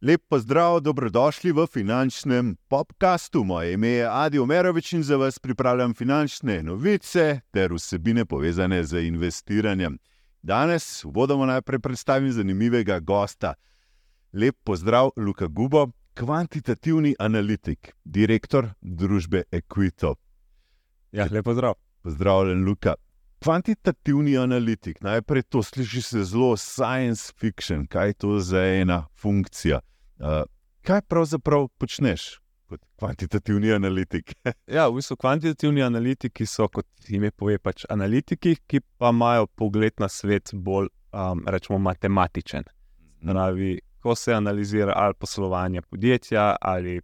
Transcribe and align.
Lep 0.00 0.22
pozdrav, 0.28 0.80
dobrodošli 0.80 1.52
v 1.52 1.66
finančnem 1.66 2.56
podkastu. 2.68 3.44
Moje 3.44 3.72
ime 3.72 3.88
je 3.88 4.06
Adi 4.06 4.38
Omerovič 4.38 4.92
in 4.92 5.02
za 5.02 5.16
vas 5.16 5.38
pripravljam 5.38 5.94
finančne 5.94 6.62
novice 6.62 7.40
ter 7.50 7.72
vsebine 7.72 8.24
povezane 8.24 8.84
z 8.84 9.02
investiranjem. 9.06 9.98
Danes 10.42 11.04
vodoma 11.04 11.46
najprej 11.46 11.78
predstavim 11.78 12.32
zanimivega 12.32 13.00
gosta. 13.00 13.54
Lep 14.32 14.56
pozdrav, 14.64 15.10
Luka 15.16 15.46
Gubo, 15.46 15.88
kvantitativni 16.14 17.14
analitik, 17.18 17.96
direktor 18.04 18.70
družbe 18.80 19.42
Equito. 19.50 20.14
Ja, 21.12 21.26
lepo 21.30 21.54
zdrav. 21.54 21.74
Pozdravljen, 22.02 22.64
Luka. 22.64 22.94
Kvantitativni 23.38 24.36
analitik, 24.38 25.00
najprej 25.00 25.42
to 25.42 25.62
sliši 25.62 26.02
se 26.02 26.24
zelo 26.24 26.56
science 26.56 27.32
fiction, 27.38 27.86
kaj 27.86 28.08
je 28.08 28.14
to 28.14 28.40
za 28.40 28.64
ena 28.64 29.06
funkcija. 29.14 29.80
Uh, 30.18 30.42
kaj 30.82 31.02
pravzaprav 31.06 31.68
počneš 31.78 32.40
kot 32.68 32.80
kvantitativni 32.98 33.72
analitik? 33.72 34.34
ja, 34.76 34.88
v 34.88 34.98
bistvu 34.98 35.16
kvantitativni 35.16 35.82
analitiki 35.82 36.46
so, 36.46 36.68
kot 36.68 36.86
ime 37.08 37.30
pove, 37.30 37.58
pač 37.58 37.86
analitiki, 37.90 38.56
ki 38.66 38.80
pa 38.98 39.12
imajo 39.14 39.46
pogled 39.46 39.94
na 40.02 40.08
svet 40.08 40.50
bolj, 40.52 40.90
um, 41.12 41.44
rečemo, 41.46 41.78
matematičen. 41.78 42.66
Pravi, 43.22 43.78
ko 44.02 44.14
se 44.14 44.34
analizira 44.34 44.92
ali 44.96 45.14
poslovanje 45.14 45.82
podjetja 45.82 46.56
ali 46.60 47.00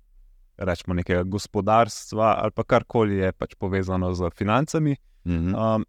rečemo 0.57 0.95
nekega 0.95 1.23
gospodarstva 1.23 2.37
ali 2.43 2.51
pa 2.55 2.63
karkoli 2.63 3.17
je 3.17 3.33
pač 3.33 3.55
povezano 3.59 4.15
z 4.15 4.31
financami. 4.35 4.97
Um, 5.25 5.85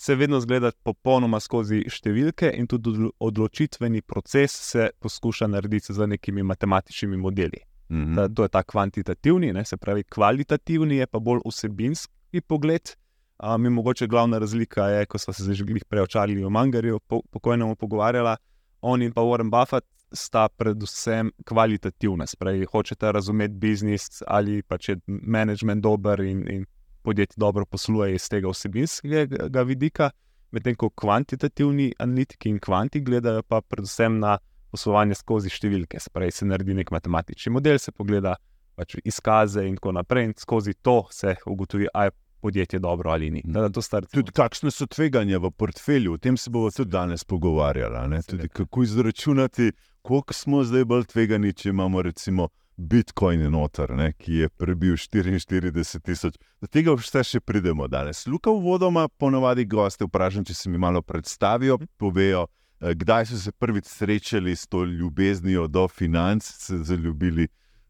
se 0.00 0.14
vedno 0.14 0.38
zgleda 0.40 0.70
popolnoma 0.86 1.40
skozi 1.42 1.80
številke, 1.90 2.52
in 2.54 2.68
tudi 2.70 3.08
odločitveni 3.18 4.04
proces 4.06 4.54
se 4.70 4.90
poskuša 5.02 5.48
narediti 5.50 5.92
z 5.92 6.06
nekimi 6.06 6.44
matematičnimi 6.46 7.18
modeli. 7.18 7.58
Mm 7.88 8.04
-hmm. 8.04 8.14
da, 8.14 8.28
to 8.28 8.42
je 8.42 8.48
ta 8.48 8.62
kvantitativni, 8.62 9.52
ne, 9.52 9.64
se 9.64 9.76
pravi, 9.76 10.04
kvalitativni 10.04 10.96
je 10.96 11.06
pa 11.06 11.18
bolj 11.18 11.40
vsebinski 11.44 12.40
pogled. 12.46 12.94
Um, 13.42 13.66
in 13.66 13.72
mogoče 13.72 14.06
glavna 14.06 14.38
razlika 14.38 14.88
je, 14.88 15.06
ko 15.06 15.18
smo 15.18 15.32
se 15.32 15.54
že 15.54 15.64
prej 15.88 16.02
očarili 16.02 16.44
o 16.44 16.50
Mangarju, 16.50 17.00
po, 17.00 17.22
pokojnemu 17.30 17.76
pogovarjala, 17.76 18.36
on 18.80 19.02
in 19.02 19.12
pa 19.12 19.20
Warren 19.20 19.50
Buffett 19.50 19.86
sta 20.12 20.48
predvsem 20.48 21.30
kvalitativna. 21.44 22.26
Spravi, 22.26 22.64
hočete 22.64 23.12
razumeti 23.12 23.54
biznis 23.54 24.22
ali 24.26 24.62
pa 24.62 24.78
če 24.78 24.92
je 24.92 24.98
management 25.06 25.82
dober 25.82 26.20
in, 26.20 26.44
in 26.50 26.66
podjetje 27.02 27.40
dobro 27.40 27.64
posluje 27.64 28.14
iz 28.14 28.28
tega 28.28 28.50
vsebinskega 28.52 29.62
vidika, 29.62 30.10
medtem 30.50 30.76
ko 30.76 30.90
kvantitativni 30.90 31.92
analitiki 31.98 32.48
in 32.48 32.60
kvanti 32.60 33.00
gledajo 33.00 33.42
pa 33.42 33.60
predvsem 33.60 34.18
na 34.18 34.38
poslovanje 34.70 35.18
skozi 35.18 35.52
številke. 35.52 36.00
Spravi, 36.00 36.32
se 36.34 36.46
naredi 36.48 36.76
nek 36.76 36.92
matematični 36.92 37.52
model, 37.52 37.78
se 37.80 37.92
pogleda 37.92 38.36
pač 38.78 38.98
izkaze 39.04 39.64
in 39.66 39.76
tako 39.78 39.96
naprej, 39.98 40.28
in 40.28 40.34
skozi 40.38 40.74
to 40.82 41.02
se 41.10 41.34
ugotovi, 41.46 41.88
ali 41.94 42.12
je 42.12 42.16
podjetje 42.40 42.78
dobro 42.78 43.10
ali 43.10 43.30
ni. 43.30 43.42
Da, 43.44 43.68
da 43.68 44.00
tudi 44.12 44.32
kakšne 44.32 44.70
so 44.70 44.86
tveganja 44.86 45.40
v 45.42 45.50
portfelju, 45.50 46.14
o 46.14 46.18
tem 46.22 46.36
se 46.36 46.50
bomo 46.50 46.70
tudi 46.70 46.90
danes 46.90 47.24
pogovarjali. 47.24 48.22
Tudi, 48.26 48.48
kako 48.48 48.82
izračunati, 48.82 49.72
koliko 50.02 50.32
smo 50.32 50.62
zdaj 50.64 50.84
bolj 50.84 51.08
tvegani, 51.10 51.52
če 51.52 51.68
imamo 51.74 52.02
recimo 52.02 52.48
Bitcoin 52.78 53.42
noter, 53.50 53.90
ne, 53.90 54.12
ki 54.14 54.32
je 54.44 54.48
prebil 54.48 54.94
44 54.94 56.00
tisoč. 56.06 56.36
Do 56.62 56.70
tega 56.70 56.94
vse 56.94 57.24
še 57.26 57.40
pridemo 57.42 57.88
danes. 57.90 58.22
Luka, 58.30 58.52
uvodoma, 58.54 59.08
ponovadi 59.18 59.66
goste 59.66 60.06
vprašam, 60.06 60.46
če 60.46 60.54
se 60.54 60.70
mi 60.70 60.78
malo 60.78 61.02
predstavijo, 61.02 61.80
povejo, 61.98 62.46
eh, 62.80 62.94
kdaj 62.94 63.26
so 63.32 63.38
se 63.42 63.52
prvič 63.52 63.90
srečali 63.90 64.54
s 64.54 64.70
to 64.70 64.84
ljubeznijo 64.84 65.66
do 65.66 65.88
financ, 65.88 66.46
se 66.46 66.78
zaljubili 66.86 67.48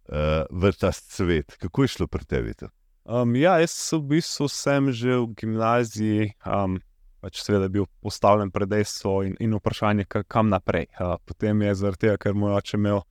uh, 0.09 0.49
v 0.51 0.73
ta 0.73 0.93
svet. 0.93 1.57
Kako 1.61 1.85
je 1.85 1.89
šlo 1.89 2.07
pri 2.07 2.25
tebi? 2.25 2.55
Um, 3.05 3.37
ja, 3.37 3.59
jaz 3.61 3.77
v 3.93 4.17
bistvu 4.17 4.49
sem 4.49 4.93
že 4.93 5.21
v 5.21 5.35
gimnaziji. 5.37 6.33
Um, 6.47 6.81
Pač 7.19 7.41
seveda 7.43 7.67
je 7.67 7.75
bil 7.75 7.87
postavljen 7.99 8.53
pred 8.55 8.71
dejstvo 8.71 9.25
in, 9.27 9.33
in 9.43 9.57
vprašanje, 9.59 10.05
kam 10.07 10.49
naprej. 10.49 10.87
Uh, 10.95 11.17
potem 11.27 11.67
je 11.67 11.75
zaradi 11.75 12.07
tega, 12.07 12.17
ker 12.17 12.37
moj 12.39 12.55
oče 12.61 12.77
imel 12.79 13.03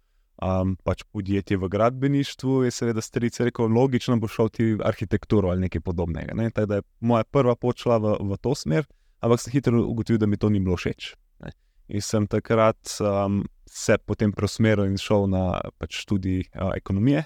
um, 0.41 0.75
pač 0.83 1.03
podjetje 1.11 1.57
v 1.57 1.69
gradbeništvu, 1.69 2.63
je 2.63 2.71
seveda 2.71 3.01
stric 3.01 3.39
rekel, 3.39 3.69
logično 3.73 4.17
bo 4.21 4.29
šel 4.31 4.49
ti 4.49 4.69
arhitekturo 4.83 5.49
ali 5.49 5.67
nekaj 5.67 5.81
podobnega. 5.81 6.35
Ne? 6.37 6.49
Tako 6.51 6.65
da 6.65 6.79
je 6.79 6.87
moja 6.99 7.23
prva 7.23 7.55
počela 7.55 7.97
v, 7.97 8.15
v 8.21 8.39
to 8.41 8.55
smer, 8.55 8.87
ampak 9.19 9.41
sem 9.41 9.53
hitro 9.53 9.83
ugotovil, 9.83 10.19
da 10.21 10.29
mi 10.29 10.37
to 10.37 10.49
ni 10.49 10.59
bilo 10.59 10.77
všeč. 10.77 11.13
Ne? 11.45 11.53
In 11.87 12.01
sem 12.01 12.27
takrat 12.27 12.97
um, 13.01 13.43
se 13.65 13.97
potem 13.97 14.31
preusmeril 14.31 14.87
in 14.87 14.97
šel 15.01 15.27
na 15.31 15.61
pač 15.77 16.03
študij 16.05 16.47
uh, 16.53 16.73
ekonomije. 16.75 17.25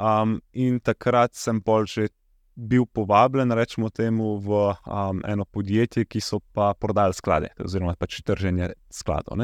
Um, 0.00 0.40
in 0.52 0.80
takrat 0.80 1.34
sem 1.36 1.60
pol 1.64 1.88
že 1.88 2.10
bil 2.56 2.86
povabljen, 2.88 3.52
rečemo 3.52 3.90
temu, 3.92 4.38
v 4.40 4.48
um, 4.88 5.20
eno 5.28 5.44
podjetje, 5.44 6.06
ki 6.08 6.20
so 6.24 6.40
pa 6.40 6.72
prodali 6.72 7.12
sklade, 7.12 7.52
oziroma 7.60 7.92
pač 8.00 8.22
trženje 8.24 8.72
skladov. 8.88 9.36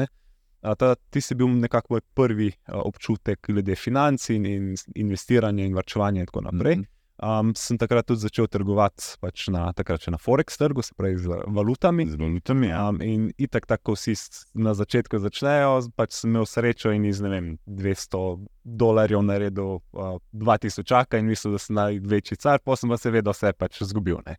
Ta, 0.63 0.95
ti 1.11 1.21
si 1.21 1.35
bil 1.35 1.49
nekako 1.59 1.97
moj 1.97 2.01
prvi 2.15 2.51
občutek 2.71 3.49
glede 3.51 3.75
financ 3.75 4.29
in, 4.31 4.45
in 4.45 4.75
investiranja 4.95 5.65
in 5.65 5.75
vrčevanja 5.75 6.23
in 6.23 6.29
tako 6.31 6.41
naprej. 6.41 6.75
Mm 6.77 6.81
-hmm. 6.81 6.93
Um, 7.23 7.53
sem 7.55 7.77
takrat 7.77 8.07
tudi 8.09 8.19
začel 8.25 8.47
trgovati 8.49 9.15
pač 9.21 9.45
na, 9.53 9.67
na 9.71 10.17
Forex 10.17 10.57
trgu, 10.57 10.81
se 10.81 10.95
pravi 10.97 11.17
z 11.21 11.29
valutami. 11.47 12.07
Z 12.09 12.17
valutami 12.19 12.67
ja. 12.67 12.89
um, 12.89 12.97
in 13.01 13.29
tako, 13.51 13.67
tako 13.67 13.93
vsi 13.93 14.15
na 14.53 14.73
začetku 14.73 15.19
začnejo, 15.21 15.93
pač 15.95 16.17
sem 16.17 16.33
imel 16.33 16.47
srečo 16.49 16.91
in 16.91 17.05
iz 17.05 17.21
vem, 17.21 17.53
200 17.69 18.23
dolarjev 18.63 19.21
naredil 19.23 19.77
uh, 19.93 20.17
2000 20.33 21.19
in 21.19 21.29
mislil, 21.29 21.53
da 21.53 21.61
sem 21.61 21.77
največji 21.77 22.41
car, 22.41 22.59
pa 22.59 22.75
sem 22.75 22.89
pa 22.89 22.97
seveda 22.97 23.31
vse 23.31 23.53
pač 23.53 23.79
izgubil. 23.85 24.19
Uh, 24.25 24.35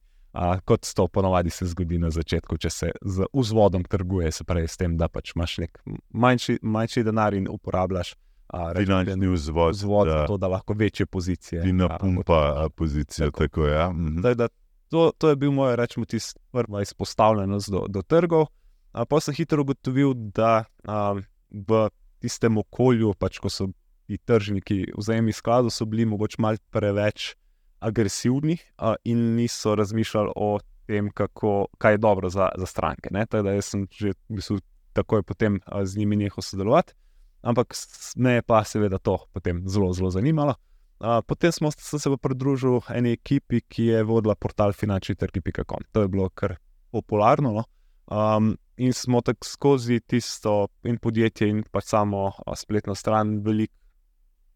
kot 0.65 0.95
to 0.95 1.09
ponovadi 1.09 1.50
se 1.50 1.67
zgodi 1.67 1.99
na 1.99 2.11
začetku, 2.11 2.59
če 2.59 2.71
se 2.71 2.91
z 3.03 3.27
vzvodom 3.33 3.84
trguje, 3.84 4.33
se 4.33 4.45
pravi 4.45 4.69
s 4.69 4.77
tem, 4.77 4.97
da 4.99 5.09
pač 5.09 5.34
imaš 5.37 5.59
nek 5.62 5.78
manjši, 6.11 6.59
manjši 6.62 7.05
denar 7.06 7.34
in 7.39 7.49
uporabljaš. 7.50 8.15
Finančni 8.55 9.28
vzvod, 9.33 9.72
vzvod 9.75 10.09
da, 10.09 10.19
to, 10.28 10.37
da 10.39 10.50
lahko 10.53 10.77
večje 10.78 11.06
pozicije. 11.06 11.65
In 11.67 11.81
na 11.81 11.97
pumpa 11.99 12.69
pozicijo. 12.77 13.31
Tako. 13.31 13.47
Tako, 13.47 13.67
ja. 13.67 13.89
mhm. 13.91 14.21
da, 14.22 14.34
da, 14.34 14.49
to, 14.93 15.11
to 15.19 15.33
je 15.33 15.37
bil 15.37 15.50
moj, 15.53 15.77
rečemo, 15.77 16.06
tisti 16.06 16.39
prva 16.53 16.83
izpostavljenost 16.83 17.71
do, 17.71 17.87
do 17.89 18.03
trgov. 18.03 18.47
Pa 18.93 19.21
sem 19.21 19.34
hitro 19.34 19.65
ugotovil, 19.65 20.12
da 20.15 20.65
a, 20.87 21.16
v 21.51 21.89
tistem 22.22 22.59
okolju, 22.59 23.15
pač, 23.19 23.41
ko 23.43 23.51
so 23.51 23.71
ti 24.06 24.19
tržniki 24.19 24.93
vzajemni 24.95 25.33
skladov, 25.33 25.72
so 25.75 25.87
bili 25.89 26.06
mogoče 26.06 26.39
malo 26.39 26.62
preveč 26.71 27.33
agresivni 27.81 28.59
a, 28.79 28.95
in 29.05 29.35
niso 29.35 29.75
razmišljali 29.75 30.33
o 30.37 30.59
tem, 30.87 31.11
kako, 31.11 31.67
kaj 31.79 31.93
je 31.93 31.99
dobro 31.99 32.29
za, 32.29 32.49
za 32.57 32.67
stranke. 32.67 33.11
Tako 33.29 33.43
da 33.43 33.62
sem 33.62 33.87
že 33.91 34.12
v 34.29 34.37
bistvu, 34.37 34.59
takoj 34.93 35.23
potem 35.23 35.61
a, 35.67 35.84
z 35.84 35.97
njimi 35.99 36.17
nehal 36.17 36.43
sodelovati. 36.43 36.95
Ampak 37.43 37.75
me 38.17 38.33
je 38.33 38.43
pa 38.43 38.65
seveda 38.65 38.99
to 38.99 39.19
potem 39.33 39.63
zelo, 39.69 39.93
zelo 39.93 40.11
zanimalo. 40.11 40.55
Uh, 41.01 41.21
potem 41.27 41.53
smo, 41.53 41.71
sem 41.71 41.99
se 41.99 42.11
pridružil 42.23 42.81
eni 42.89 43.13
ekipi, 43.13 43.61
ki 43.61 43.84
je 43.84 44.03
vodila 44.03 44.34
portal 44.34 44.73
finančni.com. 44.73 45.83
To 45.93 46.03
je 46.03 46.09
bilo 46.09 46.29
kar 46.29 46.57
popularno. 46.91 47.53
No? 47.53 47.65
Um, 48.07 48.57
in 48.77 48.93
smo 48.93 49.21
tako 49.21 49.45
skozi 49.45 50.01
tisto 50.01 50.69
in 50.84 50.99
podjetje, 50.99 51.49
in 51.49 51.65
pa 51.71 51.81
samo 51.81 52.33
spletno 52.57 52.95
stran, 52.95 53.41
veliko 53.45 53.75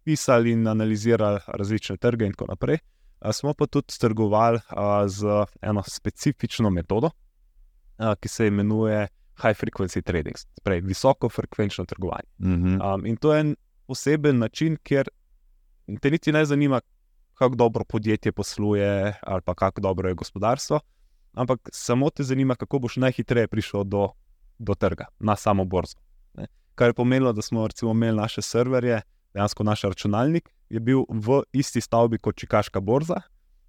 pisali 0.04 0.52
in 0.52 0.66
analizirali 0.66 1.40
različne 1.46 1.96
trge, 1.96 2.26
in 2.26 2.32
tako 2.32 2.46
naprej. 2.48 2.78
Uh, 3.20 3.30
smo 3.32 3.54
pa 3.54 3.66
tudi 3.66 3.98
trgovali 3.98 4.56
uh, 4.56 5.06
z 5.06 5.26
eno 5.62 5.82
specifično 5.86 6.70
metodo, 6.70 7.10
uh, 7.98 8.14
ki 8.20 8.28
se 8.28 8.46
imenuje 8.46 9.08
high 9.42 9.56
frequency 9.56 10.02
trading, 10.02 10.36
torej 10.62 10.80
visoko 10.80 11.28
frekvenčno 11.28 11.84
trgovanje. 11.84 12.28
Mm 12.38 12.54
-hmm. 12.54 12.94
um, 12.94 13.06
in 13.06 13.16
to 13.16 13.34
je 13.34 13.40
en 13.40 13.56
poseben 13.86 14.38
način, 14.38 14.76
ker 14.82 15.08
te 16.00 16.10
niti 16.10 16.32
ne 16.32 16.44
zanima, 16.44 16.80
kako 17.34 17.54
dobro 17.54 17.84
podjetje 17.84 18.32
posluje 18.32 19.14
ali 19.22 19.42
pa 19.44 19.54
kako 19.54 19.80
dobro 19.80 20.08
je 20.08 20.14
gospodarstvo, 20.14 20.80
ampak 21.32 21.68
samo 21.72 22.10
te 22.10 22.22
zanima, 22.22 22.54
kako 22.54 22.78
boš 22.78 22.96
najhitreje 22.96 23.48
prišel 23.48 23.84
do, 23.84 24.08
do 24.58 24.74
trga, 24.74 25.06
na 25.18 25.36
samo 25.36 25.64
borzo. 25.64 25.96
Ne? 26.34 26.46
Kar 26.74 26.88
je 26.88 26.94
pomenilo, 26.94 27.32
da 27.32 27.42
smo 27.42 27.66
recimo 27.66 27.90
imeli 27.90 28.16
naše 28.16 28.42
serverje, 28.42 29.00
dejansko 29.34 29.64
naš 29.64 29.82
računalnik 29.82 30.48
je 30.68 30.80
bil 30.80 31.04
v 31.08 31.42
isti 31.52 31.80
stavbi 31.80 32.18
kot 32.18 32.36
Čikaška 32.36 32.80
borza. 32.80 33.20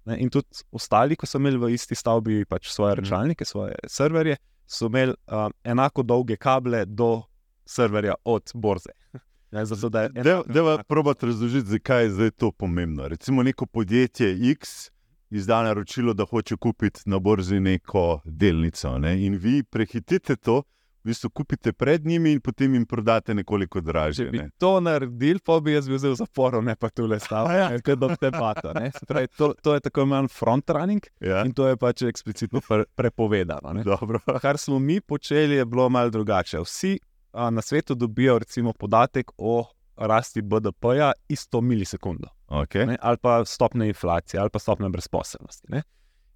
Ne? 0.04 0.18
In 0.20 0.30
tudi 0.30 0.64
ostali, 0.72 1.16
ko 1.16 1.26
so 1.26 1.38
imeli 1.38 1.58
v 1.58 1.72
isti 1.74 1.94
stavbi 1.94 2.44
pač 2.44 2.70
svoje 2.72 2.94
mhm. 2.94 3.00
računalnike, 3.00 3.44
svoje 3.44 3.74
serverje, 3.86 4.36
so 4.66 4.86
imeli 4.86 5.14
uh, 5.26 5.48
enako 5.64 6.02
dolge 6.02 6.36
kable 6.36 6.84
do 6.86 7.22
serverja 7.66 8.14
od 8.24 8.50
borze. 8.54 8.90
Ja, 9.50 9.64
da 9.64 10.02
je 10.02 10.10
to. 10.22 10.78
Probati 10.88 11.26
razložiti, 11.26 11.68
zakaj 11.68 12.04
je 12.04 12.10
zdaj 12.10 12.30
to 12.30 12.52
pomembno. 12.52 13.08
Recimo 13.08 13.42
neko 13.42 13.66
podjetje 13.66 14.50
X 14.50 14.90
izda 15.30 15.62
naročilo, 15.62 16.14
da 16.14 16.24
hoče 16.24 16.56
kupiti 16.56 17.00
na 17.06 17.18
borzi 17.18 17.60
neko 17.60 18.20
delnico. 18.24 18.98
Ne? 18.98 19.26
In 19.26 19.34
vi 19.34 19.62
prehitite 19.62 20.36
to, 20.36 20.62
v 21.00 21.08
bistvu 21.08 21.30
kupite 21.30 21.72
pred 21.72 22.06
njimi 22.06 22.32
in 22.32 22.40
potem 22.40 22.74
jim 22.74 22.86
prodate 22.86 23.34
nekoliko 23.34 23.80
dražje. 23.80 24.26
Če 24.26 24.30
bi 24.30 24.38
Ne? 24.38 24.50
to 24.58 24.80
naredili, 24.80 25.40
pa 25.44 25.60
bi 25.60 25.72
jaz 25.72 25.88
bil 25.88 25.98
v 25.98 26.14
zaporu, 26.16 26.60
ne 26.62 26.76
pa 26.76 26.90
tu 26.90 27.06
le 27.06 27.18
stavil. 27.20 27.56
Ja. 27.56 27.96
Do 27.96 28.10
debata, 28.20 28.72
ne. 28.76 28.90
Se 28.92 29.06
pravi, 29.06 29.28
to, 29.36 29.54
to 29.62 29.74
je 29.74 29.80
tako 29.80 30.04
imenovan 30.06 30.28
frontrunning 30.28 31.06
Ja, 31.20 31.44
in 31.44 31.52
to 31.52 31.66
je 31.68 31.76
pač 31.76 32.02
eksplicitno 32.02 32.60
pre, 32.68 32.84
prepovedano. 32.94 33.74
Kar 34.44 34.58
smo 34.58 34.78
mi 34.78 35.00
počeli, 35.00 35.56
je 35.56 35.64
bilo 35.64 35.88
malo 35.88 36.10
drugače. 36.10 36.60
Vsi 36.60 36.98
a, 37.32 37.50
na 37.50 37.62
svetu 37.62 37.94
dobijo 37.94 38.38
recimo, 38.38 38.72
podatek 38.72 39.30
o 39.38 39.64
rasti 39.96 40.42
BDP-ja 40.42 41.12
isto 41.28 41.60
milisekundo. 41.60 42.28
Okay. 42.48 42.86
ne, 42.86 42.96
ali 43.00 43.16
pa 43.16 43.44
stopne 43.44 43.88
inflacije, 43.88 44.40
ali 44.40 44.50
pa 44.50 44.58
stopne 44.58 44.88
brezposelnosti. 44.88 45.66
Ne. 45.68 45.82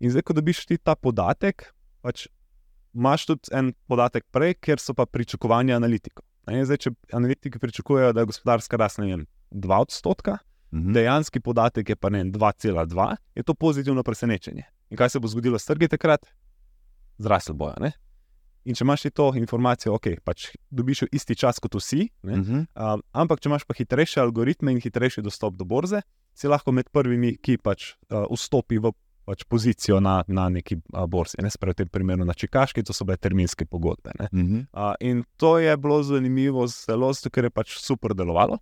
In 0.00 0.10
zdaj, 0.10 0.22
ko 0.22 0.32
dobiš 0.32 0.66
ti 0.66 0.78
ta 0.78 0.94
podatek, 0.94 1.64
pač 2.02 2.28
imaš 2.94 3.26
tudi 3.26 3.50
en 3.52 3.72
podatek 3.86 4.24
prej, 4.30 4.54
ker 4.54 4.78
so 4.78 4.94
pa 4.94 5.06
pričakovanja 5.06 5.76
analitikov. 5.76 6.24
Zdaj, 6.44 6.76
če 6.78 6.90
analitiki 7.12 7.58
pričakujejo, 7.58 8.12
da 8.12 8.20
je 8.20 8.26
gospodarska 8.26 8.76
rast 8.76 8.98
ne 8.98 9.06
vem, 9.06 9.22
2 9.50 9.80
odstotka, 9.80 10.38
Mhm. 10.72 10.92
dejanski 10.92 11.40
podatek 11.40 11.88
je 11.88 11.96
pa 11.96 12.08
ne 12.10 12.18
vem, 12.18 12.32
2,2, 12.32 13.16
je 13.34 13.42
to 13.42 13.54
pozitivno 13.54 14.02
presenečenje. 14.02 14.64
In 14.90 14.96
kaj 14.96 15.08
se 15.08 15.20
bo 15.20 15.28
zgodilo 15.28 15.58
s 15.58 15.64
trgi 15.64 15.88
takrat? 15.88 16.26
Zrasli 17.18 17.54
bojo. 17.54 17.74
Ne. 17.80 17.92
In 18.64 18.74
če 18.74 18.84
imaš 18.84 19.02
to 19.12 19.32
informacijo, 19.36 19.94
ok, 19.94 20.06
pač 20.24 20.56
dobiš 20.70 21.02
jo 21.02 21.08
isti 21.12 21.36
čas 21.36 21.60
kot 21.60 21.74
vsi, 21.74 22.08
ne, 22.22 22.36
Mhm. 22.36 22.54
Um, 22.74 23.02
ampak, 23.12 23.40
če 23.40 23.48
imaš 23.48 23.64
pa 23.64 23.74
hitrejše 23.74 24.20
algoritme 24.20 24.72
in 24.72 24.80
hitrejši 24.80 25.22
dostop 25.22 25.54
do 25.54 25.64
borze, 25.64 26.00
si 26.34 26.48
lahko 26.48 26.72
med 26.72 26.88
prvimi, 26.90 27.36
ki 27.36 27.58
pač 27.58 27.94
uh, 28.10 28.24
vstopi 28.30 28.78
v 28.78 28.90
pač 29.24 29.44
pozicijo 29.48 30.00
na, 30.00 30.22
na 30.28 30.48
neki 30.52 30.78
uh, 30.92 31.04
borzi. 31.10 31.40
Ne 31.42 31.50
sprejme 31.50 31.74
v 31.74 31.80
tem 31.82 31.92
primeru 31.92 32.26
na 32.28 32.36
Čikaški, 32.36 32.84
to 32.84 32.96
so 32.96 33.06
bile 33.08 33.16
terminske 33.16 33.66
pogodbe. 33.66 34.12
ne. 34.20 34.28
Mhm. 34.32 34.66
Uh, 34.72 34.92
in 35.00 35.24
to 35.36 35.58
je 35.58 35.76
bilo 35.76 36.02
zanimivo, 36.02 36.66
zelo 36.66 37.12
zato, 37.12 37.30
ker 37.30 37.48
je 37.48 37.50
pač 37.50 37.78
super 37.80 38.14
delovalo. 38.14 38.58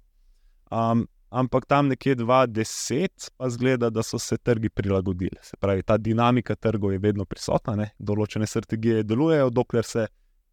Um, 0.73 1.06
ampak 1.32 1.67
tam 1.67 1.88
nekje 1.88 2.17
2010 2.17 3.31
pa 3.37 3.50
zgleda, 3.50 3.91
da 3.91 4.03
so 4.03 4.19
se 4.19 4.38
trgi 4.38 4.69
prilagodili. 4.69 5.38
Se 5.43 5.56
pravi, 5.56 5.82
ta 5.82 5.97
dinamika 5.97 6.55
trgov 6.55 6.93
je 6.93 6.99
vedno 6.99 7.25
prisotna, 7.25 7.76
ne? 7.76 7.91
določene 7.99 8.47
strategije 8.47 9.03
delujejo, 9.03 9.50
dokler 9.50 9.85
se 9.85 10.06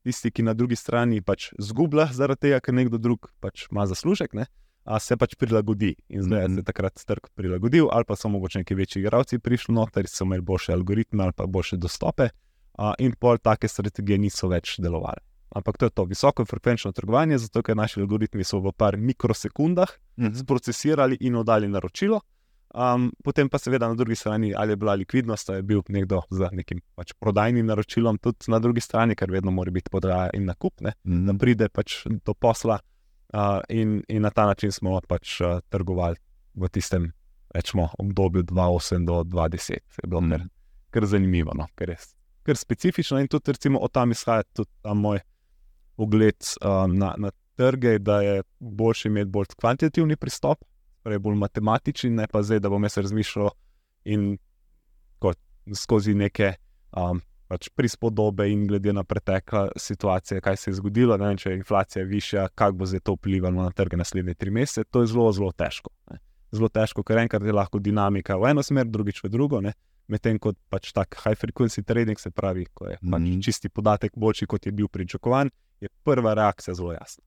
tisti, 0.04 0.32
ki 0.32 0.44
na 0.48 0.54
drugi 0.54 0.76
strani 0.80 1.22
pač 1.22 1.52
zgublja 1.60 2.10
zaradi 2.16 2.48
tega, 2.48 2.60
ker 2.64 2.76
nekdo 2.76 2.98
drug 2.98 3.28
pač 3.44 3.68
ima 3.72 3.86
zaslužek, 3.90 4.34
ne? 4.34 4.48
A 4.84 5.00
se 5.00 5.18
pač 5.18 5.36
prilagodi. 5.36 5.96
In 6.10 6.22
zdaj 6.24 6.44
Mhm. 6.44 6.54
se 6.54 6.60
je 6.60 6.64
takrat 6.64 7.04
trg 7.06 7.28
prilagodil, 7.36 7.88
ali 7.92 8.06
pa 8.06 8.16
so 8.16 8.30
mogoče 8.30 8.60
neki 8.60 8.76
večji 8.76 9.00
igralci 9.00 9.40
prišli 9.40 9.76
noter, 9.76 10.08
so 10.08 10.24
imeli 10.24 10.42
boljše 10.42 10.74
algoritme 10.74 11.24
ali 11.24 11.34
pa 11.34 11.46
boljše 11.46 11.78
dostope, 11.78 12.30
a, 12.74 12.94
in 13.00 13.12
pol 13.14 13.38
take 13.38 13.68
strategije 13.68 14.18
niso 14.18 14.48
več 14.48 14.80
delovale. 14.80 15.20
Ampak 15.50 15.78
to 15.78 15.86
je 15.86 15.90
to 15.90 16.04
visoko 16.06 16.46
frekvenčno 16.46 16.92
trgovanje, 16.92 17.38
zato 17.38 17.62
ker 17.62 17.76
naši 17.76 18.00
algoritmi 18.00 18.44
so 18.44 18.60
v 18.60 18.72
par 18.72 18.98
mikrosekundah 18.98 19.88
Mhm. 20.18 20.34
sprocesirali 20.36 21.18
in 21.20 21.36
oddali 21.36 21.68
naročilo. 21.68 22.22
Um, 22.70 23.12
potem 23.24 23.50
pa 23.50 23.58
seveda 23.58 23.88
na 23.88 23.96
drugi 23.96 24.16
strani, 24.16 24.54
ali 24.56 24.72
je 24.72 24.76
bila 24.76 24.94
likvidnost, 24.94 25.50
ali 25.50 25.58
je 25.58 25.64
bil 25.64 25.82
nekdo 25.90 26.22
z 26.30 26.50
nekim 26.52 26.82
pač 26.96 27.14
prodajnim 27.14 27.66
naročilom, 27.66 28.18
tudi 28.18 28.38
na 28.48 28.60
drugi 28.60 28.82
strani, 28.82 29.16
ker 29.16 29.32
vedno 29.32 29.52
mora 29.52 29.72
biti 29.72 29.90
podaja 29.90 30.30
in 30.34 30.46
nakup, 30.46 30.82
ne, 30.82 30.94
da 31.04 31.34
Mhm. 31.34 31.38
pride 31.38 31.70
pač 31.70 32.06
do 32.26 32.34
posla. 32.34 32.80
Uh, 33.34 33.62
in, 33.70 34.04
in 34.08 34.22
na 34.22 34.30
ta 34.30 34.46
način 34.46 34.72
smo 34.72 35.00
pač 35.08 35.42
uh, 35.42 35.60
trgovali 35.70 36.16
v 36.56 36.70
tistem 36.70 37.12
rečemo, 37.54 37.90
obdobju 38.00 38.44
2008 38.44 39.06
do 39.06 39.24
2010. 39.24 39.72
Je 39.72 40.08
bilo 40.08 40.22
Mhm. 40.22 40.32
kar, 40.32 40.48
kar 40.90 41.06
zanimivo, 41.06 41.54
no, 41.56 41.68
ker 41.76 41.90
je 41.90 41.98
kar 42.44 42.58
specifično 42.58 43.20
in 43.20 43.28
tudi 43.28 43.52
recimo, 43.52 43.80
od 43.80 43.92
tam 43.92 44.12
izhaja 44.12 44.44
tudi 44.44 44.70
ta 44.82 44.94
moj 44.94 45.20
pogled 45.96 46.36
uh, 46.62 46.88
na, 46.88 47.14
na 47.18 47.32
trge, 47.56 48.00
da 48.00 48.22
je 48.22 48.44
boljše 48.60 49.08
imeti 49.08 49.30
bolj 49.30 49.46
kvantitativni 49.60 50.16
pristop, 50.16 50.64
torej 51.04 51.20
bolj 51.20 51.36
matematičen, 51.36 52.16
ne 52.16 52.28
pa 52.28 52.42
zdaj, 52.44 52.60
da 52.60 52.70
bom 52.70 52.84
jaz 52.84 52.98
razmišljal 52.98 53.50
in 54.06 54.38
kot 55.20 55.38
skozi 55.76 56.14
neke 56.14 56.54
um, 56.98 57.22
pač 57.50 57.70
prispodobe 57.74 58.46
in 58.52 58.68
glede 58.70 58.94
na 58.94 59.04
pretekle 59.04 59.70
situacije, 59.76 60.42
kaj 60.42 60.58
se 60.58 60.70
je 60.70 60.76
zgodilo. 60.78 61.18
Ne 61.18 61.34
če 61.38 61.50
je 61.50 61.58
inflacija 61.58 62.06
višja, 62.06 62.48
kako 62.56 62.78
bo 62.78 62.86
zdaj 62.86 63.02
to 63.02 63.16
vplivalo 63.18 63.64
na 63.64 63.72
trge 63.74 63.98
naslednje 63.98 64.36
tri 64.38 64.54
mesece. 64.54 64.86
To 64.94 65.02
je 65.02 65.10
zelo, 65.10 65.32
zelo 65.34 65.52
težko. 65.52 65.90
Ne. 66.12 66.20
Zelo 66.52 66.70
težko, 66.70 67.04
ker 67.04 67.18
enkrat 67.18 67.44
je 67.44 67.54
lahko 67.54 67.82
dinamika 67.82 68.38
v 68.38 68.52
eno 68.54 68.62
smer, 68.64 68.86
drugič 68.86 69.24
v 69.24 69.30
drugo. 69.30 69.62
Ne. 69.62 69.74
Medtem 70.10 70.40
ko 70.42 70.54
pač 70.70 70.92
tak 70.94 71.18
high 71.24 71.38
frequency 71.38 71.84
trading, 71.86 72.18
se 72.18 72.32
pravi, 72.32 72.66
ko 72.74 72.88
je 72.88 72.98
pač 72.98 73.22
Mhm. 73.22 73.42
čisti 73.42 73.70
podatek 73.70 74.14
boljši, 74.16 74.48
kot 74.48 74.66
je 74.66 74.72
bil 74.72 74.88
pričakovan, 74.88 75.50
je 75.82 75.90
prva 76.04 76.34
reakcija 76.34 76.74
zelo 76.74 76.94
jasna. 76.94 77.24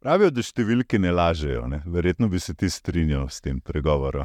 Pravijo, 0.00 0.30
da 0.30 0.42
številke 0.42 0.98
ne 0.98 1.10
lažejo. 1.12 1.66
Ne? 1.68 1.82
Verjetno 1.86 2.28
bi 2.28 2.38
se 2.38 2.54
ti 2.54 2.70
strinjal 2.70 3.28
s 3.28 3.40
tem 3.40 3.60
pregovorom. 3.60 4.24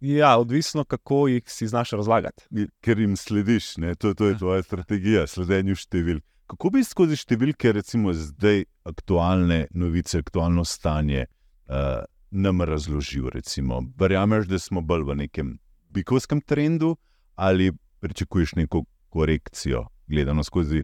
Ja, 0.00 0.38
odvisno, 0.38 0.84
kako 0.84 1.28
jih 1.28 1.44
si 1.46 1.66
znaš 1.68 1.90
razlagati. 1.90 2.44
Ker 2.80 2.98
jim 2.98 3.16
slediš, 3.16 3.76
ne? 3.76 3.94
to, 3.94 4.14
to 4.14 4.30
je 4.30 4.38
tvoja 4.38 4.62
strategija, 4.62 5.26
sledenju 5.26 5.76
številk. 5.76 6.24
Kako 6.50 6.70
bi 6.72 6.82
skozi 6.84 7.18
številke, 7.20 7.72
recimo 7.76 8.14
zdaj, 8.16 8.64
aktualne 8.88 9.66
novice, 9.76 10.22
aktualno 10.24 10.64
stanje, 10.64 11.26
uh, 11.68 12.00
nam 12.30 12.64
razložil? 12.64 13.28
Recimo? 13.34 13.82
Verjameš, 14.00 14.48
da 14.48 14.58
smo 14.58 14.80
bolj 14.82 15.04
v 15.12 15.18
nekem 15.26 15.52
bikovskem 15.92 16.40
trendu 16.40 16.96
ali 17.36 17.70
pričakuješ 18.00 18.56
neko 18.56 18.82
korekcijo, 19.12 19.84
gledano 20.08 20.42
skozi 20.44 20.82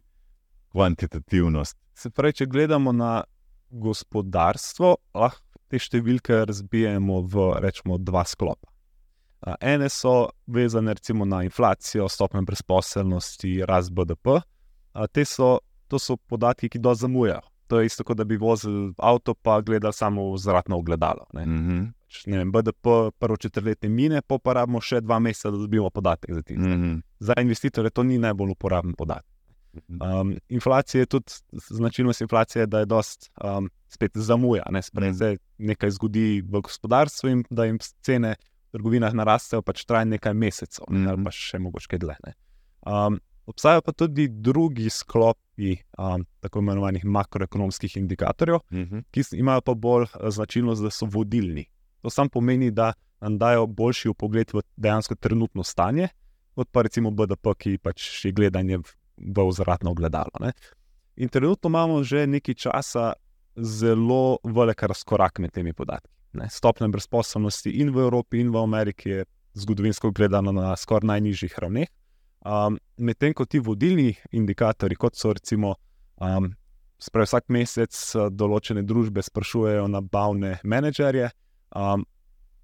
kvantitativnost? 0.77 1.77
Se 1.97 2.13
pravi, 2.13 2.37
če 2.43 2.47
gledamo 2.53 2.93
na 2.93 3.25
gospodarstvo, 3.73 4.97
lahko 5.17 5.43
te 5.73 5.81
številke 5.81 6.45
razbijemo 6.47 7.23
v 7.27 7.53
rečemo, 7.65 7.99
dva 7.99 8.23
sklopa. 8.29 8.76
Ene 9.61 9.89
so 9.89 10.29
vezane 10.47 10.95
recimo 10.95 11.25
na 11.25 11.43
inflacijo, 11.45 12.09
stopnjo 12.09 12.43
brezposelnosti, 12.43 13.63
rast 13.67 13.93
BDP. 13.93 14.41
Te 15.13 15.25
so, 15.25 15.59
to 15.89 15.99
so 15.99 16.17
podatki, 16.17 16.69
ki 16.69 16.79
dosti 16.79 17.01
zamujajo. 17.01 17.41
To 17.67 17.81
je 17.81 17.87
isto, 17.87 18.05
kot 18.05 18.17
da 18.17 18.25
bi 18.25 18.37
vozili 18.37 18.93
avto, 18.99 19.35
pa 19.35 19.61
gledali 19.61 19.93
samo 19.93 20.33
v 20.33 20.39
zrakno 20.39 20.77
ogledalo. 20.79 21.27
Ne. 21.35 21.47
Mhm. 21.47 21.85
Pač, 22.07 22.27
ne 22.27 22.39
vem, 22.39 22.53
BDP 22.53 22.87
prvo 23.19 23.37
četrtletje 23.37 23.89
mine, 23.91 24.23
pa 24.23 24.39
pa 24.39 24.53
rabimo 24.53 24.81
še 24.81 25.01
dva 25.01 25.19
meseca, 25.19 25.51
da 25.51 25.59
dobimo 25.59 25.91
podatek 25.91 26.35
za 26.35 26.43
ti. 26.43 26.55
Mhm. 26.59 26.99
Za 27.19 27.35
investitorje 27.41 27.91
to 27.91 28.03
ni 28.03 28.19
najbolj 28.19 28.51
uporaben 28.55 28.95
podatek. 28.95 29.33
Um, 30.01 30.37
inflacija 30.49 31.01
je 31.03 31.07
tudi 31.07 31.33
značilnost 31.53 32.21
inflacije, 32.21 32.67
da 32.67 32.79
je 32.79 32.87
dost 32.87 33.31
um, 33.45 33.69
spet 33.89 34.11
zamuja. 34.15 34.63
Ne, 34.71 34.83
Sprej, 34.83 35.09
Mhm. 35.09 35.17
zdaj 35.17 35.37
nekaj 35.59 35.91
zgodi 35.91 36.41
v 36.41 36.61
gospodarstvu 36.61 37.29
in 37.29 37.45
da 37.51 37.65
jim 37.65 37.79
cene 38.03 38.37
trgovinah 38.77 39.15
narastejo, 39.15 39.63
pač 39.63 39.85
traja 39.85 40.05
nekaj 40.07 40.35
mesecev, 40.35 40.85
ne, 40.89 41.07
ali 41.07 41.17
Mhm. 41.17 41.25
pa 41.25 41.31
še 41.33 41.59
mogoče 41.59 41.99
dlje. 41.99 42.35
Um, 42.83 43.17
obstajajo 43.47 43.81
pa 43.81 43.93
tudi 43.95 44.29
drugi 44.31 44.91
sklopi 44.91 45.73
um, 45.97 46.27
tako 46.41 46.61
imenovanih 46.61 47.05
makroekonomskih 47.07 47.97
indikatorjev, 47.97 48.61
Mhm. 48.71 48.99
ki 49.11 49.21
s- 49.23 49.33
imajo 49.35 49.61
pa 49.63 49.75
bolj 49.75 50.05
eh, 50.05 50.31
značilnost, 50.31 50.83
da 50.83 50.91
so 50.91 51.07
vodilni. 51.07 51.65
To 52.03 52.11
samo 52.11 52.29
pomeni, 52.31 52.71
da 52.71 52.93
nam 53.19 53.37
dajo 53.37 53.67
boljši 53.67 54.13
pogled 54.15 54.51
v 54.51 54.63
dejansko 54.77 55.15
trenutno 55.17 55.65
stanje, 55.65 56.09
kot 56.55 56.69
pa 56.71 56.83
recimo 56.83 57.11
BDP, 57.11 57.55
ki 57.55 57.79
pač 57.79 57.99
je 58.25 58.33
gledanje 58.33 58.79
v, 58.79 58.85
v 59.19 59.49
vzratno 59.49 59.91
ogledalo. 59.91 60.31
Ne. 60.41 60.53
In 61.17 61.29
trenutno 61.29 61.69
imamo 61.69 62.03
že 62.03 62.27
nekaj 62.27 62.55
časa 62.57 63.13
zelo 63.57 64.39
velik 64.45 64.83
razkorak 64.83 65.39
med 65.39 65.51
temi 65.51 65.73
podatki. 65.73 66.13
Ne. 66.37 66.49
Stopnja 66.53 66.89
brezposobnosti 66.93 67.71
in 67.71 67.91
v 67.95 68.05
Evropi, 68.07 68.41
in 68.41 68.53
v 68.53 68.61
Ameriki 68.63 69.11
je 69.11 69.25
zgodovinsko 69.57 70.11
gledano 70.13 70.53
na 70.53 70.75
skoraj 70.77 71.09
najnižjih 71.09 71.59
ravneh. 71.59 71.89
Um, 72.47 72.79
Medtem 72.97 73.35
ko 73.35 73.45
ti 73.45 73.59
vodilni 73.59 74.13
indikatorji, 74.33 74.97
kot 75.01 75.17
so 75.17 75.33
recimo 75.35 75.75
um, 76.21 76.53
Spravi, 76.99 77.29
vsak 77.29 77.51
mesec 77.53 77.93
eh, 77.93 78.29
določene 78.33 78.81
družbe 78.87 79.21
sprašujejo 79.25 79.85
nabavne 79.93 80.57
menedžerje, 80.65 81.29
um, 81.77 82.07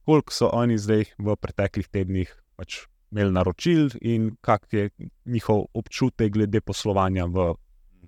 koliko 0.09 0.33
so 0.33 0.49
oni 0.57 0.79
zdaj 0.81 1.11
v 1.21 1.37
preteklih 1.37 1.91
tednih 1.93 2.33
pač 2.57 2.87
imeli 3.13 3.35
naročil 3.35 3.93
in 4.01 4.33
kak 4.41 4.73
je 4.73 4.89
njihov 5.29 5.67
občutek 5.77 6.33
glede 6.33 6.63
poslovanja 6.65 7.27
v 7.29 7.53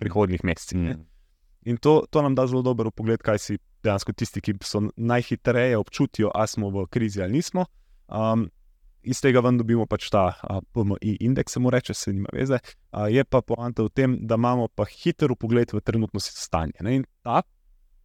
prihodnjih 0.01 0.41
mesecih. 0.43 0.79
ne. 0.81 0.97
In 1.65 1.77
to, 1.81 2.03
to 2.09 2.21
nam 2.21 2.35
da 2.35 2.45
zelo 2.47 2.61
dober 2.61 2.91
pogled, 2.93 3.23
kaj 3.25 3.39
si 3.41 3.57
dejansko 3.83 4.13
tisti, 4.13 4.41
ki 4.41 4.57
so 4.63 4.83
najhitreje 4.95 5.77
občutijo, 5.77 6.31
ali 6.33 6.47
smo 6.47 6.69
v 6.69 6.85
krizi 6.87 7.23
ali 7.23 7.39
nismo. 7.39 7.65
Um, 8.07 8.49
iz 9.05 9.21
tega 9.21 9.41
ven 9.45 9.57
dobimo 9.57 9.85
pač 9.89 10.09
ta 10.13 10.27
a, 10.41 10.59
PMI 10.73 11.17
indeks, 11.25 11.55
se 11.55 11.61
mu 11.61 11.69
reče, 11.73 11.93
se 11.93 12.13
nima 12.13 12.29
veze. 12.33 12.59
A, 12.91 13.07
je 13.09 13.23
pa 13.23 13.41
poanta 13.41 13.85
v 13.85 13.93
tem, 13.93 14.17
da 14.21 14.37
imamo 14.39 14.67
pa 14.67 14.85
hiter 14.89 15.33
pogled 15.39 15.73
v 15.73 15.81
trenutno 15.81 16.21
stanje. 16.21 16.77
Ne? 16.81 16.99
In 17.01 17.05
ta 17.25 17.41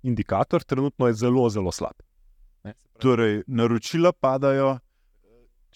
indikator 0.02 0.64
trenutno 0.64 1.08
je 1.08 1.18
zelo, 1.20 1.48
zelo 1.50 1.72
slab. 1.72 2.00
Ne, 2.64 2.74
Torej, 3.00 3.42
naročila 3.46 4.12
padajo, 4.12 4.78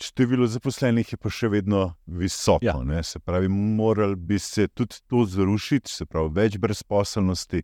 število 0.00 0.46
zaposlenih 0.50 1.12
je 1.12 1.18
pa 1.20 1.30
še 1.30 1.48
vedno 1.52 1.84
visoko. 2.06 2.64
Ja. 2.64 2.76
Ja. 2.96 3.02
Se 3.02 3.20
pravi, 3.20 3.48
morali 3.48 4.16
bi 4.16 4.38
se 4.38 4.68
tudi 4.68 5.00
to 5.08 5.24
zrušiti, 5.28 5.90
se 5.90 6.06
pravi, 6.06 6.32
več 6.34 6.58
brezposelnosti. 6.58 7.62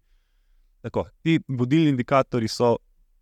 Tako, 0.81 1.05
ti 1.21 1.39
vodilni 1.47 1.91
indikatorji 1.91 2.49
so, 2.49 2.77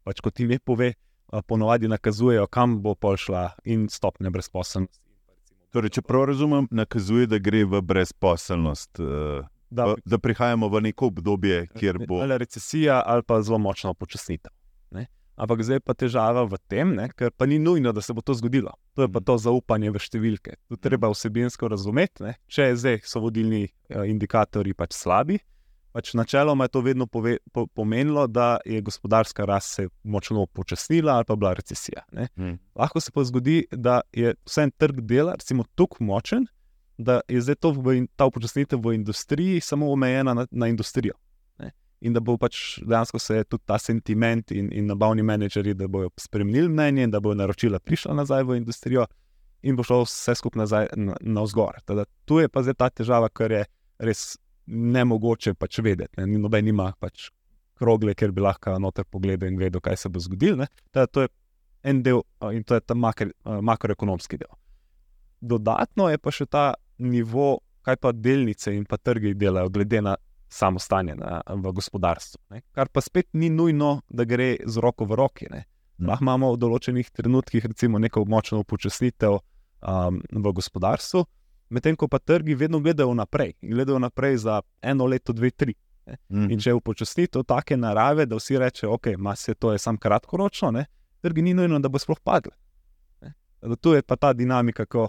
pač 0.05 0.21
kot 0.21 0.41
ime 0.41 0.59
pove, 0.61 0.93
a, 1.29 1.43
ponovadi 1.43 1.89
nakazujejo, 1.89 2.47
kam 2.47 2.79
bo 2.79 2.95
pol 2.95 3.17
šla 3.17 3.43
in 3.65 3.89
stopnja 3.89 4.31
brezposelnosti. 4.31 5.01
Torej, 5.69 5.91
če 5.91 6.03
prav 6.03 6.25
razumem, 6.25 6.69
nakazuje, 6.73 7.27
da 7.27 7.39
gre 7.39 7.65
v 7.67 7.83
brezposelnost, 7.83 9.01
eh, 9.01 9.43
Da, 9.71 9.85
v- 9.87 10.01
da 10.03 10.17
prihajamo 10.17 10.65
v 10.67 10.81
neko 10.83 11.07
obdobje, 11.07 11.67
kjer 11.71 11.99
bo. 12.01 12.23
ali 12.23 12.39
recesija, 12.39 13.03
ali 13.05 13.23
pa 13.23 13.43
zelo 13.43 13.59
močna 13.59 13.91
upočasnitev. 13.91 14.49
ne. 14.91 15.07
Ampak 15.37 15.61
zdaj 15.61 15.77
je 15.77 15.81
pa 15.81 15.95
težava 15.95 16.43
v 16.45 16.57
tem, 16.67 16.95
ne, 16.95 17.11
ker 17.11 17.31
pa 17.31 17.45
ni 17.45 17.59
nujno, 17.59 17.93
da 17.93 18.01
se 18.01 18.13
bo 18.13 18.23
to 18.23 18.33
zgodilo. 18.33 18.73
To 18.95 19.03
je 19.03 19.09
pa 19.09 19.19
Mhm. 19.19 19.25
to 19.25 19.37
zaupanje 19.37 19.91
v 19.91 19.99
številke. 19.99 20.55
To 20.69 20.77
treba 20.79 21.09
vsebinsko 21.09 21.69
razumeti. 21.69 22.23
Ne. 22.23 22.35
Če 22.49 22.75
zdaj 22.75 23.01
so 23.05 23.21
vodilni 23.21 23.69
eh, 23.91 23.95
indikatorji 24.05 24.73
pač 24.75 24.93
slabi, 24.95 25.39
pač 25.99 26.13
načeloma 26.15 26.65
je 26.65 26.69
to 26.69 26.81
vedno 26.81 27.07
pove, 27.11 27.37
po, 27.53 27.67
pomenilo, 27.67 28.27
da 28.27 28.61
je 28.65 28.79
gospodarska 28.87 29.45
rast 29.45 29.75
se 29.75 29.89
močno 30.03 30.45
upočasnila 30.47 31.13
ali 31.13 31.25
pa 31.25 31.37
bila 31.37 31.53
recesija. 31.59 32.05
Mhm. 32.13 32.55
Lahko 32.75 33.01
se 33.01 33.11
pa 33.15 33.25
zgodi, 33.25 33.65
da 33.73 34.01
je 34.13 34.35
vsem 34.47 34.71
trg 34.71 35.01
dela, 35.01 35.35
recimo, 35.35 35.65
tako 35.75 36.05
močen, 36.05 36.47
da 36.99 37.21
je 37.29 37.41
zdaj 37.41 37.55
to 37.55 37.73
v, 37.73 38.07
ta 38.17 38.27
upočasnitev 38.31 38.79
v 38.79 38.95
industriji 38.95 39.61
samo 39.61 39.91
omejena 39.93 40.35
na, 40.35 40.47
na 40.51 40.71
industrijo. 40.71 41.15
Ne? 41.59 41.73
In 42.01 42.15
da 42.15 42.21
bo 42.21 42.39
pač 42.39 42.79
dejansko 42.79 43.19
se 43.19 43.43
tudi 43.45 43.67
ta 43.67 43.79
sentiment 43.79 44.51
in, 44.55 44.71
in 44.73 44.87
nabavni 44.87 45.23
menedžerji, 45.23 45.75
da 45.75 45.89
bodo 45.89 46.15
spremenili 46.19 46.69
mnenje, 46.69 47.09
in 47.09 47.11
da 47.11 47.21
bodo 47.21 47.43
naročila 47.43 47.79
prišla 47.79 48.15
nazaj 48.15 48.47
v 48.47 48.63
industrijo 48.63 49.07
in 49.63 49.77
bo 49.77 49.83
šlo 49.83 50.05
vse 50.07 50.35
skupaj 50.39 50.61
nazaj 50.63 50.93
na, 50.97 51.17
na 51.21 51.43
vzgor. 51.43 51.83
Teda, 51.87 52.07
tu 52.25 52.39
je 52.39 52.49
pa 52.49 52.63
zdaj 52.63 52.79
ta 52.79 52.91
težava, 52.91 53.31
ker 53.35 53.51
je 53.51 53.65
res 53.99 54.37
nemogoče 54.69 55.55
pač 55.55 55.81
vedeti. 55.85 56.21
Ne? 56.21 56.39
Noben 56.39 56.69
ima 56.69 56.93
pač 57.01 57.29
krogle, 57.79 58.15
ker 58.19 58.33
bi 58.35 58.43
lahko 58.43 58.77
noter 58.83 59.07
pogledal 59.07 59.51
in 59.53 59.59
vedel, 59.59 59.81
kaj 59.81 59.97
se 59.97 60.09
bo 60.09 60.21
zgodilo. 60.21 60.57
ne. 60.57 60.67
Teda, 60.93 61.07
to 61.07 61.25
je 61.25 61.29
en 61.83 62.03
del 62.03 62.23
in 62.53 62.65
to 62.65 62.75
je 62.75 62.81
ta 62.81 62.95
makro, 62.95 63.31
makroekonomski 63.45 64.39
del. 64.39 64.51
Dodatno 65.41 66.09
je 66.11 66.19
pa 66.19 66.35
še 66.35 66.47
ta 66.47 66.75
nivo, 66.99 67.61
kaj 67.87 67.97
pa 68.03 68.13
delnice 68.13 68.75
in 68.75 68.85
pa 68.85 68.99
trgi 68.99 69.35
delajo, 69.39 69.71
glede 69.71 70.03
na 70.03 70.17
samo 70.49 70.79
stanje 70.79 71.15
na, 71.15 71.41
v 71.47 71.73
gospodarstvu. 71.73 72.41
Ne? 72.51 72.63
Kar 72.73 72.89
pa 72.89 73.01
spet 73.05 73.29
ni 73.33 73.51
nujno, 73.51 74.01
da 74.09 74.25
gre 74.25 74.57
z 74.67 74.81
roko 74.83 75.05
v 75.05 75.19
roki. 75.21 75.47
Ne? 75.53 75.65
Lahko 75.99 76.25
imamo 76.25 76.53
v 76.55 76.61
določenih 76.63 77.11
trenutkih, 77.15 77.67
recimo, 77.69 77.99
neko 77.99 78.25
močno 78.27 78.63
upočasnitev 78.65 79.39
um, 79.39 80.21
v 80.33 80.53
gospodarstvu, 80.55 81.25
medtem 81.71 81.97
ko 81.97 82.09
pa 82.09 82.19
trgi 82.19 82.55
vedno 82.55 82.81
gledajo 82.81 83.15
naprej 83.15 83.53
in 83.63 83.75
gledajo 83.75 83.99
naprej 83.99 84.37
za 84.37 84.61
eno 84.83 85.07
leto, 85.07 85.33
dve, 85.33 85.51
tri. 85.51 85.75
Mhm. 86.31 86.51
In 86.51 86.61
če 86.61 86.71
je 86.71 86.75
upočasnitev 86.75 87.45
take 87.45 87.77
narave, 87.77 88.27
da 88.27 88.37
vsi 88.37 88.59
rečejo, 88.59 88.95
ok, 88.95 89.07
ma 89.19 89.37
se 89.37 89.55
to 89.55 89.73
je 89.73 89.79
samo 89.79 89.99
kratkoročno, 89.99 90.71
ne? 90.71 90.87
trgi 91.21 91.43
ni 91.43 91.55
nujno, 91.55 91.79
da 91.79 91.89
bo 91.89 91.99
sploh? 91.99 92.19
Tako 92.25 92.51
Tu 93.81 93.93
je 93.93 94.03
pa 94.03 94.17
ta 94.17 94.33
dinamika, 94.33 94.87
ko 94.87 95.09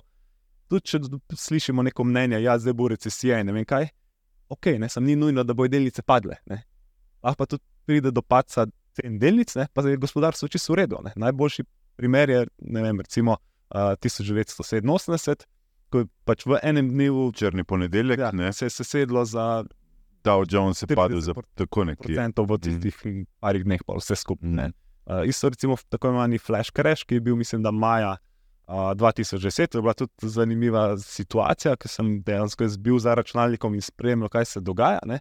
tudi 0.69 0.85
če 0.85 0.99
slišimo 1.35 1.83
neko 1.83 2.03
mnenje, 2.03 2.41
da 2.41 2.57
zdaj 2.59 2.73
bo 2.73 2.87
recesija 2.89 3.39
in 3.39 3.47
ne 3.49 3.53
vem 3.53 3.65
kaj, 3.65 3.87
ok, 4.49 4.73
ne, 4.81 4.89
sem 4.89 5.05
ni 5.05 5.15
nujno, 5.15 5.43
da 5.43 5.53
bodo 5.53 5.71
delnice 5.71 6.01
padle. 6.01 6.39
Ne? 6.49 6.63
Lahko 7.23 7.43
pa 7.43 7.45
tudi 7.45 7.63
pride 7.85 8.11
do 8.11 8.21
padca 8.21 8.65
cen 8.97 9.19
delnic, 9.21 9.53
ne? 9.55 9.67
pa 9.73 9.85
je 9.85 9.97
gospodarstvo 9.97 10.47
čisto 10.47 10.73
v 10.73 10.81
redu. 10.81 11.01
Ne? 11.05 11.13
Najboljši 11.15 11.65
primer 11.99 12.29
je, 12.29 12.45
ne 12.57 12.83
vem, 12.85 13.01
recimo 13.01 13.37
uh, 13.37 13.93
1987, 14.01 15.45
ko 15.89 16.03
je 16.03 16.10
pač 16.25 16.46
v 16.46 16.60
enem 16.63 16.89
dnevu 16.93 17.31
Črni 17.36 17.63
ponedeljek, 17.63 18.19
ja, 18.19 18.31
ja, 18.34 18.53
se 18.53 18.65
je 18.65 18.69
sesedlo 18.69 19.25
za 19.25 19.63
Dow 20.24 20.46
Jones 20.46 20.81
je 20.81 20.88
40 20.88 20.96
padel 20.96 21.22
za 21.22 21.34
tako 21.55 21.84
nekje. 21.84 22.03
procentov 22.03 22.50
v 22.50 22.58
tistih 22.58 22.96
mm. 23.05 23.25
parih 23.39 23.63
dneh, 23.63 23.84
pa 23.88 23.98
vse 23.98 24.15
skupaj. 24.15 24.50
Mhm. 24.50 24.72
Uh, 25.10 25.25
isto 25.25 25.50
recimo 25.50 25.77
tako 25.89 26.08
imenovani 26.08 26.38
flash 26.38 26.72
crash, 26.75 27.03
ki 27.03 27.17
je 27.17 27.22
bil, 27.25 27.36
mislim, 27.36 27.63
da 27.63 27.72
maja 27.72 28.17
uh, 28.67 28.93
2010, 28.93 29.67
to 29.67 29.77
je 29.77 29.81
bila 29.81 29.93
tudi 29.93 30.29
zanimiva 30.29 30.98
situacija, 30.98 31.74
ker 31.75 31.89
sem 31.89 32.19
dejansko 32.22 32.67
bil 32.77 33.00
za 33.00 33.15
računalnikom 33.17 33.74
in 33.74 33.81
spremljal, 33.81 34.29
kaj 34.29 34.46
se 34.46 34.62
dogaja. 34.62 35.00
ne. 35.05 35.19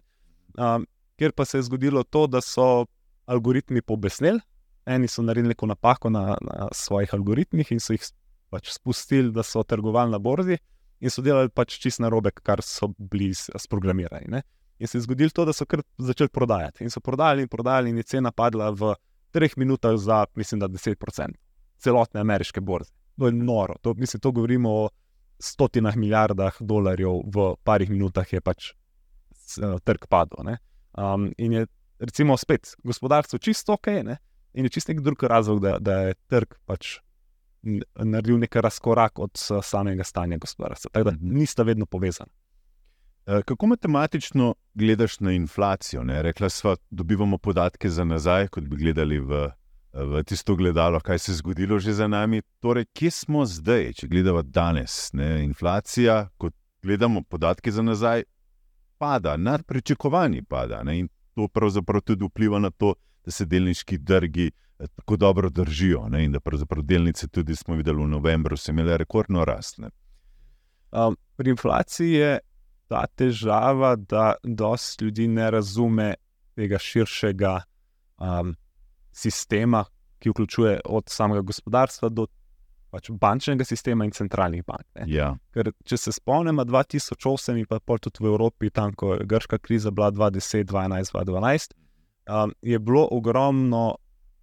Um, 0.57 0.85
ker 1.17 1.31
pa 1.31 1.45
se 1.45 1.57
je 1.57 1.63
zgodilo 1.67 2.03
to, 2.03 2.27
da 2.27 2.41
so 2.41 2.85
algoritmi 3.25 3.81
pobesneli, 3.81 4.39
eni 4.85 5.07
so 5.07 5.21
naredili 5.21 5.53
neko 5.53 5.65
napako 5.65 6.09
na, 6.09 6.37
na 6.41 6.67
svojih 6.71 7.13
algoritmih 7.13 7.71
in 7.71 7.79
so 7.79 7.93
jih 7.93 8.05
pač 8.49 8.73
spustili, 8.73 9.31
da 9.31 9.43
so 9.43 9.63
trgovali 9.63 10.11
na 10.11 10.19
borzi 10.19 10.57
in 10.99 11.13
so 11.13 11.23
delali 11.23 11.49
pač 11.49 11.77
čist 11.79 12.01
narobe, 12.03 12.31
kar 12.31 12.63
so 12.65 12.91
bili 12.97 13.31
sprogramirani. 13.35 14.27
Ne. 14.27 14.41
In 14.79 14.87
se 14.87 14.97
je 14.97 15.05
zgodilo 15.07 15.31
to, 15.35 15.45
da 15.45 15.53
so 15.53 15.65
kar 15.65 15.83
začeli 15.97 16.31
prodajati. 16.31 16.83
In 16.83 16.91
so 16.91 17.01
prodajali 17.03 17.45
in 17.45 17.51
prodajali, 17.51 17.89
in 17.89 17.99
je 17.99 18.07
cena 18.15 18.31
padla 18.31 18.71
v 18.71 18.93
treh 19.31 19.57
minutah 19.57 19.97
za, 19.97 20.25
mislim, 20.35 20.59
da 20.59 20.67
10% 20.67 21.35
celotne 21.79 22.21
ameriške 22.21 22.61
borze. 22.61 22.91
To 23.19 23.27
je 23.27 23.35
noro. 23.35 23.75
To, 23.81 23.93
mislim, 23.93 24.21
to 24.21 24.31
govorimo 24.31 24.69
o 24.69 24.89
stotinah 25.39 25.95
milijardah 25.95 26.57
dolarjev, 26.59 27.21
v 27.35 27.53
parih 27.63 27.89
minutah 27.89 28.33
je 28.33 28.41
pač 28.41 28.73
trg 29.83 30.07
padel. 30.09 30.55
Um, 30.93 31.29
in 31.37 31.53
je, 31.53 31.67
recimo, 31.99 32.37
spet 32.37 32.75
gospodarstvo 32.83 33.39
čisto 33.39 33.73
ok, 33.73 33.87
ne? 34.03 34.17
in 34.53 34.65
je 34.65 34.69
čisto 34.69 34.91
nek 34.91 35.01
drug 35.05 35.23
razlog, 35.23 35.61
da, 35.61 35.77
da 35.79 35.99
je 36.09 36.15
trg 36.27 36.55
pač 36.65 36.97
naredil 37.95 38.37
nek 38.37 38.55
razkorak 38.55 39.19
od 39.19 39.31
s- 39.33 39.51
samega 39.63 40.03
stanja 40.03 40.37
gospodarstva. 40.37 40.89
Tako 40.91 41.03
da 41.03 41.11
Mhm. 41.11 41.33
nista 41.33 41.63
vedno 41.63 41.85
povezana. 41.85 42.31
Eh, 43.27 43.41
Kako 43.41 43.67
matematično 43.67 44.55
gledaš 44.73 45.19
na 45.19 45.31
inflacijo? 45.31 46.03
Ne? 46.03 46.21
Rekla 46.21 46.49
sva, 46.49 46.75
dobivamo 46.89 47.37
podatke 47.37 47.89
za 47.89 48.03
nazaj, 48.03 48.47
kot 48.47 48.63
bi 48.63 48.75
gledali 48.77 49.19
v, 49.19 49.49
v 49.93 50.23
tisto 50.23 50.55
gledalo, 50.55 50.99
kaj 50.99 51.19
se 51.19 51.31
je 51.31 51.35
zgodilo 51.35 51.79
že 51.79 51.93
za 51.93 52.07
nami. 52.07 52.41
Torej, 52.59 52.85
kje 52.87 53.11
smo 53.11 53.45
zdaj, 53.45 53.93
če 53.93 54.07
gledamo 54.07 54.41
danes? 54.41 55.13
Ne? 55.13 55.43
Inflacija, 55.43 56.29
kot 56.37 56.53
gledamo 56.81 57.21
podatke 57.23 57.71
za 57.71 57.81
nazaj, 57.81 58.23
pada, 58.97 59.37
nad 59.37 59.63
pričakovanji 59.63 60.43
pada. 60.43 60.83
Ne? 60.83 60.99
In 60.99 61.07
to 61.35 61.47
pravzaprav 61.47 62.01
tudi 62.01 62.25
vpliva 62.25 62.59
na 62.59 62.69
to, 62.69 62.93
da 63.25 63.31
se 63.31 63.45
delniški 63.45 64.03
trgi 64.05 64.51
eh, 64.79 64.87
tako 64.95 65.17
dobro 65.17 65.49
držijo. 65.49 66.07
Ne? 66.09 66.23
In 66.25 66.31
da 66.31 66.39
pravzaprav 66.39 66.83
delnice 66.83 67.27
tudi 67.27 67.55
smo 67.55 67.75
videli 67.75 68.03
v 68.03 68.07
novembru, 68.07 68.57
so 68.57 68.71
imele 68.71 68.97
rekordno 68.97 69.45
rast. 69.45 69.77
Ne? 69.77 69.89
Um, 70.91 71.17
pri 71.35 71.49
inflaciji 71.49 72.13
je 72.13 72.39
ta 72.87 73.05
težava, 73.15 73.95
da 73.95 74.33
dosti 74.43 75.05
ljudi 75.05 75.27
ne 75.27 75.51
razume 75.51 76.13
tega 76.55 76.79
širšega 76.81 77.59
um, 78.17 78.55
sistema, 79.11 79.85
ki 80.19 80.29
vključuje 80.29 80.79
od 80.85 81.03
samega 81.07 81.41
gospodarstva 81.41 82.09
do 82.09 82.25
pač 82.89 83.11
bančnega 83.13 83.65
sistema 83.65 84.05
in 84.05 84.11
centralnih 84.11 84.65
bank. 84.65 84.85
Ne. 84.97 85.05
Ja. 85.13 85.29
Ker, 85.53 85.71
če 85.85 85.97
se 85.97 86.13
spomnimo, 86.15 86.65
2008 86.65 87.61
in 87.61 87.67
pa 87.69 87.79
tudi 88.01 88.23
v 88.23 88.31
Evropi, 88.33 88.71
tam 88.73 88.95
ko 88.97 89.13
je 89.13 89.27
grška 89.29 89.61
kriza 89.61 89.93
bila 89.93 90.09
2010, 90.11 90.65
2011, 90.73 91.13
2012, 91.13 91.77
um, 92.29 92.53
je 92.61 92.79
bilo 92.79 93.07
ogromno 93.11 93.95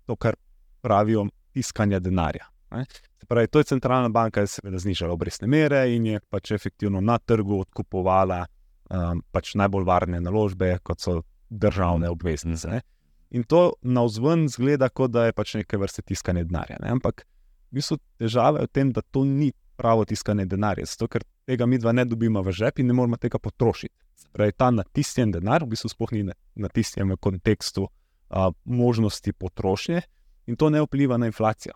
to, 0.06 0.16
kar 0.16 0.36
pravijo, 0.80 1.26
iskanja 1.54 1.98
denarja. 1.98 2.46
Ne. 2.70 2.84
Se 3.20 3.26
pravi, 3.26 3.48
to 3.48 3.58
je 3.58 3.64
centralna 3.64 4.08
banka, 4.08 4.40
je 4.40 4.46
seveda 4.46 4.78
znižala 4.78 5.12
obrestne 5.12 5.48
mere 5.48 5.86
in 5.94 6.06
je 6.06 6.20
pač 6.30 6.50
efektivno 6.50 7.00
na 7.00 7.18
trgu 7.18 7.60
odkupovala 7.60 8.44
um, 8.90 9.22
pač 9.32 9.54
najbolj 9.54 9.86
varne 9.86 10.20
naložbe, 10.20 10.76
kot 10.82 11.00
so 11.00 11.20
državne 11.50 12.10
obveznice. 12.10 12.68
Ne. 12.68 12.82
In 13.30 13.42
to 13.42 13.72
na 13.82 14.04
vzven 14.06 14.46
zgleda, 14.48 14.88
kot 14.88 15.10
da 15.10 15.26
je 15.26 15.34
pač 15.34 15.56
neke 15.58 15.78
vrste 15.78 16.02
tiskanje 16.02 16.44
denarja. 16.44 16.78
Ne. 16.82 16.92
Ampak 16.98 17.24
v 17.70 17.80
bistvu 17.80 17.98
težava 18.18 18.62
je 18.62 18.68
v 18.68 18.74
tem, 18.78 18.92
da 18.94 19.02
to 19.02 19.24
ni 19.24 19.52
pravo 19.76 20.04
tiskanje 20.08 20.46
denarja, 20.48 20.86
zato 20.88 21.08
ker 21.10 21.24
tega 21.46 21.66
mi 21.66 21.78
dva 21.78 21.92
ne 21.92 22.06
dobimo 22.08 22.42
v 22.42 22.54
žep 22.54 22.80
in 22.80 22.88
ne 22.90 22.96
moramo 22.96 23.18
tega 23.20 23.38
potrošiti. 23.42 23.94
Pravi, 24.32 24.52
ta 24.52 24.70
natisnjen 24.70 25.32
denar 25.32 25.64
v 25.64 25.72
bistvu 25.74 25.88
sploh 25.88 26.12
ni 26.12 26.22
na- 26.22 26.36
natisnjen 26.54 27.12
v 27.12 27.16
kontekstu 27.16 27.88
a, 28.30 28.50
možnosti 28.64 29.32
potrošnje 29.32 30.02
in 30.46 30.56
to 30.56 30.70
ne 30.70 30.82
vpliva 30.82 31.16
na 31.16 31.26
inflacijo. 31.26 31.74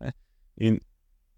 Ne. 0.00 0.12
In 0.56 0.80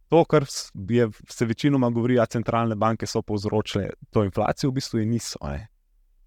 to, 0.08 0.24
kar 0.24 0.44
je, 0.88 1.08
se 1.28 1.46
večinoma 1.46 1.90
govori, 1.90 2.16
da 2.16 2.26
centralne 2.26 2.74
banke 2.74 3.06
so 3.06 3.22
povzročile 3.22 3.90
to 4.10 4.24
inflacijo, 4.24 4.70
v 4.70 4.74
bistvu 4.74 4.98
je 4.98 5.06
niso. 5.06 5.38
Ne. 5.42 5.68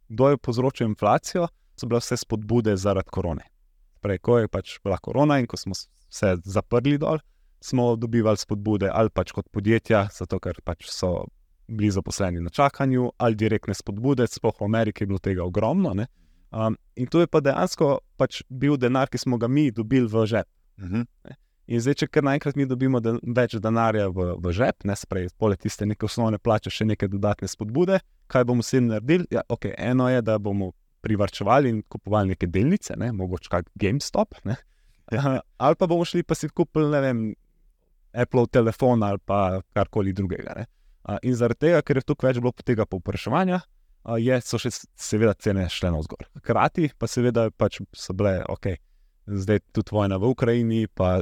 Kdo 0.08 0.30
je 0.30 0.38
povzročil 0.38 0.88
inflacijo, 0.88 1.48
so 1.76 1.88
bile 1.88 2.00
vse 2.00 2.18
spodbude 2.18 2.78
zaradi 2.78 3.10
korone. 3.10 3.44
Prej, 4.02 4.20
ko 4.20 4.38
je 4.40 4.48
pač 4.48 4.78
bila 4.84 4.98
korona 4.98 5.40
in 5.40 5.48
ko 5.48 5.58
smo 5.58 5.76
se 5.76 6.36
zaprli 6.44 6.98
dol, 6.98 7.20
smo 7.64 7.96
dobivali 7.96 8.38
spodbude 8.38 8.90
ali 8.94 9.10
pač 9.10 9.32
kot 9.32 9.48
podjetja, 9.52 10.08
zato 10.12 10.40
ker 10.40 10.60
pač 10.64 10.90
so 10.92 11.26
bili 11.74 11.92
zaposleni 11.92 12.42
na 12.42 12.50
čakanju, 12.50 13.12
ali 13.18 13.36
direktne 13.36 13.74
spodbude, 13.74 14.28
sploh 14.28 14.56
v 14.60 14.66
Ameriki 14.66 15.04
je 15.04 15.08
bilo 15.08 15.20
tega 15.20 15.44
ogromno. 15.44 15.94
ne. 15.94 16.08
Um, 16.54 16.78
in 16.96 17.08
to 17.10 17.20
je 17.20 17.28
pa 17.28 17.42
dejansko 17.42 17.98
pač 18.18 18.44
bil 18.50 18.78
denar, 18.78 19.10
ki 19.10 19.18
smo 19.18 19.40
ga 19.42 19.48
mi 19.50 19.72
dobili 19.72 20.08
v 20.08 20.26
žep. 20.30 20.48
Mhm. 20.80 21.08
In 21.74 21.80
zdaj, 21.80 21.96
če 22.02 22.08
kar 22.12 22.26
naenkrat 22.28 22.58
mi 22.60 22.68
dobimo 22.68 23.00
den, 23.00 23.18
več 23.24 23.56
denarja 23.64 24.10
v, 24.12 24.34
v 24.44 24.52
žep, 24.52 24.84
ne 24.84 24.98
sprej, 25.00 25.30
poleg 25.40 25.62
tiste 25.64 25.88
neke 25.88 26.06
osnovne 26.06 26.38
plače, 26.38 26.70
še 26.74 26.86
neke 26.86 27.08
dodatne 27.08 27.48
spodbude, 27.48 28.02
kaj 28.28 28.44
bomo 28.50 28.66
s 28.66 28.76
tem 28.76 28.90
naredili? 28.92 29.26
Ja, 29.32 29.46
okay, 29.48 29.72
eno 29.80 30.10
je, 30.12 30.20
da 30.22 30.36
bomo 30.44 30.74
privrčevali 31.04 31.72
in 31.72 31.80
kupovali 31.88 32.36
neke 32.36 32.50
delnice, 32.52 32.98
ne, 33.00 33.14
mogoče 33.16 33.52
kak 33.52 33.72
GameStop. 33.80 34.36
Ne. 34.44 34.60
Ja, 35.12 35.40
ali 35.58 35.80
pa 35.80 35.88
bomo 35.88 36.06
šli 36.08 36.24
pa 36.28 36.36
si 36.36 36.52
kupili, 36.52 36.92
ne 36.92 37.02
vem, 37.04 37.24
Apple 38.14 38.46
telefon 38.52 39.04
ali 39.04 39.20
pa 39.26 39.62
karkoli 39.74 40.14
drugega. 40.14 40.54
Ne. 40.60 40.68
In 41.24 41.36
zaradi 41.36 41.60
tega, 41.68 41.82
ker 41.84 42.00
je 42.00 42.06
tukaj 42.08 42.32
več 42.32 42.40
bilo 42.40 42.54
tega 42.64 42.86
povpraševanja, 42.88 43.62
je, 44.20 44.38
so 44.44 44.60
še 44.60 44.72
seveda 45.00 45.34
cene 45.40 45.66
šle 45.72 45.92
navzgor. 45.92 46.26
Hkrati 46.42 46.90
pa 47.00 47.08
seveda 47.08 47.50
pač 47.52 47.82
so 47.96 48.16
bile, 48.16 48.38
ok, 48.52 48.74
zdaj 49.28 49.60
tudi 49.76 49.96
vojna 49.96 50.18
v 50.20 50.32
Ukrajini, 50.32 50.88
pa 50.88 51.18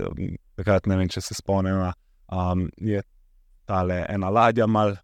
takrat 0.58 0.90
ne 0.90 0.98
vem, 0.98 1.10
če 1.10 1.22
se 1.22 1.38
spomnim, 1.38 1.82
um, 2.30 2.68
je 2.78 3.02
tale 3.70 4.04
ena 4.10 4.30
ladja 4.30 4.68
mal. 4.68 4.98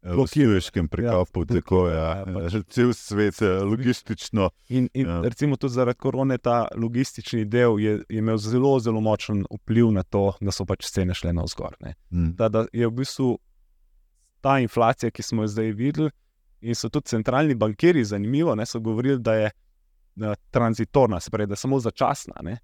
V 0.00 0.24
Kiveškem 0.32 0.86
prekopu, 0.88 1.42
ja, 1.44 1.58
tako 1.58 1.80
je. 1.90 1.96
ja, 1.96 2.12
pač. 2.24 2.54
Cel 2.72 2.94
svet 2.96 3.42
je 3.44 3.50
logistično. 3.68 4.46
In, 4.72 4.86
in 4.96 5.06
Ja. 5.10 5.18
recimo 5.20 5.58
tudi 5.60 5.74
zaradi 5.74 5.98
korone 6.00 6.38
ta 6.38 6.68
logistični 6.72 7.44
del 7.44 7.76
je, 7.78 7.98
je 8.08 8.18
imel 8.22 8.38
zelo, 8.40 8.78
zelo 8.80 9.00
močen 9.04 9.44
vpliv 9.50 9.90
na 9.92 10.02
to, 10.02 10.32
da 10.40 10.54
so 10.56 10.64
pač 10.64 10.88
cene 10.88 11.12
šle 11.14 11.34
navzgor. 11.36 11.76
ne. 11.84 11.94
Mm. 12.10 12.32
Da, 12.38 12.48
da 12.48 12.64
je 12.72 12.88
v 12.88 12.94
bistvu 12.96 13.38
ta 14.40 14.58
inflacija, 14.58 15.10
ki 15.10 15.22
smo 15.22 15.42
jo 15.42 15.52
zdaj 15.54 15.72
videli, 15.72 16.10
in 16.60 16.74
so 16.74 16.88
tudi 16.88 17.08
centralni 17.08 17.54
bankiri, 17.54 18.04
zanimivo, 18.04 18.54
ne, 18.54 18.66
so 18.66 18.80
govorili, 18.80 19.18
da 19.18 19.34
je 19.34 19.50
da, 20.14 20.34
tranzitorna, 20.50 21.20
se 21.20 21.30
pravi, 21.30 21.46
da 21.46 21.52
je 21.52 21.64
samo 21.64 21.80
začasna. 21.80 22.34
Ne. 22.42 22.58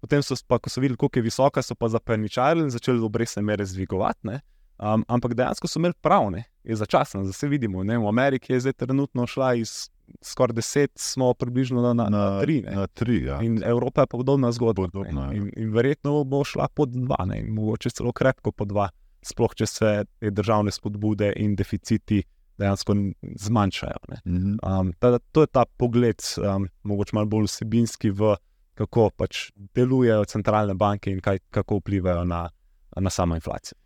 Potem 0.00 0.22
so, 0.22 0.36
pa, 0.46 0.58
ko 0.58 0.70
so 0.70 0.80
videli, 0.80 0.96
kako 0.96 1.18
je 1.18 1.22
visoka, 1.22 1.62
so 1.62 1.74
pa 1.74 1.88
zaprničarili 1.88 2.64
in 2.64 2.70
začeli 2.70 3.00
obrestne 3.00 3.42
mere 3.42 3.64
zvigovati. 3.64 4.26
ne. 4.26 4.40
Um, 4.80 5.04
ampak 5.08 5.34
dejansko 5.34 5.68
so 5.68 5.76
imeli 5.78 5.94
prav, 6.00 6.30
ne, 6.32 6.44
je 6.64 6.76
začasna, 6.76 7.24
zdaj 7.24 7.50
vidimo. 7.50 7.82
Ne. 7.84 7.98
V 7.98 8.08
Ameriki 8.08 8.52
je 8.52 8.60
zdaj 8.60 8.72
trenutno 8.72 9.26
šla 9.26 9.54
iz 9.54 9.90
skoraj 10.22 10.54
10, 10.54 10.88
smo 10.94 11.34
približno 11.34 11.82
na, 11.82 11.92
na, 11.94 12.08
na 12.08 12.40
3. 12.40 12.64
Ne. 12.64 12.76
Na 12.76 12.86
tri, 12.86 13.24
ja. 13.24 13.42
In 13.42 13.62
Evropa 13.64 14.02
je 14.02 14.06
pa 14.06 14.16
podobna 14.16 14.52
zgodba. 14.52 14.88
Podobna, 14.88 15.26
ja. 15.26 15.32
in, 15.32 15.50
in 15.56 15.72
verjetno 15.72 16.24
bo 16.24 16.44
šla 16.44 16.68
pod 16.74 16.96
dva, 16.96 17.24
ne, 17.26 17.40
in 17.40 17.52
mogoče 17.54 17.90
celo 17.90 18.12
krepko 18.12 18.52
pod 18.52 18.68
dva, 18.68 18.88
sploh 19.22 19.54
če 19.54 19.66
se 19.66 20.04
te 20.20 20.30
državne 20.30 20.72
spodbude 20.72 21.32
in 21.36 21.56
deficiti 21.56 22.22
dejansko 22.60 22.94
zmanjšajo. 23.40 24.00
ne. 24.08 24.20
Mhm. 24.26 24.56
Um, 24.62 24.92
tada, 24.98 25.18
to 25.32 25.40
je 25.40 25.46
ta 25.46 25.64
pogled, 25.64 26.20
um, 26.38 26.68
mogoče 26.82 27.16
malo 27.16 27.26
bolj 27.26 27.48
vsebinski, 27.48 28.10
v 28.10 28.36
kako 28.74 29.10
pač 29.16 29.50
delujejo 29.76 30.24
centralne 30.24 30.74
banke 30.74 31.10
in 31.12 31.20
kaj, 31.20 31.38
kako 31.50 31.80
vplivajo 31.80 32.24
na, 32.24 32.48
na 32.96 33.10
samo 33.10 33.34
inflacijo. 33.34 33.76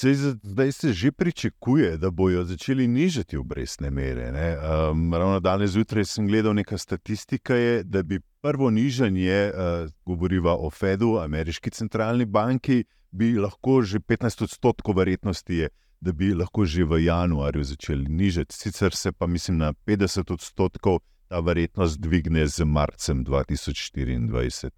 Za- 0.00 0.36
zdaj 0.42 0.72
se 0.72 0.92
že 0.92 1.12
pričakuje, 1.12 1.96
da 1.96 2.10
bodo 2.10 2.44
začeli 2.44 2.86
nižati 2.88 3.36
obrestne 3.36 3.90
mere. 3.90 4.32
ne. 4.32 4.56
Um, 4.56 5.14
ravno 5.14 5.40
danes 5.40 5.70
zjutraj 5.70 6.04
sem 6.04 6.28
gledal 6.28 6.54
nekaj 6.54 6.78
statistika, 6.78 7.54
je, 7.54 7.82
da 7.84 8.02
bi 8.02 8.20
prvo 8.40 8.70
nižanje, 8.70 9.52
uh, 9.54 9.90
govoriva 10.04 10.56
o 10.56 10.70
Fedu, 10.70 11.18
ameriški 11.18 11.70
centralni 11.70 12.24
banki, 12.24 12.84
bi 13.10 13.34
lahko 13.38 13.82
že 13.82 13.98
15 14.00 14.42
odstotkov 14.44 14.96
verjetnosti 14.96 15.54
je, 15.54 15.68
da 16.00 16.12
bi 16.12 16.34
lahko 16.34 16.64
že 16.64 16.84
v 16.84 17.04
januarju 17.04 17.64
začeli 17.64 18.08
nižati. 18.08 18.54
Sicer 18.54 18.94
se 18.94 19.12
pa 19.12 19.26
mislim 19.26 19.58
na 19.58 19.72
50 19.72 20.32
odstotkov 20.32 21.00
ta 21.28 21.40
verjetnost 21.40 22.00
dvigne 22.00 22.46
z 22.46 22.64
marcem 22.64 23.24
2024. 23.24 24.70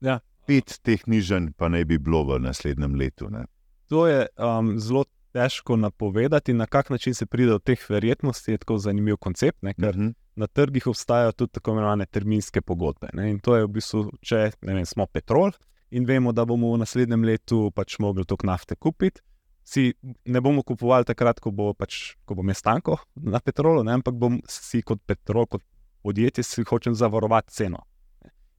Ja. 0.00 0.20
Pet 0.46 0.78
teh 0.82 1.00
nižanj 1.06 1.52
pa 1.56 1.68
naj 1.68 1.84
bi 1.84 1.98
bilo 1.98 2.22
v 2.24 2.38
naslednjem 2.38 2.94
letu. 2.94 3.30
Ne. 3.30 3.46
To 3.88 4.06
je 4.06 4.26
um, 4.38 4.78
zelo 4.78 5.04
težko 5.32 5.76
napovedati, 5.76 6.52
na 6.52 6.66
kak 6.66 6.90
način 6.90 7.14
se 7.14 7.26
pride 7.26 7.50
do 7.50 7.58
teh 7.58 7.80
verjetnosti. 7.90 8.50
Je 8.52 8.58
tako 8.58 8.78
zanimiv 8.78 9.16
koncept, 9.16 9.62
ne, 9.62 9.74
ker 9.74 9.96
Mhm. 9.96 10.08
na 10.36 10.46
trgih 10.46 10.86
obstajajo 10.86 11.32
tudi 11.32 11.52
tako 11.52 11.70
imenovane 11.72 12.06
terminske 12.06 12.60
pogodbe. 12.60 13.08
Ne? 13.12 13.30
In 13.30 13.38
to 13.40 13.56
je 13.56 13.64
v 13.64 13.68
bistvu, 13.68 14.10
če 14.20 14.50
ne 14.62 14.74
vem, 14.74 14.84
smo 14.86 15.06
petrol 15.06 15.50
in 15.90 16.06
vemo, 16.06 16.32
da 16.32 16.44
bomo 16.44 16.72
v 16.72 16.82
naslednjem 16.82 17.24
letu 17.24 17.70
pač 17.74 17.98
mogli 17.98 18.24
toliko 18.24 18.46
nafte 18.46 18.76
kupiti. 18.76 19.20
Si 19.66 19.90
ne 20.24 20.40
bomo 20.40 20.62
kupovali 20.62 21.04
takrat, 21.04 21.40
ko 21.42 21.50
bo, 21.50 21.72
pač, 21.74 22.14
ko 22.24 22.36
bo 22.38 22.44
mestanko 22.46 23.00
na 23.16 23.40
petrolu, 23.42 23.82
ne? 23.82 23.96
ampak 23.98 24.14
bom 24.14 24.38
si 24.46 24.82
kot 24.86 25.00
petrol, 25.06 25.48
kot 25.50 25.64
podjetje, 26.06 26.44
si 26.46 26.62
hočem 26.62 26.94
zavarovati 26.94 27.52
ceno. 27.52 27.82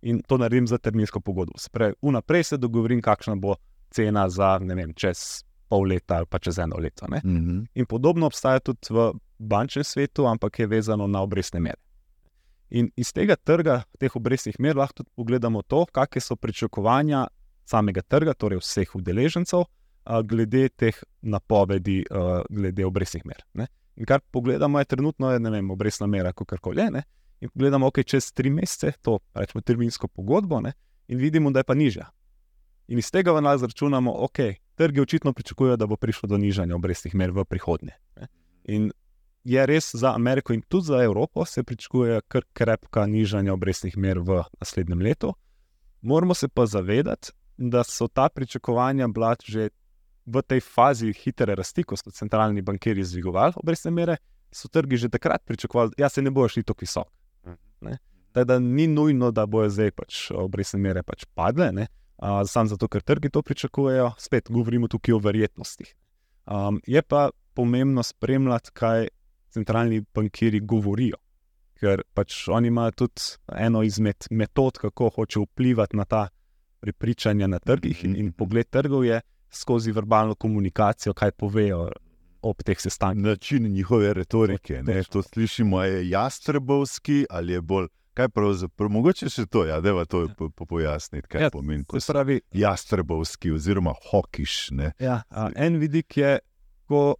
In 0.01 0.19
to 0.27 0.37
naredim 0.37 0.67
za 0.67 0.77
terminsko 0.77 1.21
pogodbo. 1.23 1.55
Se 1.57 1.71
pravi, 1.71 1.95
vnaprej 2.03 2.43
se 2.43 2.59
dogovorim, 2.59 3.01
kakšna 3.01 3.37
bo 3.39 3.55
cena 3.89 4.27
za 4.29 4.57
ne 4.59 4.75
vem, 4.75 4.91
čez 4.93 5.47
pol 5.67 5.87
leta 5.87 6.19
ali 6.19 6.27
pa 6.29 6.39
čez 6.39 6.59
eno 6.59 6.79
leto. 6.79 7.07
Ne? 7.07 7.21
Mhm. 7.23 7.63
In 7.75 7.85
podobno 7.85 8.27
obstaja 8.27 8.59
tudi 8.59 8.91
v 8.91 9.11
bančnem 9.39 9.83
svetu, 9.83 10.27
ampak 10.27 10.59
je 10.59 10.67
vezano 10.67 11.07
na 11.07 11.21
obrestne 11.21 11.59
mere. 11.59 11.79
In 12.69 12.89
iz 12.99 13.13
tega 13.15 13.35
trga, 13.35 13.83
teh 13.99 14.15
obrestnih 14.15 14.59
mer, 14.59 14.75
lahko 14.75 15.03
tudi 15.03 15.11
pogledamo 15.15 15.61
to, 15.63 15.85
kakšne 15.91 16.21
so 16.21 16.35
pričakovanja 16.35 17.27
samega 17.67 18.01
trga, 18.01 18.33
torej 18.33 18.59
vseh 18.59 18.95
udeležencev, 18.95 19.63
glede 20.27 20.69
teh 20.69 20.95
napovedi, 21.21 22.01
glede 22.49 22.85
obrestnih 22.85 23.25
mer. 23.27 23.43
Ne. 23.53 23.67
In 23.95 24.05
kar 24.05 24.19
pogledamo, 24.31 24.79
je 24.79 24.85
trenutno 24.85 25.31
je, 25.31 25.39
vem, 25.39 25.71
obrestna 25.71 26.07
mera, 26.07 26.33
kako 26.33 26.57
koli 26.61 26.81
je. 26.81 26.91
Ne. 26.91 27.03
In 27.41 27.49
pogledamo, 27.49 27.87
ok, 27.87 28.03
čez 28.05 28.31
tri 28.33 28.49
mesece, 28.49 28.91
to 29.01 29.19
rečemo 29.33 29.61
terminsko 29.61 30.07
pogodbo, 30.07 30.61
ne, 30.61 30.73
in 31.07 31.19
vidimo, 31.21 31.51
da 31.51 31.59
je 31.59 31.67
pa 31.69 31.75
nižja. 31.75 32.07
In 32.87 32.99
iz 32.99 33.11
tega 33.11 33.31
v 33.35 33.41
nas 33.43 33.61
računamo, 33.61 34.11
ok, 34.25 34.39
trgi 34.75 35.01
očitno 35.01 35.33
pričakujejo, 35.33 35.75
da 35.77 35.87
bo 35.87 35.95
prišlo 35.95 36.29
do 36.29 36.37
nižanja 36.37 36.75
obrestnih 36.75 37.15
mer 37.15 37.31
v 37.31 37.45
prihodnje. 37.45 37.95
Ne. 38.15 38.27
In 38.63 38.91
je 39.47 39.65
res 39.65 39.91
za 39.95 40.11
Ameriko 40.15 40.53
in 40.53 40.61
tudi 40.61 40.85
za 40.85 41.03
Evropo 41.03 41.45
se 41.45 41.63
pričakuje 41.63 42.21
kar 42.27 42.43
krepka 42.53 43.05
nižanja 43.05 43.53
obrestnih 43.53 43.97
mer 43.97 44.19
v 44.19 44.43
naslednjem 44.59 45.01
letu. 45.01 45.33
Moramo 46.01 46.33
se 46.33 46.47
pa 46.47 46.65
zavedati, 46.65 47.31
da 47.57 47.83
so 47.83 48.07
ta 48.07 48.29
pričakovanja 48.29 49.07
bila 49.07 49.35
že 49.43 49.69
v 50.25 50.41
tej 50.41 50.59
fazi 50.59 51.13
hitre 51.13 51.55
rasti, 51.55 51.83
ko 51.83 51.95
so 51.95 52.11
centralni 52.11 52.61
bankiri 52.61 53.03
zvigovali 53.03 53.53
obrestne 53.55 53.91
mere, 53.91 54.17
so 54.51 54.67
trgi 54.67 54.97
že 54.97 55.09
takrat 55.09 55.45
pričakovali, 55.45 55.91
da 55.97 56.03
ja, 56.03 56.09
se 56.09 56.21
ne 56.21 56.31
bojo 56.31 56.49
šli 56.49 56.63
tako 56.63 56.83
visoko. 56.83 57.11
Tako 58.31 58.45
da 58.45 58.59
ni 58.59 58.87
nujno, 58.87 59.31
da 59.31 59.45
bojo 59.45 59.69
zdaj 59.69 59.91
pač 59.91 60.31
obrestne 60.35 60.79
mere 60.79 61.03
pač 61.03 61.25
padle, 61.33 61.71
ne. 61.71 61.87
Uh, 62.17 62.43
samo 62.49 62.67
zato, 62.67 62.87
ker 62.87 63.01
trgi 63.01 63.29
to 63.29 63.41
pričakujejo, 63.41 64.11
spet 64.17 64.49
govorimo 64.49 64.87
tukaj 64.87 65.13
o 65.13 65.19
verjetnostih. 65.23 65.95
Um, 66.45 66.81
je 66.87 67.01
pa 67.01 67.29
pomembno 67.53 68.03
spremljati, 68.03 68.71
kaj 68.73 69.07
centralni 69.49 70.01
bankiri 70.13 70.59
govorijo. 70.59 71.17
Ker 71.77 72.01
pač 72.13 72.47
oni 72.49 72.67
imajo 72.67 72.91
tudi 72.91 73.21
eno 73.53 73.83
izmed 73.83 74.27
metod, 74.31 74.77
kako 74.81 75.09
hoče 75.15 75.39
vplivati 75.39 75.97
na 75.97 76.05
ta 76.05 76.27
prepričanja 76.79 77.47
na 77.47 77.59
trgih, 77.59 78.03
in, 78.05 78.15
in 78.15 78.31
pogled 78.33 78.69
trgov 78.69 79.05
je 79.05 79.21
skozi 79.49 79.91
verbalno 79.91 80.35
komunikacijo, 80.35 81.13
kaj 81.13 81.31
povejo 81.31 81.89
ob 82.41 82.63
teh 82.63 82.79
sestankih. 82.79 83.23
način 83.23 83.71
njihove 83.71 84.13
retorike. 84.13 84.83
Ne? 84.83 85.03
To 85.03 85.21
slišimo, 85.21 85.83
je 85.83 86.09
jastrebovski 86.09 87.25
ali 87.29 87.53
je 87.53 87.61
bolj. 87.61 87.87
Kaj 88.13 88.29
pravzaprav, 88.29 88.89
mogoče 88.89 89.29
še 89.29 89.45
to, 89.45 89.65
ja, 89.65 89.77
da 89.81 90.05
to 90.05 90.23
po, 90.37 90.49
po 90.49 90.65
pojasniti, 90.65 91.27
kaj 91.27 91.41
Ja, 91.41 91.45
ja, 91.45 91.49
pomeni. 91.53 91.85
ko 91.85 91.99
Se 91.99 92.13
pravi, 92.13 92.39
Jastrebovski 92.51 93.51
oziroma 93.51 93.93
hokiš. 94.09 94.71
Ne? 94.71 94.91
ja, 94.99 95.21
a, 95.29 95.49
en 95.55 95.77
vidik 95.77 96.17
je, 96.17 96.39
ko 96.89 97.15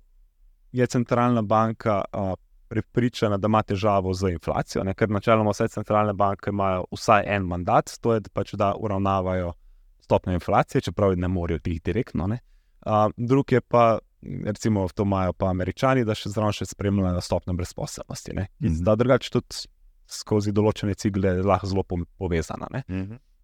je 0.78 0.88
centralna 0.88 1.42
banka 1.42 2.02
a, 2.14 2.34
prepričana, 2.68 3.38
da 3.38 3.48
ima 3.48 3.62
težavo 3.64 4.14
z 4.14 4.30
inflacijo, 4.30 4.84
ne? 4.84 4.94
ker 4.94 5.10
načeloma 5.10 5.52
vse 5.52 5.68
centralne 5.70 6.14
banke 6.14 6.50
imajo 6.50 6.86
vsaj 6.92 7.24
en 7.28 7.44
mandat, 7.44 7.94
to 8.02 8.14
je 8.14 8.22
pač, 8.34 8.54
da 8.54 8.74
uravnavajo 8.76 9.54
stopnjo 10.00 10.34
inflacije, 10.34 10.82
čeprav 10.82 11.16
ne 11.16 11.28
morejo 11.28 11.60
tih 11.60 11.82
direktno. 11.82 12.28
ne. 12.28 12.40
A, 12.82 13.10
Drug 13.18 13.52
je 13.52 13.62
pa, 13.62 14.00
recimo, 14.46 14.88
to 14.90 15.04
imajo 15.04 15.34
pa 15.34 15.50
američani, 15.50 16.06
da 16.06 16.16
še 16.16 16.30
zraven 16.30 16.54
še 16.54 16.66
spremljajo 16.66 17.22
stopnjo 17.22 17.54
brezposelnosti. 17.54 18.34
ne. 18.34 18.48
In 18.60 18.72
Mhm. 18.72 18.84
da 18.84 18.96
drugače 18.96 19.30
tudi 19.32 19.68
skozi 20.08 20.52
določene 20.52 20.94
cigle 20.96 21.30
je 21.30 21.44
lahko 21.44 21.68
zelo 21.68 21.84
povezana. 22.20 22.68
ne. 22.72 22.84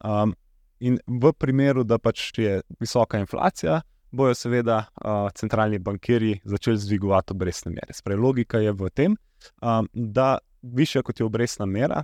Um, 0.04 0.36
in 0.80 1.00
v 1.08 1.32
primeru, 1.34 1.84
da 1.84 1.98
pač 1.98 2.32
je 2.38 2.62
visoka 2.80 3.19
inflacija, 3.19 3.82
bojo 4.13 4.36
seveda 4.38 4.78
uh, 4.78 5.30
centralni 5.36 5.80
bankirji 5.80 6.39
začeli 6.43 6.78
zvigovati 6.78 7.34
obrestne 7.34 7.71
mere. 7.71 7.93
Sprej, 7.93 8.17
logika 8.17 8.60
je 8.62 8.71
v 8.71 8.89
tem, 8.89 9.15
um, 9.62 9.89
da 9.93 10.38
više 10.62 11.02
kot 11.02 11.19
je 11.19 11.26
obrestna 11.26 11.65
mera, 11.65 12.04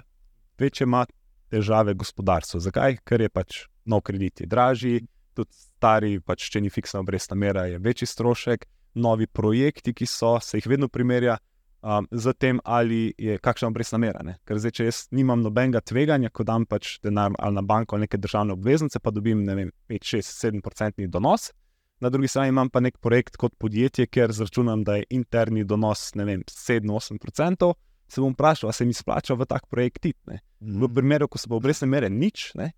večje 0.59 0.83
ima 0.83 1.05
težave 1.49 1.93
gospodarstvo. 1.93 2.59
Zakaj? 2.59 2.97
Ker 3.05 3.21
je 3.21 3.29
pač 3.29 3.61
nov 3.85 4.01
kredit 4.01 4.41
je 4.41 4.47
dražji, 4.47 5.05
tudi 5.33 5.53
stari, 5.53 6.19
pač, 6.19 6.49
če 6.49 6.61
ni 6.61 6.69
fiksna 6.69 6.99
obrestna 6.99 7.37
mera, 7.37 7.65
je 7.69 7.77
večji 7.79 8.07
strošek, 8.07 8.65
novi 8.93 9.27
projekti, 9.27 9.93
ki 9.93 10.05
so, 10.05 10.39
se 10.41 10.57
jih 10.57 10.67
vedno 10.67 10.87
primerja. 10.87 11.37
um, 11.81 12.07
z 12.11 12.33
tem, 12.33 12.59
ali 12.63 13.13
je 13.17 13.37
kakšna 13.37 13.67
obrestna 13.67 13.97
mera. 13.97 14.23
Ne? 14.23 14.37
Ker 14.47 14.59
zdaj, 14.59 14.73
če 14.75 14.87
jaz 14.89 14.97
nimam 15.15 15.39
nobenega 15.43 15.81
tveganja, 15.81 16.31
ko 16.33 16.43
dam 16.43 16.65
pač 16.67 16.97
denar 17.03 17.31
ali 17.39 17.55
na 17.55 17.63
banko 17.63 17.95
ali 17.95 18.07
neke 18.07 18.19
državne 18.19 18.53
obveznice, 18.53 18.99
pa 18.99 19.11
dobim 19.15 19.45
5, 19.45 19.71
6, 19.89 20.33
7% 20.59 21.07
donos. 21.07 21.51
Na 21.99 22.09
drugi 22.09 22.27
strani 22.27 22.49
imam 22.49 22.69
pa 22.69 22.79
nek 22.79 22.97
projekt 22.97 23.35
kot 23.37 23.55
podjetje, 23.59 24.07
kjer 24.07 24.31
zračunam, 24.31 24.83
da 24.83 24.95
je 24.95 25.03
interni 25.09 25.63
donos 25.63 26.13
7-8%. 26.15 27.73
Se 28.07 28.21
bom 28.21 28.33
vprašal, 28.33 28.67
ali 28.67 28.73
se 28.73 28.85
mi 28.85 28.93
splača 28.93 29.33
v 29.33 29.45
tak 29.45 29.67
projekt 29.67 30.05
iti. 30.05 30.19
Mm 30.27 30.37
-hmm. 30.59 30.85
V 30.87 30.93
primeru, 30.95 31.27
ko 31.27 31.37
se 31.37 31.47
bo 31.49 31.55
obrestne 31.55 31.87
mere 31.87 32.09
nič, 32.09 32.51
ne, 32.55 32.71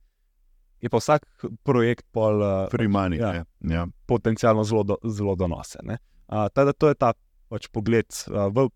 je 0.81 0.89
pa 0.89 0.97
vsak 0.97 1.25
projekt 1.63 2.09
pol, 2.11 2.41
Primani. 2.73 3.21
Ja. 3.21 3.33
Ja. 3.33 3.45
Ja. 3.61 3.87
potencialno 4.05 4.63
zelo, 4.63 4.83
do, 4.83 4.97
zelo 5.05 5.35
donosen. 5.35 5.97
Teda 6.53 6.73
to 6.73 6.89
je 6.89 6.95
ta 6.97 7.13
pač 7.51 7.67
pogled 7.69 8.07
uh, 8.31 8.49
v 8.49 8.69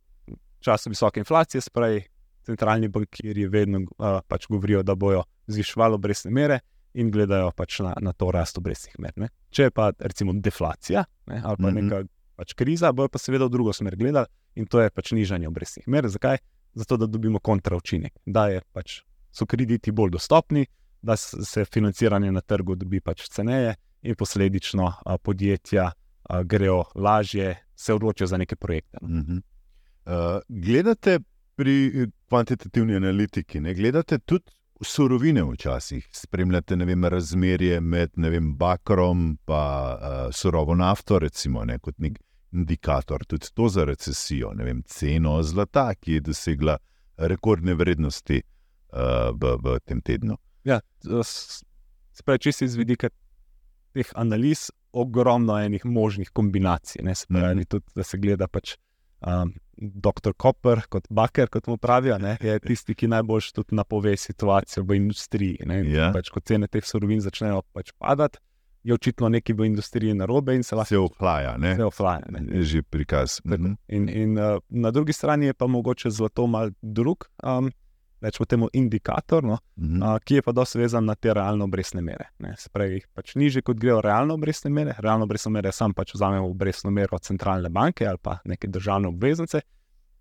času 0.60 0.92
visoke 0.92 1.20
inflacije, 1.20 1.62
spravi 1.62 2.04
centralni 2.46 2.88
bankirji 2.88 3.48
vedno 3.50 3.86
uh, 3.98 4.22
pač 4.28 4.46
govorijo, 4.52 4.84
da 4.84 4.96
bojo 4.96 5.24
zviševali 5.48 5.98
obrestne 5.98 6.32
mere 6.32 6.60
in 6.96 7.12
gledajo 7.12 7.52
pač 7.56 7.80
na, 7.84 7.94
na 8.02 8.14
to 8.14 8.32
rast 8.32 8.58
obrestnih 8.58 8.96
mer. 9.00 9.14
Ne. 9.20 9.30
Če 9.52 9.68
je 9.68 9.72
pa 9.76 9.92
recimo 10.00 10.34
deflacija 10.34 11.04
ne, 11.28 11.42
ali 11.44 11.58
pa 11.60 11.70
Mhm. 11.72 11.76
neka 11.82 12.04
pač 12.36 12.54
kriza, 12.54 12.92
bojo 12.92 13.10
pa 13.12 13.20
seveda 13.20 13.46
v 13.46 13.54
drugo 13.54 13.74
smer 13.74 13.96
gledali 13.96 14.28
in 14.56 14.66
to 14.68 14.80
je 14.82 14.90
pač 14.90 15.12
nižanje 15.12 15.48
obrestnih 15.48 15.88
mer. 15.88 16.08
Zakaj? 16.08 16.38
Zato, 16.76 16.98
da 16.98 17.08
dobimo 17.08 17.40
kontraučinek, 17.40 18.14
da 18.26 18.48
je 18.52 18.62
pač, 18.74 19.02
so 19.32 19.46
krediti 19.46 19.92
bolj 19.92 20.12
dostopni, 20.18 20.66
da 21.02 21.16
se 21.16 21.64
financiranje 21.66 22.32
na 22.32 22.42
trgu 22.42 22.76
dobi 22.76 23.00
pač 23.00 23.30
ceneje 23.30 23.76
in 24.04 24.16
posledično 24.16 24.90
a, 25.06 25.18
podjetja 25.18 25.86
a, 25.92 26.44
grejo 26.44 26.84
lažje, 26.96 27.56
se 27.76 27.94
odločijo 27.94 28.28
za 28.28 28.38
neke 28.38 28.56
projekte. 28.56 28.98
no. 29.02 29.08
Mhm. 29.08 29.38
Uh, 30.06 30.12
gledate 30.50 31.20
pri 31.56 31.74
eh, 31.88 32.08
kvantitativni 32.30 32.96
analitiki, 32.96 33.60
ne 33.60 33.74
gledate 33.74 34.20
tudi 34.20 34.52
surovine 34.82 35.44
včasih, 35.44 36.08
spremljate 36.12 36.76
vem, 36.76 37.06
razmerje 37.06 37.82
med 37.82 38.12
vem, 38.18 38.56
bakrom 38.58 39.38
in 39.48 39.54
uh, 39.54 40.34
surovo 40.34 40.76
nafto, 40.76 41.20
recimo, 41.20 41.64
ne, 41.66 41.80
kot 41.80 41.96
nek 41.98 42.20
indikator, 42.52 43.26
tudi 43.26 43.48
to 43.54 43.68
za 43.70 43.84
recesijo, 43.86 44.52
vem, 44.58 44.84
ceno 44.88 45.44
zlata, 45.44 45.94
ki 45.96 46.14
je 46.14 46.22
dosegla 46.22 46.78
rekordne 47.18 47.74
vrednosti 47.74 48.42
uh, 48.42 49.32
v, 49.32 49.56
v 49.64 49.80
tem 49.86 50.02
tednu. 50.02 50.38
Ja, 50.64 50.82
Spravi, 52.16 52.40
če 52.40 52.52
si 52.52 52.66
iz 52.66 52.76
vidika 52.80 53.10
teh 53.94 54.08
analiz, 54.16 54.70
ogromno 54.96 55.58
enih 55.60 55.84
možnih 55.86 56.30
kombinacij. 56.32 57.04
Ne, 57.04 57.16
se 57.16 57.28
pravi, 57.28 57.56
Mhm. 57.56 57.68
tudi, 57.68 57.86
da 57.96 58.04
se 58.04 58.18
gleda 58.18 58.48
pač. 58.48 58.76
Um, 59.22 59.54
Dr. 59.78 60.34
Koper, 60.38 60.82
kot 60.90 61.08
baker, 61.10 61.50
kot 61.52 61.68
mu 61.68 61.78
pravijo, 61.78 62.18
ne, 62.18 62.38
je 62.42 62.60
tisti, 62.68 62.96
ki 62.96 63.08
najbolj 63.08 63.52
tudi 63.54 63.76
napove 63.76 64.18
situacijo 64.18 64.84
v 64.84 64.96
industriji. 64.96 65.58
Ne, 65.66 65.80
in 65.80 65.92
Ja. 65.96 66.12
pač, 66.14 66.30
ko 66.30 66.40
cene 66.40 66.68
teh 66.68 66.84
surovin 66.86 67.20
začnejo 67.22 67.62
pač 67.74 67.92
padati, 68.00 68.40
je 68.86 68.94
očitno 68.94 69.30
nekaj 69.30 69.56
v 69.56 69.66
industriji 69.66 70.14
narobe 70.14 70.54
in 70.56 70.64
se 70.64 70.76
lahko 70.76 70.90
Se 70.90 70.98
ohlaja, 70.98 71.58
ne, 71.58 71.74
vse 71.74 71.84
oflaja. 71.84 72.26
ne. 72.30 72.44
je 72.58 72.64
že 72.64 72.82
prikaz. 72.84 73.40
Mhm. 73.44 73.74
In, 73.90 74.10
in 74.10 74.38
uh, 74.38 74.60
na 74.70 74.92
drugi 74.92 75.14
strani 75.14 75.46
je 75.46 75.54
pa 75.54 75.68
mogoče 75.68 76.10
zlato 76.10 76.48
mal 76.48 76.70
drug, 76.82 77.26
um, 77.44 77.72
rečemo 78.26 78.46
temu 78.50 78.68
indikator, 78.74 79.44
no, 79.44 79.58
Mhm. 79.78 80.02
uh, 80.04 80.18
ki 80.20 80.36
je 80.36 80.42
pa 80.42 80.52
dosti 80.52 80.80
vezan 80.82 81.06
na 81.06 81.16
te 81.16 81.34
realne 81.34 81.64
obrestne 81.64 82.02
mere. 82.02 82.26
Ne. 82.40 82.56
Se 82.58 82.70
pravi, 82.70 83.02
pač 83.14 83.36
niže 83.36 83.62
kot 83.62 83.78
grejo 83.78 84.02
realne 84.02 84.34
obrestne 84.34 84.70
mere, 84.74 84.96
realne 85.00 85.24
obrestne 85.24 85.52
mere 85.52 85.72
sam 85.72 85.94
pač 85.94 86.14
vzamemo 86.14 86.50
obrestno 86.50 86.92
mero 86.92 87.20
centralne 87.20 87.70
banke 87.70 88.08
ali 88.08 88.18
pa 88.22 88.40
neke 88.46 88.68
državne 88.68 89.08
obveznice 89.08 89.62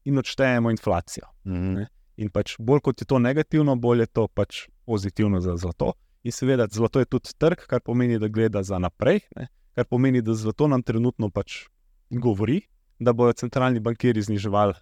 in 0.04 0.18
odštejemo 0.18 0.70
inflacijo. 0.70 1.26
Mhm. 1.46 1.84
In 2.16 2.28
pač 2.30 2.56
bolj 2.58 2.80
kot 2.80 3.00
je 3.00 3.06
to 3.06 3.18
negativno, 3.18 3.74
bolj 3.76 4.00
je 4.00 4.06
to 4.06 4.28
pač 4.28 4.68
pozitivno 4.86 5.40
za 5.40 5.56
zlato. 5.56 5.92
In 6.22 6.32
seveda, 6.32 6.66
zlato 6.70 6.98
je 7.00 7.04
tudi 7.04 7.32
trg, 7.38 7.66
kar 7.66 7.80
pomeni, 7.80 8.18
da 8.18 8.28
gleda 8.28 8.62
za 8.62 8.78
naprej, 8.78 9.20
ne? 9.36 9.48
kar 9.74 9.84
pomeni, 9.84 10.22
da 10.22 10.32
zlato 10.34 10.68
nam 10.68 10.82
trenutno 10.82 11.30
pač 11.30 11.66
govori, 12.10 12.60
da 13.00 13.12
bodo 13.12 13.32
centralni 13.32 13.80
bankiri 13.80 14.22
zniževali 14.22 14.74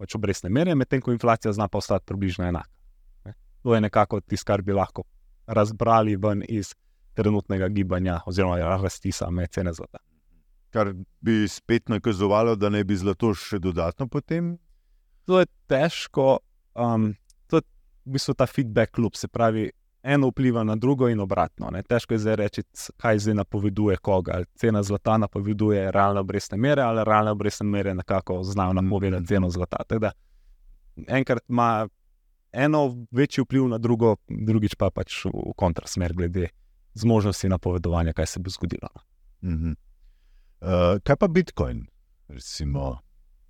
pač 0.00 0.16
obrestne 0.16 0.48
mere, 0.48 0.74
medtem 0.74 1.02
ko 1.04 1.12
inflacija 1.12 1.52
zna 1.52 1.68
pa 1.68 1.78
ostati 1.78 2.08
približno 2.08 2.46
enaka. 2.48 3.34
To 3.62 3.74
je 3.74 3.80
nekako 3.84 4.22
tisto, 4.24 4.48
kar 4.48 4.62
bi 4.64 4.72
lahko 4.72 5.04
razbrali 5.46 6.16
ven 6.16 6.44
iz 6.48 6.72
trenutnega 7.14 7.68
gibanja 7.68 8.20
oziroma 8.26 8.56
rasti 8.80 9.12
same 9.12 9.46
cene 9.52 9.74
zlata. 9.76 9.98
Kar 10.70 10.92
bi 11.20 11.48
spet 11.48 11.90
nakazovalo, 11.90 12.54
da 12.56 12.70
ne 12.70 12.84
bi 12.84 12.96
zlato 12.96 13.34
še 13.34 13.58
dodatno 13.58 14.06
potem. 14.08 14.54
To 15.28 15.40
je 15.42 15.48
težko, 15.68 16.38
um, 16.78 17.10
to 17.50 17.60
je 17.60 17.66
v 18.06 18.14
bistvu 18.16 18.34
ta 18.38 18.46
feedback 18.46 18.98
loop, 18.98 19.18
se 19.18 19.28
pravi, 19.28 19.66
eno 20.02 20.28
vpliva 20.28 20.64
na 20.64 20.76
drugo 20.76 21.08
in 21.08 21.20
obratno. 21.20 21.70
Ne. 21.72 21.82
Težko 21.82 22.14
je 22.14 22.18
zdaj 22.18 22.36
reči, 22.36 22.62
kaj 22.96 23.18
zdaj 23.18 23.34
napoveduje 23.34 23.96
koga. 23.96 24.32
Ali 24.34 24.46
cena 24.54 24.82
zlata 24.82 25.18
napoveduje 25.18 25.90
realne 25.90 26.20
obrestne 26.20 26.58
mere, 26.58 26.82
ali 26.82 27.04
realne 27.04 27.30
obrestne 27.30 27.66
mere 27.66 27.94
nekako 27.94 28.42
znajo 28.42 28.72
napovedati 28.72 29.26
ceno 29.26 29.50
zlata. 29.50 29.84
Tako 29.88 29.98
da 29.98 30.12
enkrat 31.08 31.42
ima 31.48 31.88
eno 32.52 33.06
večji 33.10 33.42
vpliv 33.42 33.68
na 33.68 33.78
drugo, 33.78 34.16
drugič 34.28 34.74
pa 34.74 34.90
pač 34.90 35.24
v 35.24 35.52
kontrasmer, 35.56 36.12
glede 36.12 36.48
zmožnosti 36.94 37.48
napovedovanja, 37.48 38.12
kaj 38.12 38.26
se 38.26 38.40
bo 38.40 38.50
zgodilo. 38.50 38.88
Mhm. 39.44 39.72
Uh, 40.60 40.98
kaj 41.04 41.16
pa 41.16 41.28
Bitcoin, 41.28 41.86
recimo, 42.28 42.98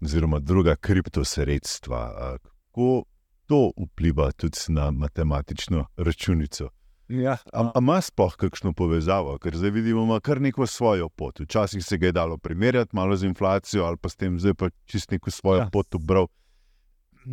oziroma 0.02 0.38
druga 0.38 0.76
kriptosredstva? 0.76 2.00
Uh, 2.34 2.50
kako 2.70 3.04
to 3.50 3.72
vpliva 3.76 4.28
tudi 4.32 4.58
na 4.68 4.90
matematično 4.90 5.86
računico? 5.96 6.68
Ja, 7.10 7.36
A 7.52 7.64
a 7.74 7.78
ima 7.82 7.96
sploh 8.00 8.36
kakšno 8.38 8.70
povezavo, 8.72 9.34
ker 9.42 9.56
zdaj 9.58 9.70
vidimo, 9.74 10.04
ima 10.06 10.20
kar 10.22 10.38
neko 10.40 10.66
svojo 10.66 11.08
pot. 11.08 11.40
Včasih 11.40 11.82
se 11.84 11.98
ga 11.98 12.06
je 12.06 12.12
dalo 12.12 12.36
primerjati 12.38 12.94
malo 12.96 13.16
z 13.16 13.26
inflacijo, 13.26 13.84
ali 13.84 13.96
pa 13.96 14.08
s 14.08 14.16
tem, 14.16 14.38
zdaj 14.38 14.54
pa 14.54 14.68
čist 14.86 15.10
neko 15.10 15.30
svojo 15.30 15.58
Ja. 15.58 15.68
pot 15.72 15.94
ubral. 15.94 16.28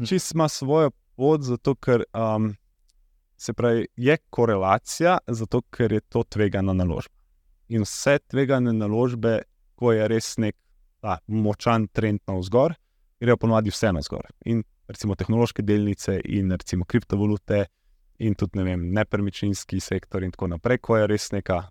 čist 0.08 0.34
ima 0.34 0.48
svojo 0.50 0.92
pot, 1.16 1.42
zato 1.42 1.76
ker 1.76 2.04
um, 2.14 2.56
se 3.38 3.54
pravi, 3.54 3.86
je 3.96 4.18
korelacija, 4.30 5.18
zato 5.28 5.62
ker 5.62 5.92
je 5.92 6.02
to 6.02 6.24
tvegana 6.24 6.74
naložba. 6.74 7.14
In 7.70 7.82
vse 7.86 8.18
tvegane 8.28 8.74
naložbe, 8.74 9.42
ko 9.76 9.92
je 9.92 10.08
res 10.08 10.38
nek 10.38 10.56
ta 11.02 11.20
močan 11.28 11.88
trend 11.88 12.20
navzgor, 12.28 12.74
grejo 13.20 13.38
ponovadi 13.38 13.70
vse 13.70 13.92
navzgor. 13.94 14.26
In 14.46 14.64
recimo 14.88 15.16
tehnološke 15.16 15.62
delnice, 15.62 16.20
in 16.26 16.52
recimo 16.52 16.86
kriptovalute, 16.86 17.66
in 18.20 18.36
tudi 18.36 18.60
ne 18.60 18.64
vem, 18.64 18.88
nepremičninski 18.94 19.80
sektor, 19.80 20.24
in 20.24 20.32
tako 20.32 20.48
naprej, 20.48 20.80
ko 20.82 20.98
je 20.98 21.08
res 21.08 21.32
neka. 21.32 21.62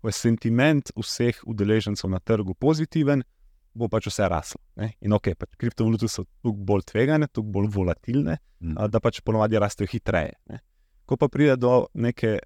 Ko 0.00 0.08
je 0.08 0.12
sentiment 0.16 0.90
vseh 0.96 1.36
udeležencev 1.46 2.10
na 2.10 2.18
trgu 2.18 2.54
pozitiven, 2.54 3.22
bo 3.74 3.88
pač 3.88 4.08
vse 4.10 4.28
raslo. 4.28 4.60
Ne? 4.76 4.92
In 5.00 5.12
ok, 5.12 5.32
pač 5.38 5.56
kriptovalute 5.60 6.08
so 6.08 6.24
tukaj 6.42 6.64
bolj 6.68 6.82
tvegane, 6.90 7.28
tukaj 7.28 7.52
bolj 7.52 7.68
volatilne, 7.76 8.38
Mhm. 8.62 8.78
a, 8.78 8.86
da 8.88 9.00
pač 9.00 9.20
ponovadi 9.20 9.58
rastejo 9.58 9.88
hitreje. 9.90 10.32
Ne? 10.48 10.60
Ko 11.06 11.16
pa 11.16 11.28
pride 11.28 11.56
do 11.56 11.86
neke, 11.94 12.38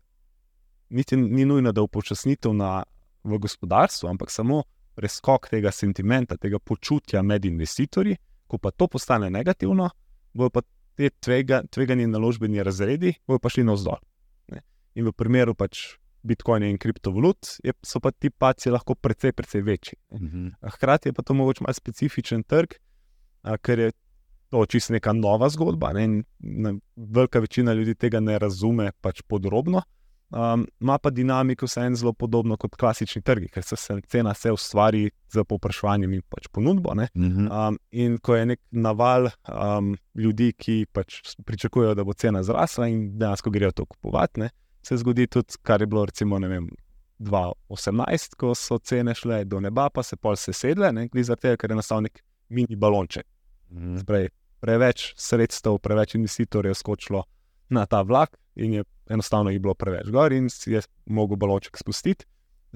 niti 0.90 1.16
ni 1.16 1.44
nujno, 1.44 1.72
da 1.72 1.82
upočasnitev 1.82 2.54
na, 2.54 2.84
v 3.24 3.38
gospodarstvu, 3.38 4.08
ampak 4.08 4.30
samo 4.30 4.62
preskok 4.94 5.48
tega 5.50 5.70
sentimenta, 5.70 6.36
tega 6.36 6.58
počutja 6.58 7.22
med 7.22 7.44
investitorji, 7.44 8.16
ko 8.46 8.58
pa 8.58 8.70
to 8.70 8.86
postane 8.88 9.30
negativno, 9.30 9.90
bodo 10.36 10.52
pa 10.58 10.62
te 10.96 11.10
tvega, 11.10 11.62
tvegani 11.72 12.06
naložbeni 12.08 12.62
razredi 12.64 13.14
bodo 13.26 13.42
pa 13.42 13.52
šli 13.52 13.66
navzdol. 13.68 14.00
Ne? 14.52 14.62
In 14.96 15.08
v 15.08 15.14
primeru 15.16 15.56
pač 15.58 15.96
Bitcoina 16.26 16.66
in 16.66 16.78
kriptovalut 16.78 17.56
je, 17.64 17.74
so 17.86 18.00
pa 18.02 18.10
ti 18.10 18.30
paci 18.30 18.72
lahko 18.74 18.96
precej, 18.98 19.32
precej 19.32 19.62
večji. 19.62 19.98
ne. 20.10 20.18
Mhm. 20.18 20.48
A 20.60 20.70
Hkrati 20.74 21.08
je 21.08 21.12
pa 21.12 21.22
to 21.22 21.34
mogoče 21.34 21.64
malo 21.64 21.74
specifičen 21.74 22.42
trg, 22.42 22.74
a, 23.42 23.56
ker 23.58 23.78
je 23.78 23.92
to 24.50 24.66
čisto 24.66 24.92
neka 24.92 25.12
nova 25.12 25.48
zgodba. 25.48 25.92
Ne, 25.92 26.04
in, 26.04 26.24
ne, 26.38 26.74
velika 26.96 27.38
večina 27.38 27.72
ljudi 27.72 27.94
tega 27.94 28.20
ne 28.20 28.38
razume 28.38 28.90
pač 29.00 29.22
podrobno. 29.22 29.82
Um, 30.30 30.66
ima 30.80 30.98
pa 30.98 31.10
dinamiko 31.10 31.66
vseeno 31.66 31.96
zelo 31.96 32.12
podobno 32.12 32.56
kot 32.56 32.74
klasični 32.76 33.22
trgi, 33.22 33.48
ker 33.48 33.62
se, 33.62 33.76
se 33.76 34.00
cena 34.10 34.34
se 34.34 34.52
ustvari 34.52 35.10
z 35.30 35.44
povpraševanjem 35.44 36.16
in 36.18 36.22
pač 36.28 36.48
ponudbo. 36.52 36.94
Ne. 36.94 37.08
Mhm. 37.14 37.46
Um, 37.46 37.78
in 37.90 38.18
ko 38.18 38.34
je 38.34 38.46
nek 38.46 38.60
naval 38.70 39.28
um, 39.28 39.94
ljudi, 40.14 40.52
ki 40.52 40.86
pač 40.92 41.20
pričakujejo, 41.46 41.94
da 41.94 42.04
bo 42.04 42.14
cena 42.14 42.42
zrasla 42.42 42.88
in 42.90 43.12
dejansko 43.18 43.50
grejo 43.50 43.70
to 43.72 43.86
kupovati, 43.86 44.40
ne, 44.40 44.50
se 44.82 44.98
zgodi 44.98 45.28
tudi, 45.30 45.60
kar 45.62 45.80
je 45.80 45.86
bilo 45.86 46.04
recimo 46.04 46.38
vem, 46.38 46.68
2018, 47.18 48.34
ko 48.36 48.54
so 48.54 48.78
cene 48.78 49.14
šle 49.14 49.44
do 49.44 49.60
neba, 49.60 49.88
pa 49.90 50.02
se 50.02 50.16
pol 50.16 50.36
sesedle, 50.36 50.90
glede 50.92 51.24
zaradi 51.24 51.46
tega, 51.46 51.60
ker 51.62 51.70
je 51.70 51.78
nastal 51.78 52.02
nek 52.02 52.20
mini 52.48 52.76
balonček. 52.76 53.26
Mhm. 53.70 54.02
Sprej, 54.02 54.28
preveč 54.60 55.12
sredstev, 55.16 55.78
preveč 55.78 56.14
investitorjev 56.18 56.74
je 56.74 56.82
skočilo 56.82 57.24
na 57.70 57.86
ta 57.86 58.02
vlak 58.02 58.36
in 58.56 58.74
je 58.80 58.84
enostavno 59.10 59.50
jih 59.50 59.60
bilo 59.62 59.74
preveč 59.74 60.10
gor 60.10 60.32
in 60.32 60.48
si 60.50 60.72
je 60.72 60.82
mogel 61.06 61.36
balonček 61.36 61.78
spustiti. 61.78 62.26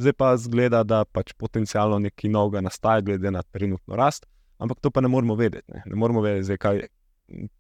Zdaj 0.01 0.13
pa 0.17 0.31
zgleda, 0.37 0.83
da 0.85 1.05
pač 1.05 1.33
potencialno 1.37 1.99
nekaj 1.99 2.31
novega 2.31 2.63
nastaja, 2.65 3.03
glede 3.05 3.31
na 3.31 3.43
trenutno 3.43 3.97
rast. 3.97 4.27
ampak 4.59 4.81
to 4.81 4.91
pa 4.91 5.01
ne 5.01 5.09
moramo 5.09 5.35
vedeti. 5.35 5.73
Ne, 5.73 5.83
ne 5.87 5.97
moramo 5.97 6.21
vedeti, 6.21 6.45
zdaj, 6.45 6.59
kaj, 6.59 6.81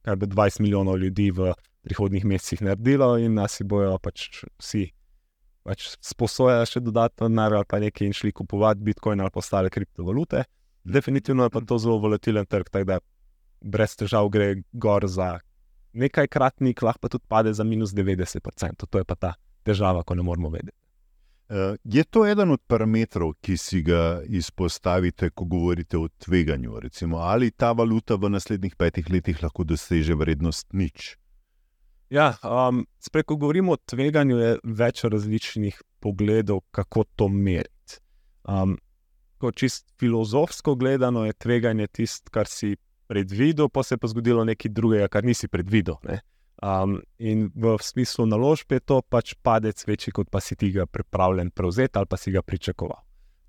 kaj 0.04 0.16
bo 0.16 0.26
20 0.26 0.61
milijonov 0.61 0.98
ljudi 0.98 1.30
v 1.30 1.52
prihodnih 1.83 2.24
mesecih 2.24 2.62
naredilo 2.62 3.16
in 3.18 3.35
nas 3.35 3.61
bojo 3.64 3.98
pač 3.98 4.44
vsi 4.61 4.90
pač 5.64 5.87
sposojali 6.04 6.68
še 6.68 6.80
dodatno 6.85 7.28
denar 7.28 7.54
ali 7.56 7.68
pa 7.68 7.80
nekaj 7.80 8.09
in 8.09 8.16
šli 8.16 8.33
kupovati 8.33 8.85
Bitcoin 8.85 9.20
ali 9.20 9.33
pa 9.33 9.40
ostale 9.42 9.70
kriptovalute. 9.70 10.44
Definitivno 10.85 11.46
je 11.46 11.52
pa 11.52 11.61
to 11.61 11.78
zelo 11.78 11.98
volatilen 12.00 12.46
trg, 12.48 12.70
tako 12.72 12.88
da 12.88 12.98
brez 13.61 13.96
težav 14.00 14.30
gre 14.33 14.62
gor 14.72 15.04
za 15.06 15.38
nekajkratnik, 15.92 16.83
lahko 16.83 17.07
pa 17.07 17.09
tudi 17.09 17.24
pade 17.29 17.53
za 17.53 17.64
minus 17.64 17.94
90%. 17.96 18.87
To 18.87 18.98
je 18.98 19.05
pa 19.05 19.14
ta 19.14 19.35
težava, 19.62 20.03
ko 20.03 20.14
ne 20.14 20.22
moramo 20.22 20.50
vedeti. 20.50 20.76
Uh, 21.50 21.74
je 21.85 22.05
to 22.05 22.22
eden 22.26 22.53
od 22.55 22.61
parametrov, 22.70 23.33
ki 23.42 23.57
si 23.59 23.81
ga 23.83 24.22
izpostavite, 24.22 25.33
ko 25.35 25.44
govorite 25.50 25.98
o 25.98 26.09
tveganju? 26.09 26.79
Recimo, 26.81 27.18
ali 27.26 27.50
ta 27.50 27.72
valuta 27.72 28.14
v 28.14 28.31
naslednjih 28.31 28.76
petih 28.79 29.11
letih 29.11 29.42
lahko 29.42 29.66
doseže 29.66 30.14
vrednost 30.14 30.68
nič? 30.72 31.16
Ja, 32.11 32.37
um, 32.42 32.85
sprej, 33.03 33.26
ko 33.26 33.37
govorimo 33.37 33.74
o 33.74 33.83
tveganju, 33.83 34.38
je 34.38 34.53
več 34.62 35.03
različnih 35.05 35.83
pogledov, 35.98 36.62
kako 36.70 37.05
to 37.18 37.29
meriti. 37.29 37.98
Um, 38.46 38.79
ko 39.42 39.50
čist 39.50 39.88
filozofsko 39.98 40.74
gledano, 40.79 41.24
je 41.26 41.35
tveganje 41.35 41.87
tisto, 41.87 42.31
kar 42.31 42.46
si 42.46 42.76
predvidel, 43.10 43.68
pa 43.68 43.82
se 43.82 43.96
je 43.96 43.98
pa 43.98 44.08
zgodilo 44.08 44.44
nekaj 44.46 44.70
drugega, 44.70 45.08
kar 45.10 45.26
nisi 45.26 45.48
predvidel. 45.50 45.98
Ne? 46.06 46.20
Um, 46.62 47.00
in 47.18 47.48
v 47.56 47.74
smislu 47.82 48.26
naložbe 48.28 48.78
je 48.78 48.84
to 48.86 49.00
pač 49.02 49.34
padec 49.42 49.82
večji, 49.86 50.12
kot 50.14 50.30
pa 50.30 50.42
si 50.44 50.54
ti 50.56 50.70
ga 50.70 50.86
pripravljen 50.86 51.50
prevzeti 51.50 51.98
ali 51.98 52.06
pa 52.06 52.18
si 52.20 52.30
ga 52.30 52.42
pričakoval. 52.42 53.00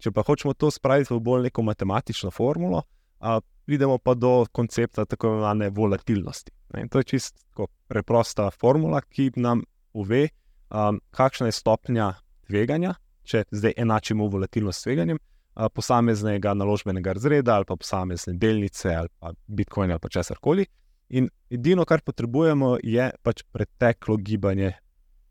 Če 0.01 0.13
pa 0.15 0.23
hočemo 0.25 0.55
to 0.57 0.71
spraviti 0.73 1.13
v 1.13 1.19
bolj 1.21 1.49
neko 1.49 1.61
matematično 1.67 2.31
formulo, 2.33 2.81
uh, 3.21 3.37
pridemo 3.69 3.99
pa 4.01 4.15
do 4.17 4.47
koncepta 4.51 5.05
tako 5.05 5.35
imenovane 5.35 5.69
volatilnosti. 5.69 6.55
Ne? 6.73 6.87
In 6.87 6.89
to 6.89 7.03
je 7.03 7.11
čisto 7.13 7.67
preprosta 7.91 8.49
formula, 8.49 9.03
ki 9.05 9.29
nam 9.35 9.61
pove, 9.93 10.29
um, 10.71 10.97
kakšna 11.13 11.51
je 11.51 11.59
stopnja 11.59 12.13
tveganja, 12.47 12.95
če 13.27 13.43
zdaj 13.51 13.77
enačimo 13.77 14.25
volatilnost 14.31 14.79
s 14.79 14.87
tveganjem, 14.87 15.21
posameznega 15.55 16.53
naložbenega 16.53 17.13
razreda 17.13 17.55
ali 17.55 17.65
pa 17.67 17.75
posamezne 17.75 18.33
delnice 18.33 18.95
ali 18.95 19.09
pa 19.19 19.33
Bitcoin 19.47 19.91
ali 19.91 19.99
pa 19.99 20.09
česar 20.09 20.37
koli. 20.41 20.65
In 21.09 21.27
edino, 21.49 21.85
kar 21.85 22.01
potrebujemo, 22.01 22.77
je 22.83 23.09
pač 23.23 23.43
preteklo 23.51 24.15
gibanje 24.17 24.71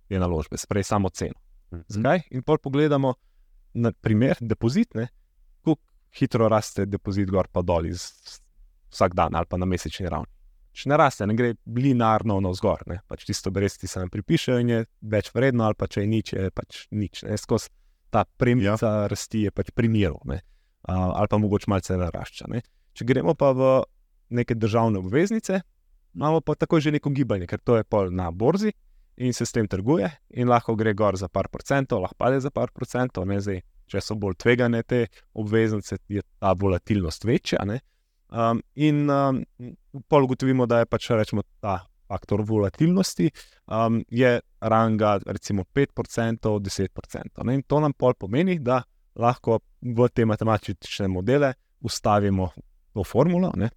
te 0.08 0.18
naložbe, 0.18 0.58
sprej 0.60 0.84
samo 0.84 1.08
ceno. 1.08 1.40
Mhm. 1.72 1.82
Zakaj? 1.88 2.22
In 2.30 2.42
pol 2.42 2.58
pogledamo 2.58 3.14
na 3.74 3.92
primer 3.92 4.36
depozitne, 4.40 5.08
kako 5.64 5.76
hitro 6.18 6.48
raste 6.48 6.86
depozit 6.86 7.30
gor 7.30 7.48
pa 7.52 7.62
dol 7.62 7.86
iz 7.86 8.10
vsak 8.90 9.14
dan 9.14 9.34
ali 9.34 9.46
pa 9.48 9.56
na 9.56 9.66
mesečni 9.66 10.08
ravni. 10.08 10.28
Če 10.72 10.88
ne 10.90 10.96
raste, 10.96 11.26
ne 11.26 11.34
gre 11.34 11.54
linearno 11.66 12.36
navzgor, 12.44 12.84
pač 13.08 13.24
tisto 13.26 13.50
bresti 13.50 13.88
se 13.90 13.98
nam 13.98 14.10
pripišejo 14.10 14.58
in 14.62 14.68
je 14.68 14.84
več 15.02 15.32
vredno, 15.34 15.64
ali 15.66 15.74
pa 15.74 15.88
če 15.90 16.04
je 16.04 16.10
nič, 16.10 16.32
je 16.32 16.50
pač 16.54 16.84
nič. 16.94 17.24
Skozi 17.42 17.72
ta 18.10 18.24
premija 18.24 18.76
ja. 18.82 18.92
rasti 19.08 19.46
je 19.46 19.54
pač 19.54 19.70
primerov, 19.74 20.20
uh, 20.26 20.40
ali 20.88 21.30
pa 21.30 21.38
mogoče 21.38 21.70
malce 21.70 21.96
narašča. 21.96 22.50
Ne. 22.50 22.62
Če 22.92 23.06
gremo 23.06 23.34
pa 23.38 23.52
v 23.56 23.72
neke 24.34 24.54
državne 24.54 24.98
obveznice, 24.98 25.60
imamo 26.14 26.40
pa 26.40 26.54
tako 26.54 26.80
že 26.80 26.92
neko 26.94 27.10
gibanje, 27.14 27.46
ker 27.46 27.62
to 27.62 27.78
je 27.78 27.84
pol 27.84 28.10
na 28.14 28.30
borzi 28.30 28.72
in 29.20 29.32
se 29.32 29.46
s 29.46 29.52
tem 29.52 29.68
trguje, 29.68 30.08
in 30.30 30.48
lahko 30.48 30.74
gre 30.74 30.94
gor 30.94 31.16
za 31.16 31.28
par 31.28 31.48
procentov, 31.52 32.00
lahko 32.02 32.16
pade 32.18 32.40
za 32.40 32.50
par 32.50 32.70
procentov. 32.72 33.26
Ne, 33.28 33.40
zdaj, 33.40 33.60
če 33.90 34.00
so 34.00 34.16
bolj 34.16 34.38
tvegane 34.40 34.80
te 34.82 35.06
obveznice, 35.34 35.98
je 36.08 36.22
ta 36.38 36.54
volatilnost 36.56 37.26
večja. 37.28 37.60
Um, 38.30 38.62
in 38.74 39.10
um, 39.10 39.42
pol 40.08 40.24
ugotovimo, 40.24 40.66
da 40.66 40.80
je 40.80 40.88
pač 40.88 41.10
rečemo, 41.10 41.44
ta 41.60 41.82
faktor 42.10 42.42
volatilnosti, 42.46 43.30
um, 43.66 44.00
je 44.10 44.40
ranga 44.60 45.18
recimo 45.26 45.64
5%, 45.74 46.58
10%. 46.60 47.44
Ne? 47.44 47.54
In 47.54 47.62
to 47.62 47.80
nam 47.80 47.94
pol 47.94 48.16
pomeni, 48.18 48.58
da 48.58 48.82
lahko 49.20 49.60
v 49.82 50.08
te 50.14 50.26
matematične 50.26 51.08
modele 51.08 51.52
ustavimo 51.80 52.50
to 52.94 53.04
formulo, 53.06 53.52
ne? 53.56 53.70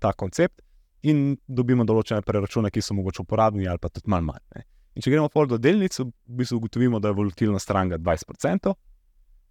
ta 0.00 0.14
koncept, 0.16 0.62
in 1.04 1.34
dobimo 1.44 1.84
določene 1.84 2.24
preračune, 2.24 2.70
ki 2.72 2.80
so 2.82 2.96
mogoče 2.96 3.20
uporabni 3.20 3.68
ali 3.68 3.80
pa 3.82 3.90
tudi 3.92 4.08
manj 4.08 4.24
manj. 4.30 4.64
In 4.96 5.04
če 5.04 5.12
gremo 5.12 5.28
pol 5.30 5.46
do 5.46 5.58
delnic, 5.60 5.98
v 6.00 6.08
bistvu 6.40 6.56
ugotovimo, 6.62 6.98
da 6.98 7.12
je 7.12 7.18
volatilnost 7.20 7.70
ranga 7.76 7.98
20%. 8.00 8.72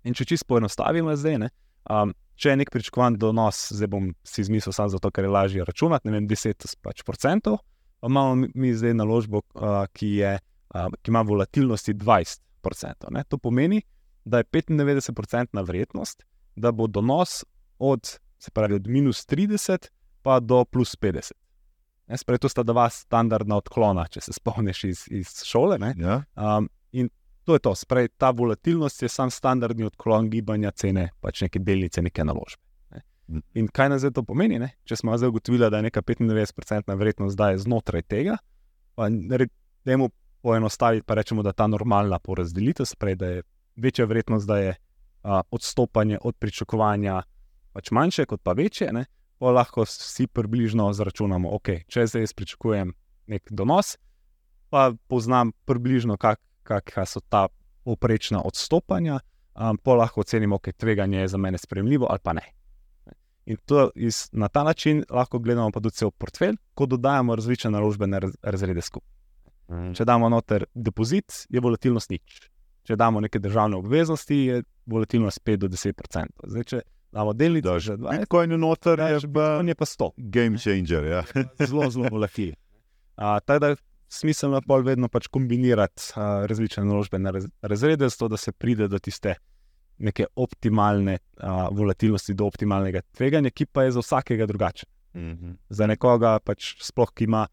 In 0.09 0.17
če 0.17 0.25
čisto 0.25 0.49
poenostavimo 0.49 1.13
zdaj, 1.15 1.37
ne, 1.45 1.51
um, 1.93 2.11
če 2.35 2.51
je 2.51 2.57
nek 2.63 2.73
pričakovan 2.73 3.15
donos, 3.21 3.61
zdaj 3.77 3.91
bom 3.93 4.09
si 4.25 4.41
izmislil 4.43 4.75
samo 4.75 4.91
zato, 4.97 5.13
ker 5.13 5.27
je 5.27 5.31
lažje 5.31 5.67
računati, 5.69 6.09
ne 6.09 6.17
vem, 6.17 6.27
10 6.29 6.67
pač 6.83 7.05
procentov 7.05 7.61
imamo 8.03 8.47
mi 8.55 8.73
zdaj 8.73 8.93
naložbo, 8.93 9.41
ki, 9.93 10.07
je, 10.07 10.37
ki 11.01 11.11
ima 11.11 11.21
volatilnosti 11.21 11.93
20%. 11.93 13.11
Ne? 13.11 13.23
To 13.29 13.37
pomeni, 13.37 13.81
da 14.25 14.37
je 14.37 14.43
95% 14.43 15.65
vrednost, 15.67 16.23
da 16.55 16.71
bo 16.71 16.87
donos 16.87 17.43
od, 17.79 18.19
pravi, 18.53 18.75
od 18.75 18.87
minus 18.87 19.27
30 19.27 19.89
pa 20.21 20.39
do 20.39 20.65
plus 20.65 20.95
50. 20.95 21.31
Sprej, 22.15 22.37
to 22.37 22.49
sta 22.49 22.63
dva 22.63 22.89
standardna 22.89 23.57
odklona, 23.57 24.07
če 24.07 24.21
se 24.21 24.33
spomniš 24.33 24.83
iz, 24.83 25.03
iz 25.11 25.31
šole. 25.43 25.79
Ja. 25.99 26.21
Um, 26.35 26.69
in 26.91 27.09
to 27.43 27.55
je 27.55 27.63
to. 27.63 27.75
Sprej, 27.75 28.07
ta 28.17 28.31
volatilnost 28.31 29.03
je 29.03 29.09
sam 29.09 29.31
standardni 29.31 29.83
odklon 29.87 30.29
gibanja 30.29 30.71
cene, 30.71 31.09
pač 31.21 31.41
neke 31.43 31.59
delnice, 31.59 32.01
neke 32.01 32.23
naložbe. 32.23 32.66
In 33.27 33.67
kaj 33.67 33.89
nas 33.89 34.05
to 34.13 34.23
pomeni? 34.23 34.59
Ne? 34.59 34.69
Če 34.87 34.95
smo 35.01 35.17
zdaj 35.17 35.33
ugotovili, 35.33 35.67
da 35.69 35.81
je 35.81 35.89
neka 35.89 36.01
95-odstotna 36.01 36.95
vrednost 36.95 37.35
zdaj 37.35 37.57
znotraj 37.65 38.05
tega, 38.07 38.37
pa 38.95 39.09
da 39.09 39.97
mu 39.97 40.09
poenostaviti, 40.41 41.03
pa 41.05 41.17
rečemo, 41.19 41.43
da 41.43 41.51
je 41.51 41.59
ta 41.59 41.67
normalna 41.67 42.19
porazdelitev, 42.19 42.87
sprej, 42.87 43.15
da 43.15 43.27
je 43.27 43.43
večja 43.75 44.05
vrednost, 44.05 44.47
da 44.47 44.57
je 44.57 44.75
a, 45.23 45.41
odstopanje 45.51 46.19
od 46.23 46.35
pričakovanja 46.39 47.21
pač 47.73 47.91
manjše, 47.91 48.25
kot 48.25 48.41
pa 48.43 48.55
večje, 48.55 48.93
ne? 48.93 49.05
pa 49.37 49.51
lahko 49.51 49.83
vsi 49.85 50.27
približno 50.27 50.87
zračunamo, 50.93 51.51
ok, 51.55 51.69
če 51.87 52.07
zdaj 52.07 52.23
jaz 52.25 52.33
pričakujem 52.33 52.93
nek 53.27 53.51
donos, 53.51 53.97
pa 54.71 54.91
poznam 55.07 55.51
približno, 55.65 56.17
kakšna 56.17 56.47
kak 56.67 57.07
so 57.07 57.21
ta 57.29 57.47
oprečna 57.85 58.41
odstopanja, 58.43 59.19
pa 59.55 59.93
lahko 59.95 60.21
ocenimo, 60.21 60.55
ok, 60.59 60.73
tveganje 60.77 61.19
je 61.19 61.27
za 61.27 61.37
mene 61.37 61.57
sprejemljivo 61.57 62.07
ali 62.09 62.19
pa 62.23 62.33
ne. 62.33 62.56
In 63.47 63.57
iz, 63.95 64.27
na 64.31 64.47
ta 64.47 64.63
način 64.63 65.03
lahko 65.09 65.39
gledamo 65.39 65.71
pa 65.71 65.79
tudi 65.79 65.95
cel 65.95 66.11
portfelj, 66.11 66.57
ko 66.75 66.85
dodajamo 66.85 67.35
različne 67.35 67.71
naložbene 67.71 68.19
razrede 68.43 68.81
skupaj. 68.81 69.13
Mm. 69.71 69.93
Če 69.95 70.05
damo 70.05 70.29
noter 70.29 70.65
depozit, 70.73 71.45
je 71.49 71.63
volatilnost 71.63 72.11
nič. 72.11 72.41
Če 72.87 72.95
damo 72.99 73.21
neke 73.23 73.39
državne 73.39 73.79
obveznosti, 73.79 74.35
je 74.35 74.61
volatilnost 74.85 75.41
5 75.47 75.63
do 75.63 75.71
10%. 75.71 76.27
Zdaj, 76.43 76.67
če 76.71 76.81
damo 77.15 77.33
delnice, 77.33 77.67
da 77.67 77.79
že 77.79 77.97
20, 77.97 78.27
ko 78.31 78.43
je 78.43 78.59
noter, 78.59 79.03
je, 79.15 79.19
ba, 79.31 79.47
je 79.63 79.75
pa 79.75 79.87
100. 79.87 80.11
Game 80.17 80.59
changer. 80.59 81.07
Ja. 81.07 81.23
zelo, 81.69 81.89
zelo 81.91 82.11
volatilno. 82.11 82.55
Tako 83.15 83.59
da 83.59 83.73
je 83.73 83.79
smiselno 84.07 84.61
bolj 84.65 84.85
vedno 84.91 85.07
pač 85.11 85.27
kombinirati 85.27 86.13
a, 86.15 86.45
različne 86.47 86.85
naložbene 86.85 87.31
razrede, 87.61 88.09
zato 88.09 88.27
da 88.27 88.37
se 88.37 88.51
pride 88.51 88.87
do 88.87 88.99
tiste 88.99 89.35
neke 89.97 90.25
optimalne 90.35 91.17
uh, 91.17 91.67
volatilnosti, 91.71 92.33
do 92.33 92.45
optimalnega 92.45 93.01
tveganja, 93.17 93.49
ki 93.49 93.65
pa 93.65 93.87
je 93.87 93.97
za 93.97 94.03
vsakega 94.03 94.45
drugačen. 94.45 94.89
Mm 95.13 95.33
-hmm. 95.33 95.55
Za 95.69 95.87
nekoga, 95.87 96.39
pač 96.39 96.75
sploh, 96.83 97.11
ki 97.13 97.23
ima 97.23 97.47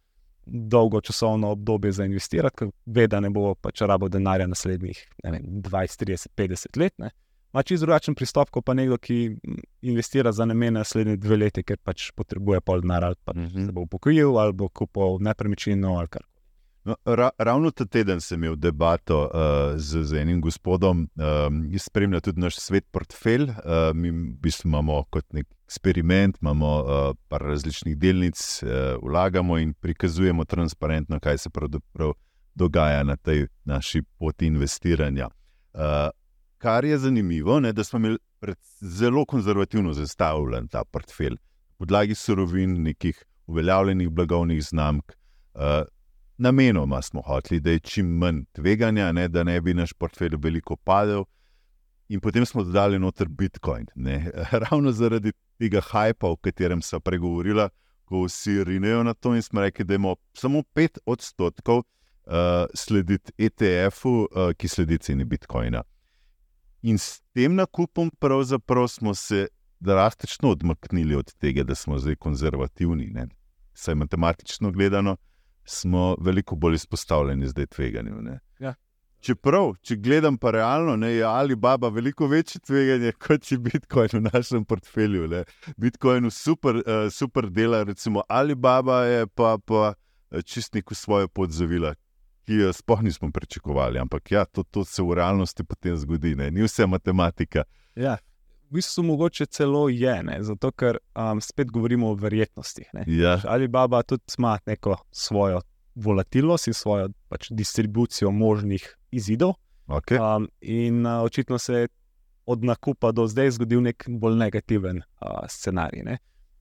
dolgo 0.46 1.00
časovno 1.00 1.50
obdobje 1.50 1.92
za 1.92 2.04
investirati, 2.04 2.64
ve, 2.86 3.06
da 3.06 3.20
ne 3.20 3.30
bo 3.30 3.54
pač 3.54 3.80
rabo 3.80 4.08
denarja 4.08 4.46
naslednjih 4.46 5.08
vem, 5.24 5.42
20, 5.62 6.04
30, 6.04 6.26
50 6.36 6.80
let. 6.80 6.98
Ne? 6.98 7.10
Ma 7.52 7.62
čisto 7.62 7.86
drugačen 7.86 8.14
pristop, 8.14 8.50
kot 8.50 8.64
pa 8.64 8.74
nekdo, 8.74 8.98
ki 8.98 9.36
investira 9.82 10.32
za 10.32 10.44
namene 10.44 10.78
naslednje 10.78 11.16
dve 11.16 11.36
leti, 11.36 11.62
ker 11.62 11.76
pač 11.78 12.10
potrebuje 12.10 12.60
pol 12.60 12.80
denarja, 12.80 13.06
ali 13.06 13.16
pa 13.24 13.32
mm 13.36 13.46
-hmm. 13.46 13.66
se 13.66 13.72
bo 13.72 13.80
upokojil, 13.80 14.38
ali 14.38 14.52
bo 14.52 14.68
kupil 14.68 15.18
nepremičnino 15.20 15.96
ali 15.98 16.08
kar 16.08 16.22
No, 16.84 16.96
ra, 17.04 17.30
ravno 17.38 17.70
ta 17.70 17.86
teden 17.88 18.20
sem 18.20 18.42
imel 18.42 18.56
debato 18.60 19.22
uh, 19.24 19.78
z, 19.80 20.02
z 20.04 20.18
enim 20.20 20.40
gospodom, 20.44 21.06
ki 21.16 21.78
uh, 21.78 21.80
spremlja 21.80 22.20
tudi 22.20 22.42
naš 22.44 22.58
svet 22.60 22.84
portfelj. 22.92 23.48
Uh, 23.48 23.88
mi 23.96 24.10
v 24.12 24.34
bistvu 24.44 24.68
imamo 24.68 24.98
kot 25.08 25.24
nek 25.32 25.48
eksperiment, 25.64 26.36
imamo 26.42 26.72
uh, 26.82 27.06
par 27.28 27.40
različnih 27.48 27.96
delnic, 27.96 28.36
uh, 28.36 28.98
vlagamo 29.00 29.56
in 29.62 29.72
prikazujemo 29.80 30.44
transparentno, 30.44 31.20
kaj 31.24 31.38
se 31.46 31.50
pravzaprav 31.50 32.12
dogaja 32.54 33.00
na 33.02 33.16
tej 33.16 33.46
naši 33.64 34.02
poti 34.18 34.52
investiranja. 34.52 35.30
Uh, 35.72 36.12
kar 36.60 36.84
je 36.84 36.98
zanimivo, 36.98 37.58
je, 37.64 37.72
da 37.72 37.84
smo 37.84 37.98
imeli 37.98 38.18
zelo 38.80 39.24
konzervativno 39.24 39.92
zastavljen 39.92 40.68
ta 40.68 40.84
portfelj, 40.84 41.40
podlagi 41.78 42.14
surovin, 42.14 42.82
nekih 42.82 43.24
uveljavljenih 43.46 44.10
blagovnih 44.10 44.62
znamk. 44.64 45.12
Uh, 45.54 45.88
namenoma 46.38 47.02
smo 47.02 47.22
hoteli, 47.22 47.60
da 47.60 47.70
je 47.70 47.80
čim 47.80 48.06
manj 48.06 48.44
tveganja, 48.52 49.12
ne, 49.12 49.28
da 49.28 49.42
ne 49.44 49.60
bi 49.60 49.74
naš 49.74 49.92
portfelj 49.92 50.36
veliko 50.38 50.76
padel. 50.76 51.24
In 52.08 52.20
potem 52.20 52.46
smo 52.46 52.64
dodali 52.64 52.98
noter 52.98 53.28
Bitcoin. 53.28 53.86
Ne. 53.94 54.30
Ravno 54.70 54.92
zaradi 54.92 55.32
tega 55.58 55.80
hajpa, 55.80 56.28
o 56.28 56.36
katerem 56.36 56.82
sem 56.82 57.00
pregovorila, 57.00 57.68
ko 58.04 58.24
vsi 58.26 58.64
rinejo 58.64 59.02
na 59.02 59.14
to 59.14 59.34
in 59.34 59.42
smo 59.42 59.60
rekli, 59.60 59.84
da 59.84 59.94
imamo 59.94 60.16
samo 60.34 60.62
5 60.74 60.98
odstotkov 61.06 61.78
uh, 61.78 61.84
slediti 62.74 63.32
ETF-u, 63.38 64.10
uh, 64.10 64.52
ki 64.56 64.68
sledi 64.68 64.98
ceni 64.98 65.24
Bitcoina. 65.24 65.82
In 66.82 66.98
s 66.98 67.22
tem 67.32 67.54
nakupom 67.54 68.10
pravzaprav 68.20 68.88
smo 68.88 69.14
se 69.14 69.46
drastično 69.80 70.50
odmaknili 70.50 71.14
od 71.14 71.34
tega, 71.34 71.62
da 71.62 71.74
smo 71.74 71.98
zdaj 71.98 72.16
konzervativni. 72.16 73.06
Ne? 73.10 73.26
Saj 73.74 73.94
matematično 73.94 74.70
gledano, 74.70 75.16
smo 75.64 76.16
veliko 76.20 76.56
bolj 76.56 76.74
izpostavljeni 76.74 77.48
zdaj 77.48 77.66
tveganju. 77.66 78.38
Ja. 78.58 78.74
Čeprav, 79.24 79.70
če 79.80 79.96
gledam 79.96 80.36
pa 80.38 80.50
realno, 80.52 80.96
ne, 81.00 81.14
je 81.14 81.24
Alibaba 81.24 81.88
veliko 81.88 82.26
večje 82.28 82.60
tveganje 82.60 83.12
kot 83.12 83.52
je 83.52 83.58
Bitcoin 83.58 84.08
v 84.12 84.20
našem 84.26 84.64
portfelju. 84.64 85.28
Ne. 85.28 85.44
Bitcoin 85.76 86.30
super, 86.30 86.76
uh, 86.76 87.06
super 87.12 87.48
dela, 87.50 87.82
recimo 87.82 88.22
Alibaba 88.28 89.04
je 89.04 89.26
pa, 89.26 89.56
pa 89.64 89.94
čist 90.44 90.74
neko 90.74 90.94
svojo 90.94 91.28
podzavila, 91.28 91.94
ki 92.44 92.60
jo 92.66 92.72
sploh 92.72 93.02
nismo 93.02 93.30
pričakovali. 93.32 93.98
Ampak 93.98 94.30
ja, 94.32 94.44
to, 94.44 94.62
to 94.62 94.84
se 94.84 95.02
v 95.02 95.16
realnosti 95.16 95.64
potem 95.64 95.96
zgodi, 95.96 96.34
ne. 96.36 96.50
ni 96.50 96.62
vse 96.62 96.86
matematika. 96.86 97.64
Ja. 97.96 98.18
V 98.74 98.80
bistvu 98.80 99.02
mogoče 99.06 99.46
celo 99.46 99.88
je, 99.88 100.22
ne? 100.26 100.40
zato 100.42 100.72
ker 100.74 100.96
um, 101.14 101.38
spet 101.40 101.68
govorimo 101.70 102.08
o 102.10 102.14
verjetnostih. 102.18 102.88
Ja. 103.06 103.36
Alibaba 103.46 104.00
tudi 104.02 104.22
ima 104.38 104.58
neko 104.66 104.96
svojo 105.10 105.60
volatilnost 105.94 106.66
in 106.66 106.74
svojo 106.74 107.08
pač, 107.28 107.46
distribucijo 107.50 108.30
možnih 108.30 108.96
izidov. 109.10 109.52
Okay. 109.86 110.18
Um, 110.18 110.48
in 110.60 111.06
uh, 111.06 111.22
očitno 111.22 111.58
se 111.58 111.74
je 111.74 111.88
od 112.46 112.64
nakupa 112.64 113.12
do 113.12 113.28
zdaj 113.30 113.50
zgodil 113.50 113.82
nek 113.82 114.08
bolj 114.08 114.40
negativen 114.42 114.96
uh, 114.96 115.46
scenarij. 115.48 116.02
Ne? 116.02 116.18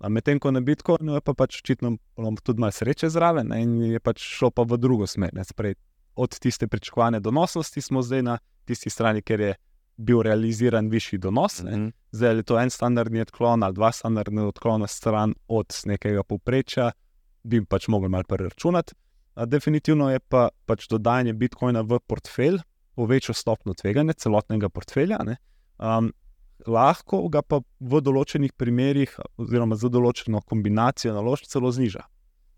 Medtem 0.10 0.39
ko 0.39 0.52
na 0.52 0.62
Bitcoinu 0.62 1.17
je 1.17 1.21
pa 1.21 1.34
pač 1.34 1.63
očitno 1.65 1.97
tudi 2.43 2.62
malo 2.62 2.71
sreče 2.71 3.10
zraven 3.10 3.49
ne? 3.49 3.62
in 3.63 3.82
je 3.82 3.99
pač 3.99 4.21
šlo 4.21 4.52
pa 4.52 4.62
v 4.62 4.78
drugo 4.78 5.10
smer. 5.10 5.34
Sprej, 5.49 5.73
od 6.15 6.39
tiste 6.39 6.67
pričakovane 6.67 7.19
donosnosti 7.19 7.82
smo 7.82 8.06
zdaj 8.06 8.21
na 8.21 8.38
tisti 8.65 8.93
strani, 8.93 9.26
ker 9.26 9.39
je 9.39 9.56
bil 9.97 10.21
realiziran 10.21 10.89
višji 10.89 11.19
donos. 11.19 11.63
Mm 11.63 11.67
-hmm. 11.67 11.91
Zdaj 12.12 12.36
je 12.36 12.43
to 12.43 12.60
en 12.60 12.69
standardni 12.69 13.21
odklon 13.21 13.63
ali 13.63 13.73
dva 13.73 13.91
standardni 13.91 14.41
odklona 14.41 14.88
stran 14.88 15.36
od 15.47 15.73
nekega 15.86 16.23
povprečja, 16.23 16.91
bi 17.43 17.65
pač 17.65 17.88
mogli 17.88 18.10
malo 18.10 18.23
preračunati. 18.23 18.93
Definitivno 19.45 20.12
je 20.12 20.19
pa 20.19 20.49
pač 20.65 20.88
dodajanje 20.88 21.34
Bitcoina 21.34 21.82
v 21.82 21.99
portfelj 22.08 22.60
povečalo 22.95 23.34
stopno 23.34 23.73
tveganja 23.73 24.13
celotnega 24.13 24.69
portfelja. 24.69 25.19
Um, 25.77 26.12
lahko 26.67 27.27
ga 27.29 27.41
pa 27.41 27.62
v 27.79 28.01
določenih 28.01 28.53
primerjih, 28.58 29.15
oziroma 29.38 29.75
za 29.75 29.89
določeno 29.89 30.41
kombinacijo 30.45 31.13
naložb, 31.15 31.49
celo 31.49 31.71
zniža. 31.71 32.06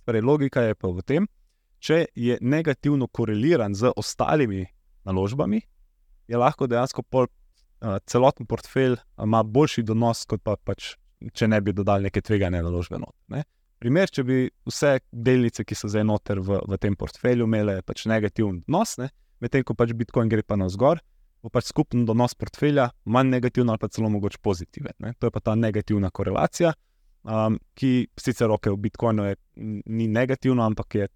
Torej, 0.06 0.22
logika 0.22 0.62
je 0.62 0.76
pa 0.76 0.92
v 0.92 1.02
tem, 1.02 1.28
če 1.80 2.06
je 2.16 2.38
negativno 2.42 3.08
koreliran 3.08 3.76
z 3.76 3.94
ostalimi 3.96 4.66
naložbami, 5.06 5.64
je 6.28 6.38
lahko 6.38 6.68
dejansko 6.68 7.04
pol, 7.10 7.28
uh, 7.28 7.98
celoten 8.10 8.48
portfelj 8.50 8.98
ima 9.22 9.44
boljši 9.44 9.84
donos, 9.84 10.26
kot 10.30 10.44
pa 10.44 10.56
pač, 10.58 10.94
če 11.34 11.50
ne 11.52 11.62
bi 11.62 11.74
dodali 11.76 12.10
neke 12.10 12.22
tvegane 12.22 12.62
naložbe. 12.66 13.00
Ne? 13.34 13.44
Primer, 13.82 14.10
če 14.10 14.24
bi 14.26 14.40
vse 14.66 14.98
delnice, 15.12 15.66
ki 15.68 15.78
so 15.78 15.90
zdaj 15.92 16.06
noter 16.08 16.40
v, 16.42 16.62
v 16.66 16.80
tem 16.82 16.96
portfelju, 16.98 17.48
imele 17.48 17.82
pač 17.86 18.06
negativen 18.10 18.64
odnos, 18.64 18.98
ne? 19.02 19.12
medtem 19.44 19.66
ko 19.68 19.76
pač 19.78 19.92
Bitcoin 19.98 20.32
gre 20.32 20.46
pa 20.48 20.58
navzgor, 20.58 21.02
bo 21.44 21.52
pač 21.54 21.70
skupen 21.70 22.06
donos 22.08 22.34
portfelja 22.40 22.88
manj 23.12 23.36
negativen 23.36 23.70
ali 23.70 23.82
pa 23.82 23.90
celo 23.92 24.10
mogoče 24.10 24.40
pozitiven. 24.42 24.96
Ne? 25.04 25.14
To 25.20 25.28
je 25.28 25.36
pa 25.36 25.44
ta 25.44 25.54
negativna 25.60 26.10
korelacija, 26.10 26.72
um, 27.28 27.60
ki 27.78 28.08
sicer 28.18 28.50
roke 28.50 28.72
v 28.74 28.80
Bitcoinu 28.88 29.28
je, 29.28 29.38
ni 29.86 30.08
negativna, 30.10 30.66
ampak 30.72 30.98
je 30.98 31.10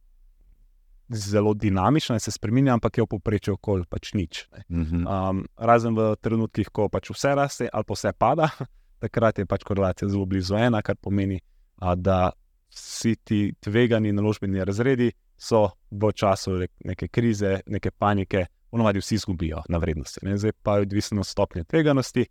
zelo 1.10 1.54
dinamična 1.54 2.16
in 2.16 2.20
se 2.20 2.32
spremenja, 2.32 2.74
ampak 2.74 2.98
je 2.98 3.04
v 3.04 3.08
povprečju 3.08 3.54
okoli 3.54 3.86
pač 3.90 4.14
nič. 4.14 4.46
Um, 4.70 5.46
razen 5.58 5.96
v 5.98 6.14
trenutkih, 6.22 6.70
ko 6.70 6.90
pač 6.90 7.10
vse 7.10 7.34
raste 7.36 7.70
ali 7.74 7.88
pa 7.88 7.98
vse 7.98 8.14
pada, 8.14 8.50
takrat 9.04 9.40
je 9.40 9.46
pač 9.50 9.66
korelacija 9.66 10.10
zelo 10.10 10.26
blizu 10.26 10.56
ena, 10.56 10.82
kar 10.82 11.00
pomeni, 11.02 11.40
a, 11.82 11.96
da 11.96 12.32
vsi 12.70 13.16
ti 13.26 13.42
tvegani 13.60 14.14
naložbeni 14.14 14.64
razredi 14.66 15.12
so 15.40 15.70
v 15.92 16.12
času 16.14 16.60
neke 16.86 17.08
krize, 17.08 17.62
neke 17.66 17.92
panike, 17.92 18.46
ponovadi 18.70 19.00
vsi 19.00 19.16
izgubijo 19.16 19.64
na 19.70 19.78
vrednosti. 19.78 20.20
Ne? 20.24 20.38
Zdaj 20.38 20.52
pa 20.64 20.76
je 20.78 20.82
odvisno 20.82 21.22
od 21.22 21.28
stopnje 21.28 21.64
tveganosti. 21.64 22.26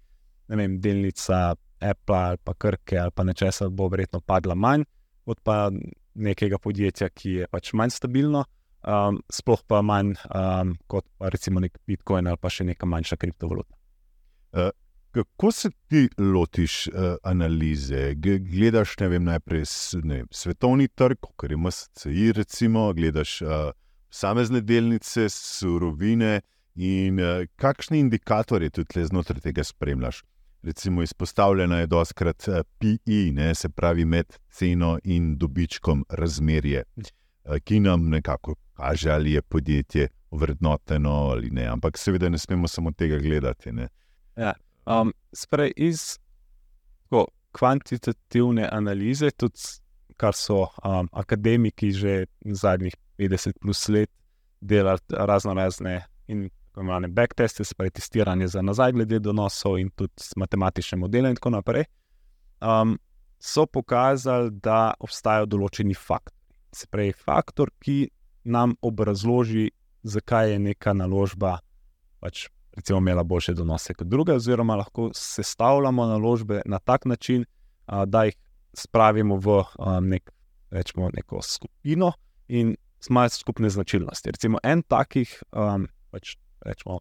Ne 0.49 0.57
vem, 0.57 0.79
delnica 0.81 1.57
Apple 1.81 2.17
ali 2.17 2.39
pa 2.45 2.55
Krke 2.55 2.99
ali 2.99 3.11
pa 3.15 3.25
nečesa 3.25 3.69
bo 3.69 3.89
verjetno 3.89 4.21
padla 4.21 4.55
manj, 4.55 4.85
kot 5.25 5.41
pa 5.43 5.71
nekega 6.15 6.59
podjetja, 6.59 7.09
ki 7.09 7.31
je 7.31 7.49
pač 7.51 7.73
manj 7.73 7.95
stabilno, 7.95 8.45
um, 8.83 9.23
sploh 9.33 9.63
pa 9.67 9.83
manj 9.83 10.15
um, 10.29 10.77
kot 10.87 11.07
pa 11.19 11.31
recimo 11.33 11.61
nek 11.61 11.79
Bitcoin 11.87 12.27
ali 12.27 12.41
pa 12.41 12.51
še 12.53 12.69
neka 12.69 12.87
manjša 12.87 13.17
kriptovaluta. 13.17 13.75
Uh. 14.53 14.71
Kako 15.11 15.53
se 15.53 15.71
ti 15.89 16.09
lotiš 16.19 16.87
uh, 16.87 17.17
analize? 17.25 18.13
Gledaš 18.15 18.93
ne 19.01 19.09
vem, 19.09 19.25
najprej 19.25 19.65
ne 20.05 20.19
vem, 20.21 20.27
svetovni 20.31 20.89
trg, 20.89 21.25
kot 21.37 21.51
je 21.51 21.57
MSCI, 21.57 22.27
recimo, 22.37 22.93
gledaš 22.95 23.41
uh, 23.43 23.71
samezne 24.11 24.61
delnice, 24.61 25.31
surovine 25.33 26.43
in 26.77 27.19
uh, 27.25 27.49
kakšni 27.57 28.03
indikatorji 28.05 28.71
tudi 28.71 29.07
znotraj 29.09 29.41
tega 29.49 29.65
spremljaš. 29.65 30.23
Recimo, 30.63 31.03
izpostavljena 31.03 31.81
je 31.81 31.87
doskrat 31.87 32.49
PI, 32.79 33.31
ne, 33.33 33.55
se 33.55 33.69
pravi 33.69 34.05
med 34.05 34.37
ceno 34.53 34.99
in 35.05 35.39
dobičkom 35.39 36.05
razmerje, 36.11 36.85
uh, 36.85 37.13
ki 37.65 37.81
nam 37.81 38.09
nekako 38.09 38.55
kaže, 38.77 39.11
ali 39.11 39.33
je 39.33 39.43
podjetje 39.43 40.09
vrednoteno 40.31 41.11
ali 41.11 41.51
ne. 41.51 41.67
Ampak 41.67 41.99
seveda 41.99 42.29
ne 42.29 42.39
smemo 42.39 42.69
samo 42.69 42.91
tega 42.91 43.19
gledati. 43.19 43.71
Ja. 44.37 44.55
Um, 44.87 45.13
Sprej 45.33 45.73
iz 45.77 46.19
tako, 47.03 47.27
kvantitativne 47.53 48.69
analize, 48.73 49.31
tudi 49.31 49.61
kar 50.17 50.35
so 50.35 50.67
um, 50.85 51.09
akademiki 51.13 51.93
že 51.93 52.27
zadnjih 52.45 52.95
50 53.19 53.53
plus 53.61 53.89
let 53.89 54.11
delali 54.61 54.99
razno 55.11 55.55
razne 55.55 56.05
in 56.27 56.49
tako 56.49 56.81
imenovane 56.81 57.09
backteste, 57.09 57.65
sprej 57.65 57.91
testiranje 57.91 58.47
za 58.49 58.63
nazaj, 58.63 58.93
glede 58.93 59.19
donosov 59.19 59.79
in 59.79 59.91
tudi 59.91 60.13
matematične 60.37 60.99
modele 60.99 61.31
in 61.31 61.37
tako 61.37 61.51
naprej. 61.51 61.85
Um, 62.61 62.99
so 63.39 63.67
pokazali, 63.67 64.51
da 64.63 64.95
obstajajo 65.01 65.47
določeni 65.47 65.95
faktori. 65.95 66.38
Se 66.73 66.87
pravi, 66.87 67.13
faktor, 67.13 67.71
ki 67.81 68.11
nam 68.45 68.75
obrazloži, 68.83 69.71
zakaj 70.03 70.53
je 70.53 70.59
neka 70.59 70.93
naložba 70.93 71.59
pač 72.21 72.49
recimo, 72.79 72.99
imela 72.99 73.23
boljše 73.23 73.55
donose 73.55 73.95
kot 73.95 74.07
druge, 74.07 74.33
oziroma 74.33 74.77
lahko 74.77 75.11
sestavljamo 75.15 76.07
naložbe 76.07 76.63
na 76.67 76.79
tak 76.79 77.05
način, 77.05 77.45
a, 77.87 78.05
da 78.07 78.25
jih 78.25 78.37
spravimo 78.75 79.37
v 79.37 79.63
a, 79.79 80.01
nek, 80.01 80.31
rečemo, 80.71 81.11
neko 81.15 81.43
skupino 81.43 82.13
in 82.49 82.77
imajo 83.11 83.29
skupne 83.29 83.71
značilnosti. 83.71 84.31
Recimo, 84.31 84.59
en 84.63 84.83
takih, 84.83 85.43
a, 85.53 85.79
pač, 86.11 86.37
rečemo, 86.67 87.01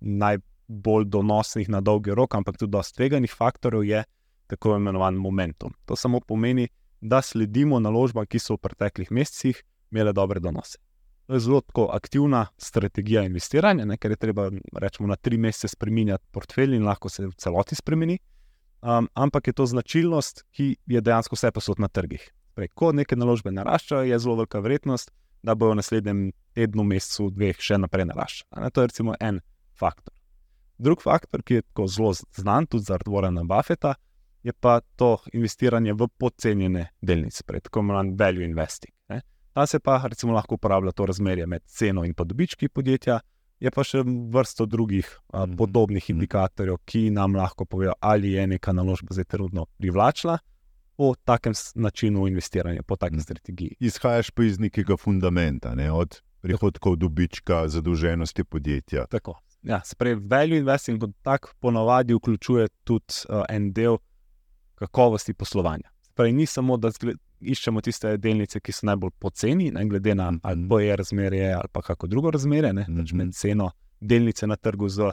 najbolj 0.00 1.08
donosnih 1.08 1.68
na 1.68 1.80
dolgi 1.80 2.14
rok, 2.14 2.34
ampak 2.34 2.58
tudi 2.60 2.76
dosti 2.76 2.96
tveganih 2.96 3.32
faktorjev 3.32 3.84
je 3.84 4.04
tako 4.46 4.76
imenovan 4.76 5.14
momentum. 5.14 5.72
To 5.84 5.96
samo 5.96 6.20
pomeni, 6.20 6.68
da 6.68 6.85
sledimo 7.22 7.80
naložbam, 7.80 8.26
ki 8.26 8.38
so 8.38 8.56
v 8.56 8.66
preteklih 8.68 9.10
mesecih 9.10 9.62
imele 9.90 10.12
dobre 10.12 10.40
donose. 10.40 10.78
To 11.26 11.34
je 11.34 11.40
zelo 11.40 11.62
aktivna 11.90 12.46
strategija 12.58 13.24
investiranja, 13.26 13.84
ne, 13.84 13.96
ker 13.96 14.10
je 14.10 14.16
treba 14.16 14.50
rečemo, 14.72 15.08
na 15.08 15.16
tri 15.16 15.38
mesece 15.38 15.68
spremenjati 15.68 16.24
portfelj 16.30 16.76
in 16.76 16.86
lahko 16.86 17.08
se 17.08 17.26
v 17.26 17.34
celoti 17.34 17.74
spremeni. 17.74 18.18
Um, 18.82 19.08
ampak 19.14 19.46
je 19.46 19.52
to 19.52 19.66
značilnost, 19.66 20.44
ki 20.54 20.76
je 20.86 21.00
dejansko 21.00 21.34
vse 21.34 21.50
posod 21.50 21.80
na 21.82 21.88
trgih. 21.88 22.22
Prej, 22.54 22.68
ko 22.74 22.92
neke 22.92 23.16
naložbe 23.16 23.50
naraščajo, 23.50 24.06
je 24.06 24.18
zelo 24.18 24.36
velika 24.36 24.60
verjetnost, 24.62 25.10
da 25.42 25.54
bojo 25.54 25.74
v 25.74 25.80
naslednjem 25.80 26.20
tednu, 26.54 26.84
mesecu, 26.86 27.30
dveh 27.34 27.58
še 27.58 27.80
naprej 27.82 28.06
naraščali. 28.12 28.70
To 28.70 28.84
je 28.84 28.92
recimo 28.92 29.16
en 29.20 29.40
faktor. 29.74 30.14
Drug 30.78 31.02
faktor, 31.02 31.42
ki 31.42 31.58
je 31.58 31.66
tako 31.66 31.88
zelo 31.90 32.12
znan 32.14 32.68
tudi 32.70 32.86
zaradi 32.86 33.10
Warrena 33.10 33.42
Buffeta, 33.48 33.96
je 34.46 34.52
pa 34.52 34.80
to 34.96 35.18
investiranje 35.32 35.92
v 35.92 36.06
podcenjene 36.18 36.88
delnice, 37.02 37.42
tako 37.62 37.80
imenovan 37.80 38.12
value 38.18 38.44
investing. 38.44 38.94
Ne. 39.08 39.20
Ta 39.52 39.66
se 39.66 39.80
pa 39.82 39.98
recimo, 40.06 40.32
lahko 40.32 40.54
uporablja 40.54 40.92
to 40.92 41.06
razmerje 41.06 41.46
med 41.46 41.64
ceno 41.66 42.04
in 42.04 42.14
dobički 42.16 42.68
podjetja, 42.68 43.18
je 43.60 43.70
pa 43.70 43.82
še 43.84 44.04
vrsto 44.06 44.66
drugih 44.66 45.08
a, 45.32 45.46
mhm. 45.46 45.56
podobnih 45.56 46.04
mhm. 46.04 46.14
indikatorjev, 46.14 46.78
ki 46.84 47.10
nam 47.10 47.34
lahko 47.34 47.64
povejo, 47.64 47.96
ali 48.00 48.36
je 48.36 48.46
neka 48.46 48.72
naložba 48.72 49.18
zdaj 49.18 49.24
trenutno 49.24 49.66
privlačna 49.78 50.38
po 50.96 51.14
takem 51.24 51.52
načinu 51.74 52.28
investiranja, 52.28 52.82
po 52.86 52.96
takem 52.96 53.18
mhm. 53.18 53.26
strategiji. 53.26 53.76
Izhajaš 53.80 54.30
pa 54.30 54.46
iz 54.46 54.60
nekega 54.62 54.96
fundamenta, 54.96 55.74
ne? 55.74 55.90
od 55.92 56.20
prihodkov 56.40 57.00
dobička, 57.02 57.64
zadolženosti 57.68 58.44
podjetja. 58.44 59.08
Tako. 59.10 59.40
Ja, 59.66 59.80
Sprej, 59.82 60.20
value 60.30 60.60
investing 60.62 61.00
kot 61.02 61.16
tak 61.26 61.48
ponovadi 61.58 62.14
vključuje 62.14 62.68
tudi 62.84 63.24
uh, 63.26 63.42
en 63.50 63.72
del 63.72 63.98
kakovosti 64.76 65.34
poslovanja. 65.34 65.88
Pravi, 66.14 66.32
ni 66.32 66.46
samo, 66.46 66.76
da 66.76 66.88
iščemo 67.42 67.80
tiste 67.80 68.16
delnice, 68.16 68.60
ki 68.60 68.72
so 68.72 68.86
najbolj 68.86 69.10
poceni, 69.18 69.70
ne 69.70 69.84
glede 69.84 70.14
na 70.14 70.30
Mhm. 70.30 70.40
ali 70.42 70.56
bo 70.58 70.78
je 70.78 70.96
razmerje 70.96 71.52
ali 71.52 71.68
pa 71.72 71.82
kako 71.82 72.06
drugo 72.06 72.30
razmerje, 72.30 72.72
ne 72.72 72.86
pač 72.86 73.12
Mhm. 73.12 73.16
med 73.16 73.34
ceno 73.34 73.70
delnice 74.00 74.46
na 74.46 74.56
trgu 74.56 74.88
z 74.88 75.10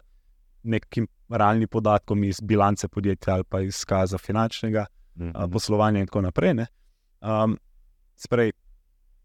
nekim 0.64 1.08
realnim 1.30 1.68
podatkom 1.68 2.24
iz 2.24 2.40
bilance 2.42 2.88
podjetja 2.88 3.34
ali 3.34 3.44
pa 3.44 3.62
iz 3.62 3.86
kaza 3.86 4.18
finančnega 4.18 4.86
Mhm. 5.16 5.32
a, 5.34 5.48
poslovanja 5.48 6.00
in 6.00 6.06
tako 6.06 6.22
naprej. 6.22 6.54
ne. 6.54 6.68
Um, 7.22 7.58
sprej, 8.16 8.52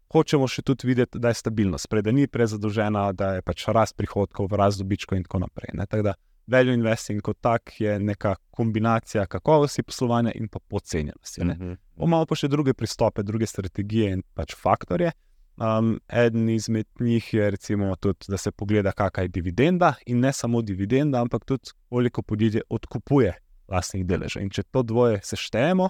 hočemo 0.09 0.47
še 0.47 0.61
tudi 0.61 0.87
videti, 0.87 1.19
da 1.19 1.27
je 1.27 1.33
stabilnost, 1.35 1.83
sprej, 1.83 2.01
da 2.01 2.11
ni 2.11 2.27
prezadolžena, 2.27 3.11
da 3.13 3.33
je 3.33 3.41
pač 3.41 3.67
rast 3.67 3.95
prihodkov, 3.95 4.47
rast 4.49 4.79
dobičkov 4.79 5.17
in 5.17 5.23
tako 5.23 5.39
naprej. 5.39 5.69
Ne. 5.73 5.85
Tako 5.85 6.03
da 6.03 6.13
value 6.49 6.73
investing 6.73 7.21
kot 7.21 7.37
tak 7.41 7.73
je 7.81 7.99
neka 7.99 8.35
kombinacija 8.51 9.25
kakovosti 9.25 9.83
poslovanja 9.83 10.31
in 10.35 10.47
pa 10.47 10.59
podcenjenosti. 10.59 11.45
ne. 11.45 11.53
Mhm. 11.53 11.73
Imamo 11.97 12.25
pa 12.25 12.35
še 12.35 12.47
druge 12.47 12.73
pristope, 12.73 13.23
druge 13.23 13.45
strategije 13.45 14.13
in 14.17 14.23
pač 14.33 14.55
faktorje. 14.55 15.11
Um, 15.59 15.99
eden 16.07 16.49
izmed 16.49 16.87
njih 16.99 17.33
je 17.33 17.49
recimo 17.51 17.95
tudi, 17.95 18.25
da 18.27 18.37
se 18.37 18.51
pogleda, 18.51 18.91
kakšna 18.91 19.25
je 19.25 19.27
dividenda 19.27 19.93
in 20.05 20.19
ne 20.19 20.31
samo 20.33 20.61
dividenda, 20.61 21.21
ampak 21.21 21.45
tudi 21.45 21.71
koliko 21.89 22.21
podjetje 22.21 22.61
odkupuje 22.69 23.33
lastnih 23.67 24.05
deležev. 24.05 24.43
In 24.43 24.49
če 24.49 24.63
to 24.71 24.83
dvoje 24.83 25.19
seštejemo, 25.23 25.89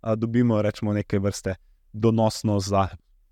a, 0.00 0.14
dobimo 0.16 0.62
rečemo 0.62 0.92
neke 0.96 1.18
vrste 1.18 1.54
donosno 1.92 2.58
za 2.60 2.88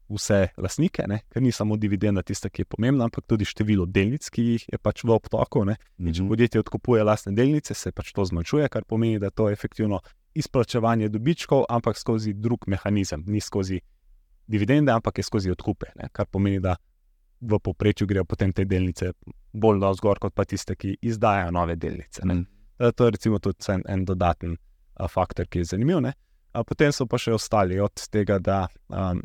vse 0.08 0.48
lastnike, 0.56 1.04
ne? 1.06 1.20
ker 1.30 1.42
ni 1.42 1.52
samo 1.52 1.76
dividenda 1.76 2.22
tista, 2.22 2.48
ki 2.48 2.62
je 2.62 2.64
pomembna, 2.66 3.04
ampak 3.04 3.26
tudi 3.26 3.44
število 3.44 3.86
delnic, 3.86 4.30
ki 4.30 4.42
jih 4.44 4.64
je 4.72 4.78
pač 4.78 5.04
v 5.04 5.10
obtoku. 5.10 5.64
Ne? 5.64 5.76
In 5.98 6.12
če 6.12 6.22
Mhm. 6.22 6.28
podjetje 6.28 6.60
odkupuje 6.60 7.04
lastne 7.04 7.32
delnice, 7.32 7.74
se 7.74 7.92
pač 7.92 8.12
to 8.12 8.24
zmanjšuje, 8.24 8.68
kar 8.68 8.84
pomeni, 8.84 9.18
da 9.18 9.26
je 9.26 9.30
to 9.32 9.50
efektivno 9.50 10.00
izplačevanje 10.34 11.08
dobičkov, 11.08 11.64
ampak 11.68 11.96
skozi 11.96 12.32
drug 12.34 12.64
mehanizem, 12.66 13.24
ni 13.26 13.40
skozi 13.40 13.80
dividende, 14.46 14.92
ampak 14.92 15.18
je 15.18 15.22
skozi 15.24 15.50
odkupe. 15.50 15.86
Ne? 15.96 16.08
Kar 16.12 16.26
pomeni, 16.26 16.60
da 16.60 16.76
v 17.40 17.58
povprečju 17.58 18.06
grejo 18.06 18.24
potem 18.24 18.52
te 18.52 18.64
delnice 18.64 19.12
bolj 19.52 19.78
navzgor, 19.78 20.18
kot 20.18 20.34
pa 20.34 20.44
tiste, 20.44 20.74
ki 20.74 20.96
izdajajo 21.02 21.50
nove 21.50 21.76
delnice. 21.76 22.24
Ne? 22.24 22.34
Mhm. 22.34 22.44
Eh, 22.80 22.92
To 22.92 23.04
je 23.04 23.10
recimo 23.10 23.38
tudi 23.38 23.58
en, 23.68 23.82
en 23.88 24.04
dodaten 24.04 24.56
a, 24.96 25.08
faktor, 25.08 25.46
ki 25.46 25.58
je 25.58 25.64
zanimiv. 25.64 26.00
ne. 26.00 26.12
A, 26.52 26.64
potem 26.64 26.92
so 26.92 27.06
pa 27.06 27.18
še 27.18 27.32
ostali 27.32 27.78
od 27.80 27.92
tega, 28.10 28.38
da 28.38 28.66
um, 28.88 29.20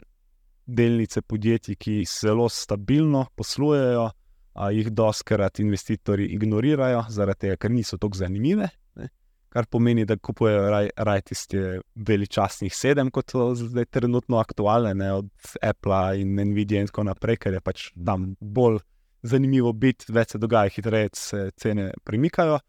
delnice 0.65 1.21
podjetij, 1.21 1.75
ki 1.75 2.03
zelo 2.07 2.49
stabilno 2.49 3.25
poslujejo, 3.35 4.09
a 4.53 4.69
jih 4.71 4.89
doskrat 4.93 5.59
investitorji 5.59 6.27
ignorirajo, 6.35 7.05
zaradi 7.09 7.47
tega, 7.47 7.57
ker 7.57 7.71
niso 7.73 7.97
tako 7.97 8.17
zanimive. 8.17 8.67
Ne? 8.99 9.09
Kar 9.53 9.65
pomeni, 9.69 10.05
da 10.05 10.17
kupujejo 10.17 10.67
raj, 10.69 10.89
raj 10.97 11.21
tiste 11.29 11.79
veličastnih 11.95 12.73
sedem, 12.75 13.09
kot 13.13 13.33
so 13.33 13.49
zdaj 13.57 13.89
trenutno 13.89 14.37
aktualne, 14.41 14.93
ne? 14.97 15.11
od 15.13 15.29
Apple 15.61 16.21
in 16.21 16.35
Nvidia 16.37 16.83
in 16.83 16.91
tako 16.91 17.07
naprej, 17.09 17.39
ker 17.41 17.57
je 17.57 17.63
pač 17.65 17.89
tam 17.97 18.33
bolj 18.39 18.79
zanimivo 19.23 19.73
biti, 19.73 20.11
več 20.13 20.35
se 20.35 20.41
dogaja, 20.41 20.69
hitreje 20.73 21.09
se 21.17 21.49
cene 21.57 21.91
premikajo. 22.03 22.59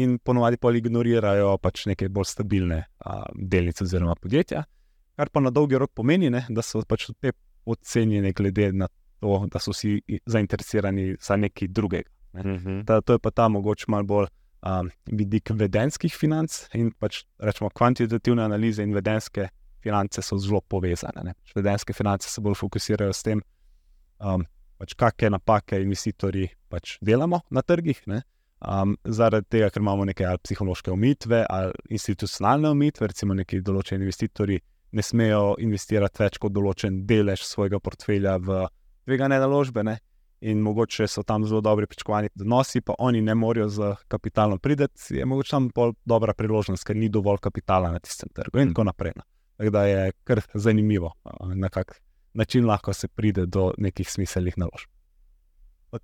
In 0.00 0.16
ponovadi 0.24 0.56
pa 0.56 0.70
ignorirajo 0.72 1.58
pač 1.60 1.84
neke 1.84 2.08
bolj 2.08 2.30
stabilne 2.30 2.78
a, 3.04 3.18
delnice 3.36 3.84
oziroma 3.84 4.14
podjetja, 4.16 4.62
kar 5.16 5.30
pa 5.32 5.40
na 5.40 5.50
dolgi 5.50 5.78
rok 5.78 5.92
pomeni, 5.94 6.30
ne, 6.30 6.44
da 6.48 6.62
so 6.62 6.82
pač 6.88 7.08
te 7.20 7.32
ocenjene, 7.66 8.32
glede 8.36 8.70
na 8.72 8.88
to, 9.20 9.38
da 9.52 9.60
so 9.62 9.72
vsi 9.74 9.98
zainteresirani 10.26 11.14
za 11.20 11.36
nekaj 11.36 11.68
drugega. 11.68 12.10
Mhm. 12.36 12.82
Ta, 12.84 13.00
to 13.00 13.16
je 13.16 13.18
pa 13.18 13.30
ta 13.30 13.48
mogoče 13.48 13.86
malo 13.88 14.04
bolj 14.04 14.26
um, 14.66 14.90
vidik 15.06 15.50
vedenskih 15.54 16.12
financ 16.12 16.66
in 16.76 16.90
pač 17.00 17.22
rečemo 17.38 17.70
kvantitativne 17.70 18.44
analize 18.44 18.84
in 18.84 18.92
vedenske 18.94 19.48
finance 19.82 20.22
so 20.22 20.38
zelo 20.38 20.60
povezane. 20.60 21.24
Ne. 21.24 21.34
Pač 21.34 21.56
Vedenske 21.56 21.94
finance 21.94 22.28
se 22.28 22.42
bolj 22.42 22.58
fokusirajo 22.60 23.14
s 23.14 23.22
tem, 23.26 23.42
um, 24.20 24.44
pač 24.80 24.94
kakšne 24.98 25.36
napake 25.36 25.80
investitorji 25.80 26.50
pač 26.68 26.98
delamo 27.00 27.40
na 27.50 27.62
trgih. 27.62 28.02
Ne. 28.10 28.22
Um, 28.60 28.96
zaradi 29.04 29.46
tega, 29.52 29.70
ker 29.70 29.84
imamo 29.84 30.06
neke 30.08 30.24
ali 30.26 30.40
psihološke 30.42 30.90
omejitve 30.90 31.42
ali 31.48 31.72
institucionalne 31.92 32.72
omejitve, 32.72 33.10
recimo 33.12 33.36
neki 33.36 33.60
določeni 33.64 34.06
investitorji 34.06 34.62
ne 34.96 35.04
smejo 35.04 35.54
investirati 35.60 36.22
več 36.24 36.40
kot 36.40 36.54
določen 36.56 37.02
delež 37.08 37.44
svojega 37.44 37.80
portfelja 37.84 38.38
v 38.40 38.64
tvegane 39.04 39.38
naložbe. 39.42 39.84
Ne? 39.84 39.98
In 40.46 40.60
mogoče 40.64 41.08
so 41.08 41.24
tam 41.24 41.46
zelo 41.48 41.62
dobri 41.64 41.88
pričakovani 41.88 42.32
donosi, 42.36 42.82
pa 42.84 42.96
oni 42.98 43.22
ne 43.24 43.34
morejo 43.34 43.68
z 43.72 43.92
kapitalom 44.12 44.60
priti, 44.62 44.88
je 45.16 45.24
mogoče 45.24 45.54
tam 45.54 45.70
bolj 45.74 45.94
dobra 46.04 46.34
priložnost, 46.36 46.84
ker 46.84 46.96
ni 46.96 47.08
dovolj 47.12 47.40
kapitala 47.44 47.92
na 47.94 48.00
tistem 48.04 48.32
trgu 48.36 48.60
in 48.60 48.74
tako 48.74 48.84
naprej. 48.90 49.16
no. 49.16 49.24
Tako 49.56 49.72
da 49.72 49.86
je 49.88 50.12
kar 50.28 50.42
zanimivo, 50.54 51.14
na 51.54 51.68
kak 51.72 51.96
način 52.36 52.66
lahko 52.68 52.92
se 52.92 53.08
pride 53.08 53.46
do 53.46 53.70
nekih 53.78 54.10
smiselnih 54.10 54.58
naložb. 54.60 54.92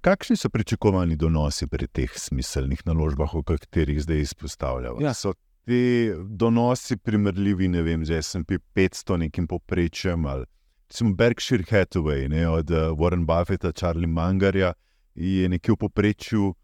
Kakšni 0.01 0.37
so 0.41 0.49
pričakovani 0.49 1.17
donosi 1.21 1.67
pri 1.67 1.87
teh 1.87 2.13
smiselnih 2.17 2.87
naložbah, 2.89 3.35
o 3.35 3.43
katerih 3.43 4.01
zdaj 4.03 4.21
izpostavljamo? 4.25 5.03
Ja. 5.05 5.13
So 5.15 5.35
ti 5.65 6.13
donosi 6.29 6.97
primerljivi, 6.97 7.69
ne 7.69 7.83
vem, 7.83 8.05
z 8.05 8.23
SP 8.29 8.59
500, 8.75 9.17
nekim 9.17 9.47
povprečjem 9.47 10.27
ali 10.27 10.47
recimo 10.93 11.15
Berkshire 11.15 11.65
Hathaway, 11.65 12.29
ne, 12.29 12.49
od 12.49 12.71
uh, 12.71 12.77
Warren 12.77 13.25
Buffetta, 13.27 13.73
Charlie 13.73 14.07
Mangarja, 14.07 14.73
je 15.15 15.49
nekje 15.49 15.73
v 15.73 15.77
povprečju 15.77 16.55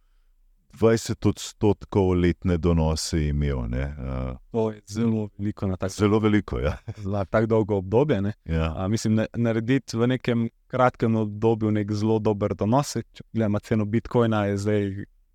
20 0.76 1.28
odstotkov 1.28 2.12
letne 2.12 2.58
donose 2.58 3.28
imel. 3.28 3.64
Ne, 3.68 3.94
uh, 3.98 4.36
To 4.52 4.70
je 4.70 4.82
zelo 4.86 5.28
veliko 5.38 5.66
na 5.66 5.76
tako, 5.76 5.92
zelo 5.92 6.18
veliko. 6.18 6.60
Ja. 6.60 6.76
za 6.96 7.24
tako 7.24 7.46
dolgo 7.46 7.76
obdobje. 7.76 8.20
Ne? 8.22 8.32
Ja. 8.44 8.74
A, 8.76 8.88
mislim, 8.88 9.14
ne, 9.14 9.26
narediti 9.34 9.96
v 9.96 10.06
nekem 10.06 10.48
kratkem 10.66 11.16
obdobju 11.16 11.70
nek 11.70 11.92
zelo 11.92 12.18
dober 12.18 12.54
donos. 12.54 12.96
Če 13.12 13.24
gledamo 13.32 13.58
ceno 13.58 13.84
Bitcoina, 13.84 14.44
je 14.44 14.58
zdaj 14.58 14.90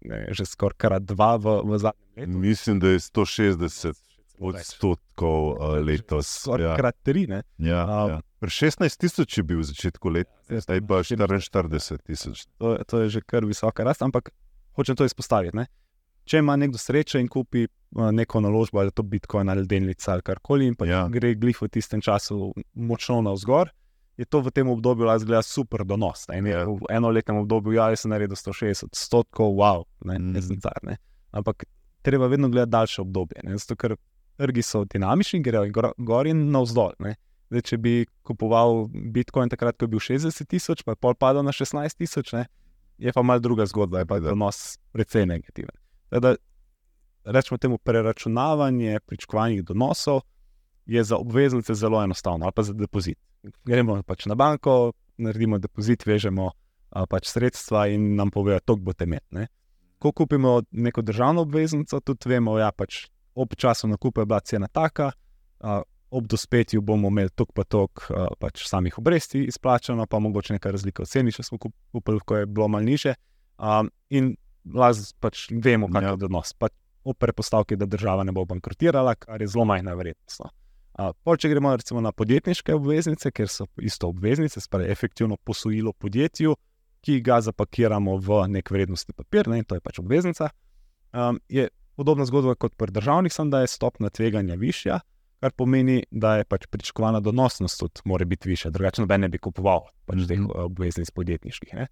ne, 0.05 0.27
že 0.31 0.45
skoraj 0.45 0.77
krat 0.77 1.03
dva 1.03 1.35
v, 1.37 1.61
v 1.63 1.77
zadnjem 1.79 2.17
letu. 2.17 2.39
Mislim, 2.39 2.79
da 2.79 2.93
je 2.93 2.99
160 2.99 3.95
odstotkov 4.39 5.39
uh, 5.51 5.77
letos. 5.79 6.27
Skoraj 6.43 6.65
Ja. 6.65 6.75
krat 6.75 6.95
tri. 7.03 7.27
Ne? 7.27 7.43
Ja, 7.57 7.83
A, 7.85 7.99
ja. 8.09 8.17
Pri 8.39 8.49
16 8.51 8.97
tisoč 8.99 9.37
je 9.37 9.43
bil 9.43 9.59
v 9.63 9.67
začetku 9.71 10.09
leta, 10.09 10.33
zdaj 10.49 10.81
pa 10.83 10.99
44 10.99 12.03
tisoč. 12.03 12.45
To, 12.59 12.75
to 12.83 12.99
je 13.05 13.09
že 13.09 13.19
kar 13.23 13.45
visoka 13.47 13.83
rast, 13.83 14.01
ampak 14.03 14.33
hočem 14.75 14.95
to 14.99 15.05
izpostaviti. 15.07 15.55
Ne? 15.55 15.67
Če 16.27 16.39
ima 16.39 16.55
nekdo 16.55 16.79
srečo 16.79 17.19
in 17.19 17.27
kupi 17.27 17.67
a, 17.95 18.11
neko 18.11 18.39
naložbo, 18.43 18.79
ali 18.79 18.91
to 18.91 19.03
Bitcoin 19.03 19.47
ali 19.49 19.67
delnica 19.67 20.11
ali 20.13 20.21
karkoli, 20.21 20.67
in 20.67 20.75
pa 20.75 20.85
Ja. 20.85 21.05
ja. 21.05 21.07
gre 21.07 21.35
glih 21.35 21.55
v 21.61 21.69
tistem 21.71 22.01
času 22.01 22.51
močno 22.75 23.21
navzgor, 23.21 23.71
je 24.17 24.25
to 24.25 24.41
v 24.41 24.51
tem 24.53 24.69
obdobju 24.69 25.05
lahko 25.05 25.25
zgleda 25.25 25.41
super 25.41 25.83
donos. 25.85 26.27
Ne? 26.29 26.41
Ja. 26.49 26.63
V 26.69 26.85
enoletnem 26.89 27.41
obdobju, 27.41 27.73
ja, 27.73 27.89
jaz 27.89 28.05
sem 28.05 28.13
naredil 28.13 28.37
160 28.37 28.91
odstotkov, 28.91 29.55
wow, 29.57 29.85
ne, 30.05 30.19
mm. 30.19 30.35
jaz 30.37 30.47
sem 30.51 30.59
car. 30.61 30.77
Ne? 30.85 30.97
Ampak 31.31 31.65
treba 32.05 32.27
vedno 32.27 32.49
gledati 32.49 32.71
daljše 32.71 33.01
obdobje, 33.01 33.41
ne? 33.43 33.57
zato 33.57 33.75
ker 33.75 33.95
trgi 34.37 34.61
so 34.61 34.83
dinamični, 34.85 35.41
grejo 35.41 35.69
gor, 35.73 35.91
gor 35.97 36.29
in 36.29 36.49
navzdol. 36.53 36.93
Ne? 36.99 37.15
Zdaj, 37.49 37.65
če 37.69 37.77
bi 37.77 37.95
kupoval 38.25 38.87
Bitcoin 39.13 39.49
takrat, 39.49 39.77
ko 39.77 39.85
je 39.85 39.93
bil 39.93 40.01
60 40.01 40.49
tisoč, 40.49 40.85
pa 40.85 40.93
je 40.93 41.01
pol 41.01 41.17
padel 41.17 41.45
na 41.45 41.53
16 41.53 41.97
tisoč, 41.97 42.33
je 42.97 43.13
pa 43.13 43.21
mal 43.25 43.41
druga 43.41 43.65
zgodba, 43.69 44.03
je 44.03 44.09
pa 44.09 44.17
Seveda. 44.17 44.33
donos 44.33 44.77
precej 44.93 45.25
negativen. 45.29 45.73
Tako 46.09 46.21
Da, 46.21 46.35
rečemo 47.25 47.57
temu, 47.57 47.77
preračunavanje 47.77 48.99
pričakovanih 49.05 49.63
donosov 49.63 50.21
je 50.85 51.03
za 51.03 51.17
obveznice 51.17 51.73
zelo 51.73 52.03
enostavno, 52.03 52.45
ali 52.45 52.53
pa 52.55 52.63
za 52.63 52.73
depozit. 52.73 53.17
Gremo 53.65 54.01
pač 54.03 54.25
na 54.25 54.35
banko, 54.35 54.93
naredimo 55.17 55.59
depozit, 55.59 56.05
vežemo 56.07 56.51
a, 56.91 57.05
pač 57.05 57.27
sredstva 57.27 57.87
in 57.91 58.15
nam 58.15 58.31
povejo, 58.31 58.59
koliko 58.65 58.83
boste 58.91 59.03
imeli. 59.03 59.25
ne. 59.31 59.47
Ko 59.99 60.11
kupimo 60.11 60.61
neko 60.71 61.01
državno 61.01 61.41
obveznico, 61.41 61.99
tudi 61.99 62.29
vemo, 62.29 62.55
da 62.57 62.67
ja, 62.67 62.71
pač 62.71 63.07
ob 63.35 63.55
času 63.55 63.87
nakupa 63.87 64.21
je 64.21 64.25
bila 64.25 64.39
cena 64.39 64.67
taka, 64.67 65.11
a, 65.59 65.81
ob 66.13 66.27
dospetju 66.27 66.81
bomo 66.81 67.07
imeli 67.09 67.29
tok 67.35 67.53
pa 67.53 67.63
tok 67.63 68.05
a, 68.11 68.27
pač 68.39 68.67
samih 68.67 68.97
obresti 68.99 69.43
izplačano, 69.49 70.05
pa 70.05 70.19
mogoče 70.19 70.53
nekaj 70.53 70.71
razlike 70.71 71.03
v 71.03 71.09
ceni, 71.09 71.31
če 71.31 71.43
smo 71.43 71.57
kup- 71.57 71.75
kupili, 71.91 72.19
ko 72.25 72.37
je 72.37 72.45
bilo 72.45 72.67
malo 72.67 72.83
niže. 72.83 73.15
Um, 73.57 73.89
in 74.09 74.35
lahko 74.65 75.11
pač 75.19 75.47
vemo, 75.51 75.87
kakšen 75.87 76.03
Ja. 76.03 76.15
je 76.15 76.25
odnos. 76.25 76.53
Pač 76.53 76.71
ob 77.03 77.17
predpostavki, 77.19 77.75
da 77.75 77.85
država 77.85 78.23
ne 78.23 78.31
bo 78.31 78.45
bankrotirala, 78.45 79.15
kar 79.15 79.41
je 79.41 79.47
zelo 79.47 79.65
majhna 79.65 79.93
verjetnost. 79.95 80.39
no. 80.39 80.49
Pol, 80.95 81.37
če 81.37 81.49
gremo 81.49 81.71
recimo 81.75 82.01
na 82.01 82.11
podjetniške 82.13 82.75
obveznice, 82.75 83.31
ker 83.33 83.49
so 83.49 83.65
isto 83.81 84.07
obveznice, 84.13 84.61
spravi 84.61 84.91
efektivno 84.93 85.37
posojilo 85.37 85.93
podjetju, 85.93 86.55
ki 87.03 87.19
ga 87.21 87.39
zapakiramo 87.41 88.17
v 88.21 88.43
nek 88.47 88.69
vrednostni 88.71 89.15
papir, 89.17 89.49
ne, 89.49 89.63
in 89.63 89.65
to 89.65 89.75
je 89.75 89.83
pač 89.83 89.99
obveznica. 89.99 90.51
Um, 91.13 91.39
je 91.49 91.67
podobna 91.97 92.25
zgodba 92.25 92.55
kot 92.55 92.77
pri 92.77 92.93
državnih, 92.93 93.33
samo 93.33 93.49
da 93.49 93.63
je 93.63 93.73
stopna 93.73 94.09
tveganja 94.09 94.55
višja, 94.55 94.99
kar 95.43 95.51
pomeni, 95.51 96.03
da 96.11 96.37
je 96.39 96.45
pač 96.45 96.69
pričakovana 96.71 97.19
donosnost 97.19 97.79
tudi 97.79 98.05
mora 98.05 98.25
biti 98.25 98.49
višja, 98.49 98.71
drugače 98.71 99.01
noben 99.03 99.25
ne 99.25 99.29
bi 99.29 99.41
kupoval 99.41 99.89
pač 100.05 100.27
teh 100.27 100.39
Mhm. 100.39 100.51
obveznic 100.69 101.11
podjetniških. 101.11 101.73
Ne. 101.73 101.87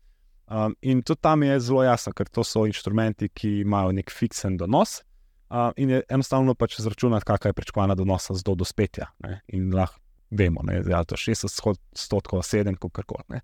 Um, 0.48 0.76
in 0.82 1.02
tudi 1.02 1.22
tam 1.22 1.44
je 1.44 1.60
zelo 1.60 1.84
jasno, 1.84 2.14
ker 2.14 2.30
to 2.30 2.44
so 2.44 2.66
inštrumenti, 2.66 3.30
ki 3.30 3.62
imajo 3.66 3.92
nek 3.92 4.12
fiksen 4.12 4.58
donos. 4.58 5.02
Uh, 5.52 5.74
in 5.76 5.90
je 5.90 6.04
enostavno 6.10 6.54
pač 6.56 6.78
izračunati, 6.80 7.26
kakšna 7.28 7.50
je 7.50 7.54
pričakovana 7.54 7.96
donosnost 7.96 8.46
do 8.46 8.56
dospetja. 8.56 9.10
Ne? 9.20 9.42
In 9.48 9.74
lahko 9.76 10.00
vemo, 10.32 10.64
da 10.64 10.98
je 10.98 11.06
to 11.06 11.16
60 11.16 11.70
odstotkov, 11.70 12.40
7 12.40 12.78
kar 12.92 13.06
koli. 13.06 13.42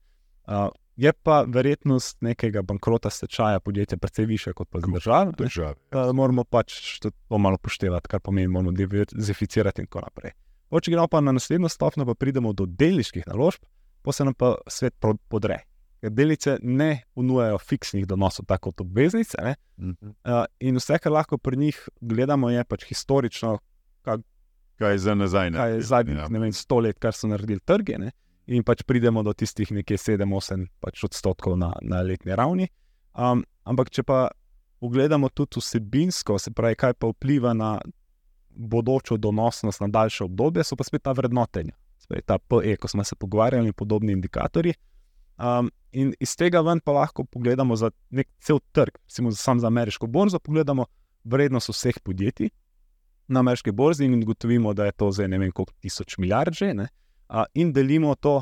Uh, 0.47 0.69
je 0.95 1.11
pa 1.13 1.41
verjetnost 1.47 2.21
nekega 2.21 2.61
bankrota 2.61 3.09
stečaja 3.09 3.59
podjetja 3.59 3.97
precej 3.97 4.25
više 4.25 4.53
kot 4.53 4.69
pa 4.71 4.79
država. 4.79 5.73
Uh, 5.91 6.13
moramo 6.15 6.43
pač 6.43 6.99
to 6.99 7.11
malo 7.37 7.57
poštevati, 7.57 8.07
kar 8.07 8.19
pomeni, 8.19 8.47
moramo 8.47 8.71
diversificirati 8.71 9.81
in 9.81 9.87
tako 9.91 10.07
naprej. 10.07 10.31
Če 10.71 10.91
gremo 10.91 11.07
pa 11.07 11.21
na 11.21 11.31
naslednjo 11.31 11.69
stopnjo, 11.69 12.05
pa 12.05 12.15
pridemo 12.15 12.53
do 12.53 12.65
delniških 12.65 13.27
naložb, 13.27 13.67
pa 14.01 14.11
se 14.11 14.23
nam 14.23 14.33
pa 14.33 14.55
svet 14.67 14.95
podre. 15.27 15.59
Ker 16.01 16.13
delnice 16.13 16.57
ne 16.61 17.03
ponujajo 17.17 17.57
fiksnih 17.57 18.05
donosov, 18.07 18.45
tako 18.45 18.71
kot 18.71 18.81
obveznice. 18.85 19.37
Uh 19.41 19.85
-huh. 19.85 20.13
uh, 20.25 20.45
in 20.59 20.77
vse, 20.77 20.99
kar 20.99 21.11
lahko 21.11 21.37
pri 21.37 21.57
njih 21.57 21.89
gledamo, 22.01 22.49
je 22.49 22.63
pač 22.63 22.85
historično, 22.85 23.57
kak, 24.01 24.21
kaj 24.77 24.91
je 24.91 24.97
za 24.97 25.15
nazaj. 25.15 25.51
Kaj 25.51 25.73
je 25.73 25.81
zadnjih 25.81 26.17
ja. 26.17 26.51
sto 26.53 26.79
let, 26.79 26.99
kar 26.99 27.13
so 27.13 27.27
naredili 27.27 27.59
trge. 27.59 27.97
Ne? 27.97 28.11
In 28.47 28.63
pač 28.63 28.83
pridemo 28.83 29.23
do 29.23 29.33
tistih 29.33 29.71
nekaj 29.71 29.97
7-8 29.97 30.67
pač 30.79 31.03
odstotkov 31.03 31.57
na, 31.57 31.73
na 31.81 32.01
letni 32.01 32.35
ravni. 32.35 32.69
Um, 33.17 33.43
ampak, 33.63 33.89
če 33.89 34.03
pa 34.03 34.29
pogledamo 34.79 35.29
tudi 35.29 35.59
vsebinsko, 35.59 36.37
se 36.39 36.51
pravi, 36.51 36.75
kaj 36.75 36.93
pa 36.93 37.07
vpliva 37.07 37.53
na 37.53 37.77
bodočo 38.57 39.17
donosnost 39.17 39.81
na 39.81 39.87
daljše 39.87 40.23
obdobje, 40.23 40.63
so 40.63 40.75
pa 40.75 40.83
spet 40.83 41.03
ta 41.03 41.11
vrednotenja, 41.11 41.73
spet 41.97 42.25
ta 42.25 42.37
PE, 42.37 42.75
ko 42.77 42.87
smo 42.87 43.03
se 43.03 43.15
pogovarjali, 43.15 43.67
in 43.67 43.73
podobni 43.73 44.13
indikatorji. 44.13 44.73
Um, 45.38 45.69
in 45.91 46.13
iz 46.19 46.35
tega 46.35 46.61
ven 46.65 46.79
pa 46.79 46.91
lahko 46.91 47.23
pogledamo 47.23 47.75
za 47.75 47.91
cel 48.41 48.59
trg, 48.71 48.97
recimo 49.05 49.31
samo 49.31 49.59
za 49.59 49.67
ameriško 49.67 50.07
borzo, 50.07 50.39
pogledamo 50.39 50.85
vrednost 51.23 51.69
vseh 51.69 51.99
podjetij 52.03 52.49
na 53.27 53.39
ameriški 53.39 53.71
borzi 53.71 54.05
in 54.05 54.23
ugotovimo, 54.23 54.73
da 54.73 54.85
je 54.85 54.91
to 54.91 55.11
zdaj 55.11 55.27
ne 55.27 55.38
vem 55.38 55.51
koliko 55.51 55.73
tisoč 55.79 56.17
milijard 56.17 56.53
že. 56.53 56.73
Ne? 56.73 56.88
Uh, 57.29 57.43
in 57.53 57.73
delimo 57.73 58.15
to, 58.15 58.41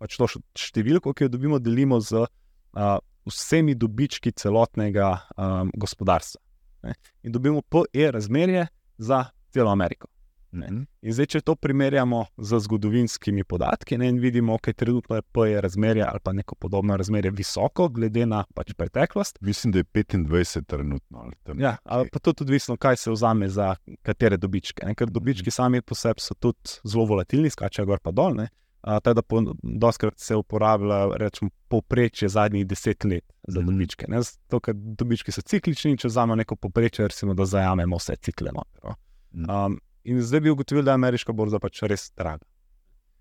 pač 0.00 0.16
to 0.16 0.28
številko, 0.56 1.12
ki 1.12 1.28
jo 1.28 1.32
dobimo, 1.36 1.58
delimo 1.60 2.00
z 2.00 2.24
uh, 2.24 2.96
vsemi 3.28 3.74
dobički 3.78 4.32
celotnega 4.32 5.10
um, 5.36 5.70
gospodarstva. 5.76 6.40
Ne? 6.88 6.96
In 7.22 7.32
dobimo 7.32 7.62
PE 7.62 8.10
razmerje 8.16 8.66
za 8.98 9.26
celo 9.52 9.70
Ameriko. 9.70 10.08
Ne. 10.52 10.68
In 11.00 11.14
zdaj, 11.16 11.26
če 11.32 11.40
to 11.46 11.54
primerjamo 11.56 12.26
z 12.36 12.58
zgodovinskimi 12.66 13.44
podatki, 13.48 13.96
ne, 13.98 14.10
in 14.12 14.18
vidimo, 14.20 14.58
da 14.60 14.70
je 14.70 14.76
trenutno 14.82 15.20
PE 15.32 15.60
razmerje 15.64 16.04
ali 16.04 16.20
pa 16.22 16.32
neko 16.36 16.54
podobno 16.60 16.96
razmerje 16.96 17.30
visoko, 17.32 17.88
glede 17.88 18.26
na 18.28 18.42
pač 18.54 18.74
preteklost. 18.76 19.38
Mislim, 19.40 19.72
da 19.72 19.80
je 19.80 19.84
25 19.84 20.66
trenutno. 20.68 21.30
Ja, 21.58 21.76
ali 21.84 22.10
pa 22.12 22.18
tudi 22.18 22.44
odvisno, 22.44 22.76
kaj 22.76 22.96
se 22.96 23.10
vzame 23.10 23.48
za 23.48 23.74
katere 24.02 24.36
dobičke. 24.36 24.86
Ne, 24.86 24.94
ker 24.94 25.10
dobički 25.10 25.48
mm. 25.48 25.56
sami 25.56 25.80
po 25.82 25.96
sebi 25.96 26.20
so 26.20 26.34
tudi 26.34 26.76
zelo 26.84 27.06
volatilni, 27.08 27.50
skačejo 27.50 27.88
gor 27.88 28.02
pa 28.04 28.12
dol. 28.12 28.36
Ne. 28.36 28.48
Tako 28.82 29.14
da 29.14 29.52
doskrat 29.62 30.18
se 30.20 30.36
uporablja 30.36 31.16
rečemo, 31.16 31.50
povprečje 31.68 32.28
zadnjih 32.28 32.66
deset 32.66 33.04
let 33.04 33.24
za 33.48 33.60
mm. 33.60 33.66
dobičke. 33.66 34.06
Zato, 34.18 34.60
ker 34.60 34.74
dobički 34.76 35.32
so 35.32 35.40
ciklični, 35.40 35.96
če 35.96 36.10
vzamemo 36.10 36.36
neko 36.42 36.56
povprečje, 36.56 37.08
recimo, 37.08 37.34
da 37.34 37.46
zajamemo 37.48 37.96
vse 37.96 38.16
cikle. 38.16 38.52
No. 38.52 38.96
Um, 39.32 39.78
in 40.04 40.20
zdaj 40.22 40.40
bi 40.40 40.50
ugotovili, 40.50 40.84
da 40.84 40.90
je 40.90 41.00
ameriška 41.00 41.32
borza 41.32 41.60
pač 41.62 41.82
res 41.82 42.10
draga. 42.16 42.46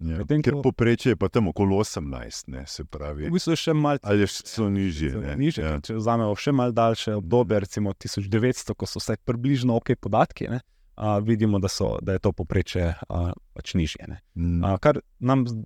Ja, 0.02 0.18
Medtem, 0.18 0.42
ker 0.42 0.56
ko... 0.58 0.64
poprečje 0.66 1.14
je 1.14 1.18
pa 1.20 1.30
tam 1.30 1.52
okoli 1.52 1.76
18, 1.78 2.48
ne, 2.50 2.64
se 2.68 2.86
pravi. 2.90 3.28
V 3.30 3.36
bistvu 3.36 3.54
še 3.60 3.76
malo 3.78 4.02
ali 4.02 4.26
so 4.26 4.66
nižje. 4.66 5.14
nižje 5.38 5.62
ja. 5.62 5.76
Če 5.86 6.00
vzamemo 6.00 6.34
še 6.34 6.54
malo 6.58 6.74
daljše 6.74 7.20
obdobje, 7.20 7.60
recimo 7.68 7.94
1900, 7.94 8.74
ko 8.74 8.90
so 8.90 9.02
vse 9.02 9.20
približno 9.30 9.78
ok 9.78 9.94
podatki, 10.02 10.50
ne, 10.50 10.64
a, 10.98 11.20
vidimo, 11.22 11.62
da, 11.62 11.70
so, 11.70 11.94
da 12.02 12.18
je 12.18 12.24
to 12.26 12.34
poprečje 12.34 12.96
a, 12.98 13.22
pač 13.54 13.76
nižje. 13.78 14.10
Mm. 14.34 14.64
A, 14.66 14.74
kar 14.82 15.04
nam 15.22 15.46
v 15.46 15.62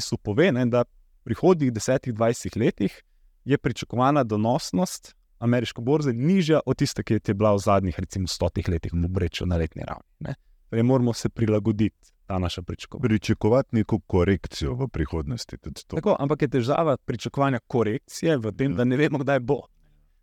bistvu 0.00 0.18
pove, 0.26 0.50
ne, 0.58 0.66
da 0.66 0.82
v 0.82 1.30
prihodnjih 1.30 1.70
10-20 1.78 2.58
letih 2.58 2.98
je 3.46 3.62
pričakovana 3.62 4.26
donosnost 4.26 5.14
ameriške 5.38 5.80
borze 5.86 6.12
nižja 6.12 6.60
od 6.66 6.82
tiste, 6.82 7.06
ki 7.06 7.20
je 7.22 7.34
bila 7.34 7.54
v 7.54 7.62
zadnjih, 7.62 7.98
recimo, 7.98 8.26
stotih 8.26 8.68
letih, 8.68 8.90
v 8.92 9.06
Breču 9.06 9.46
na 9.46 9.56
letni 9.56 9.86
ravni. 9.86 10.34
Torej, 10.70 10.82
moramo 10.82 11.12
se 11.12 11.28
prilagoditi 11.28 12.12
ta 12.26 12.38
naša 12.38 12.62
pričakovanja. 12.62 13.08
Pričakovati 13.08 13.76
neko 13.76 13.98
korekcijo 13.98 14.74
v 14.74 14.88
prihodnosti. 14.88 15.56
Tako, 15.86 16.16
ampak 16.18 16.42
je 16.42 16.48
težava 16.48 16.96
pričakovanja 16.96 17.58
korekcije 17.66 18.36
v 18.36 18.52
tem, 18.52 18.74
da 18.76 18.84
ne 18.84 18.96
vemo, 18.96 19.18
kdaj 19.18 19.40
bo. 19.40 19.54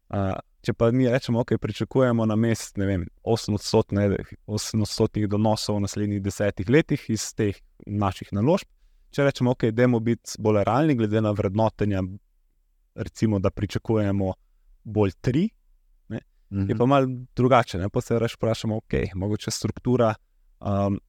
Uh, 0.10 0.18
če 0.62 0.74
pa 0.74 0.92
mi 0.92 1.10
rečemo, 1.10 1.40
okay, 1.42 1.58
pričakujemo 1.58 2.26
na 2.26 2.36
mest 2.36 2.78
8-odstotnih 2.78 5.28
donosov 5.28 5.76
v 5.80 5.82
naslednjih 5.86 6.22
desetih 6.22 6.70
letih 6.70 7.10
iz 7.10 7.34
teh 7.34 7.56
naših 7.86 8.34
naložb, 8.34 8.68
če 9.10 9.24
rečemo, 9.26 9.50
da 9.50 9.54
okay, 9.58 9.66
je 9.74 9.78
demo 9.82 10.00
biti 10.00 10.32
bolj 10.40 10.64
realni, 10.66 10.96
glede 10.96 11.22
na 11.22 11.32
vrednotenja, 11.32 12.02
recimo, 12.96 13.40
da 13.40 13.50
pričakujemo 13.50 14.34
bolj 14.84 15.12
tri, 15.22 15.50
ne, 16.10 16.20
-hmm. 16.52 16.70
je 16.70 16.78
pa 16.78 16.86
malo 16.86 17.08
drugače. 17.36 17.78
Ne, 17.78 17.90
pa 17.90 18.02
se 18.02 18.20
reč 18.20 18.36
vprašamo, 18.36 18.78
ok, 18.78 18.94
mogoče 19.16 19.52
struktura 19.52 20.14
um, 20.60 21.00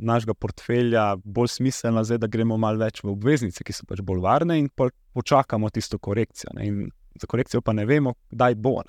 našega 0.00 0.34
portfelja 0.34 1.04
bolj 1.24 1.54
smiselna, 1.56 2.04
zdaj, 2.04 2.22
da 2.24 2.30
gremo 2.30 2.56
malo 2.60 2.80
več 2.80 3.02
v 3.04 3.12
obveznice, 3.12 3.64
ki 3.64 3.76
so 3.76 3.86
pač 3.88 4.00
bolj 4.06 4.22
varne 4.24 4.56
in 4.60 4.68
počakamo 5.14 5.70
tisto 5.70 5.98
korekcijo. 5.98 6.54
Ne, 6.56 6.88
za 7.20 7.28
korekcijo 7.28 7.60
pa 7.62 7.74
ne 7.76 7.84
vemo, 7.86 8.14
kdaj 8.32 8.56
bo. 8.56 8.80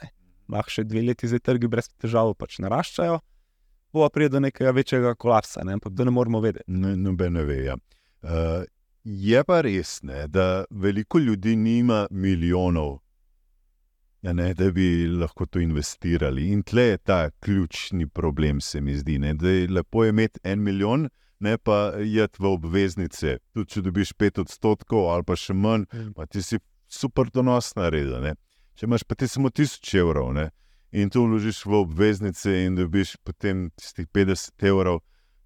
Lahko 0.52 0.72
še 0.72 0.86
dve 0.88 1.04
leti 1.10 1.30
zdaj 1.32 1.44
trgi 1.48 1.70
brez 1.72 1.92
težav 2.02 2.34
pač 2.40 2.60
naraščajo. 2.64 3.20
Bo 3.92 4.06
pa 4.06 4.12
pride 4.14 4.38
do 4.38 4.40
nekega 4.44 4.72
večjega 4.72 5.16
kolapsa, 5.20 5.66
ne? 5.68 5.76
ampak 5.76 5.96
to 5.98 6.08
ne 6.08 6.14
moramo 6.16 6.40
vedeti. 6.44 6.64
Noben 6.72 7.36
ne 7.36 7.44
ve. 7.44 7.58
Ja. 7.66 7.76
Uh, 8.24 8.64
je 9.04 9.44
pa 9.44 9.60
res, 9.66 9.98
ne, 10.08 10.28
da 10.32 10.64
veliko 10.70 11.20
ljudi 11.20 11.58
nima 11.60 12.06
milijonov 12.12 13.02
ne, 14.22 14.54
da 14.54 14.72
bi 14.72 15.08
lahko 15.08 15.46
to 15.46 15.60
investirali. 15.60 16.52
In 16.54 16.64
tle 16.64 16.84
je 16.84 16.98
ta 16.98 17.30
ključni 17.40 18.08
problem, 18.08 18.62
se 18.62 18.82
mi 18.82 18.96
zdi. 18.96 19.18
Ne, 19.20 19.34
da 19.34 19.50
je 19.50 19.68
lepo 19.68 20.06
imeti 20.06 20.40
en 20.44 20.64
milijon, 20.64 21.10
ne 21.40 21.58
pa 21.58 21.94
jeti 21.98 22.44
v 22.44 22.54
obveznice. 22.54 23.38
Tudi 23.54 23.74
če 23.74 23.82
dobiš 23.82 24.14
pet 24.14 24.38
odstotkov 24.40 25.10
ali 25.10 25.26
pa 25.26 25.36
še 25.36 25.54
manj, 25.58 25.88
mm. 25.90 26.14
pa 26.16 26.26
ti 26.30 26.44
si 26.46 26.60
super 26.92 27.32
donos 27.34 27.74
naredil. 27.76 28.36
Če 28.78 28.86
imaš 28.86 29.06
pa 29.08 29.18
ti 29.18 29.28
samo 29.28 29.50
tisoč 29.50 29.96
evrov 29.98 30.32
ne, 30.38 30.50
in 30.92 31.10
to 31.10 31.26
vložiš 31.26 31.66
v 31.66 31.82
obveznice 31.82 32.54
in 32.66 32.78
dobiš 32.78 33.16
potem 33.26 33.70
tistih 33.80 34.08
50 34.08 34.70
evrov. 34.70 35.02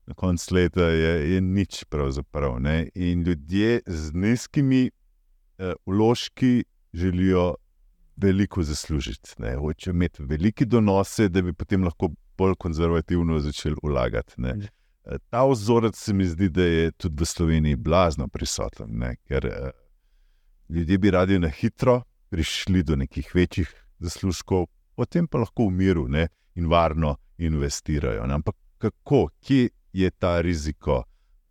Na 0.05 0.13
koncu 0.13 0.53
leta 0.53 0.85
je, 0.93 1.13
je 1.33 1.37
nič, 1.41 1.85
pravzaprav. 1.89 2.59
Ne? 2.61 2.91
In 2.93 3.23
ljudje 3.25 3.79
z 3.87 4.13
nizkimi 4.13 4.83
eh, 4.91 5.73
vložki 5.85 6.65
želijo 6.93 7.55
veliko 8.17 8.63
zaslužiti. 8.63 9.35
Ne. 9.37 9.55
Hoče 9.55 9.89
imeti 9.89 10.23
velike 10.23 10.65
donose, 10.65 11.29
da 11.29 11.41
bi 11.41 11.53
potem 11.53 11.83
lahko 11.83 12.09
bolj 12.37 12.55
konzervativno 12.59 13.39
začeli 13.39 13.75
vlagati. 13.83 14.33
Ne. 14.37 14.53
Mhm. 14.53 14.65
Eh, 15.05 15.17
ta 15.29 15.45
vzorec 15.45 15.95
se 15.95 16.13
mi 16.13 16.25
zdi, 16.25 16.49
da 16.49 16.63
je 16.63 16.91
tudi 16.91 17.23
v 17.23 17.25
Sloveniji 17.25 17.75
blazno 17.75 18.27
prisoten, 18.27 18.87
ne. 18.89 19.15
ker 19.27 19.45
uh, 19.45 19.69
ljudje 20.69 20.97
bi 20.97 21.11
radi 21.11 21.39
na 21.39 21.47
hitro 21.47 22.01
prišli 22.29 22.83
do 22.83 22.95
nekih 22.95 23.31
večjih 23.35 23.69
zaslužkov, 23.99 24.65
potem 24.95 25.27
pa 25.27 25.37
lahko 25.37 25.67
v 25.67 25.71
miru 25.71 26.07
ne, 26.07 26.27
in 26.55 26.67
varno 26.67 27.15
investirajo. 27.37 28.25
Ne. 28.25 28.33
Ampak 28.33 28.55
kako, 28.77 29.29
kje 29.41 29.69
je 29.93 30.11
ta 30.11 30.41
riziko? 30.41 31.03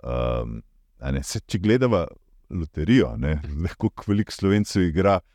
Um, 0.02 0.62
Se, 1.22 1.40
če 1.46 1.58
gledamo 1.58 2.06
loterijo, 2.50 3.10
kako 3.78 4.04
veliko 4.08 4.32
slovencev 4.32 4.82
igra, 4.82 5.18
uh, 5.20 5.34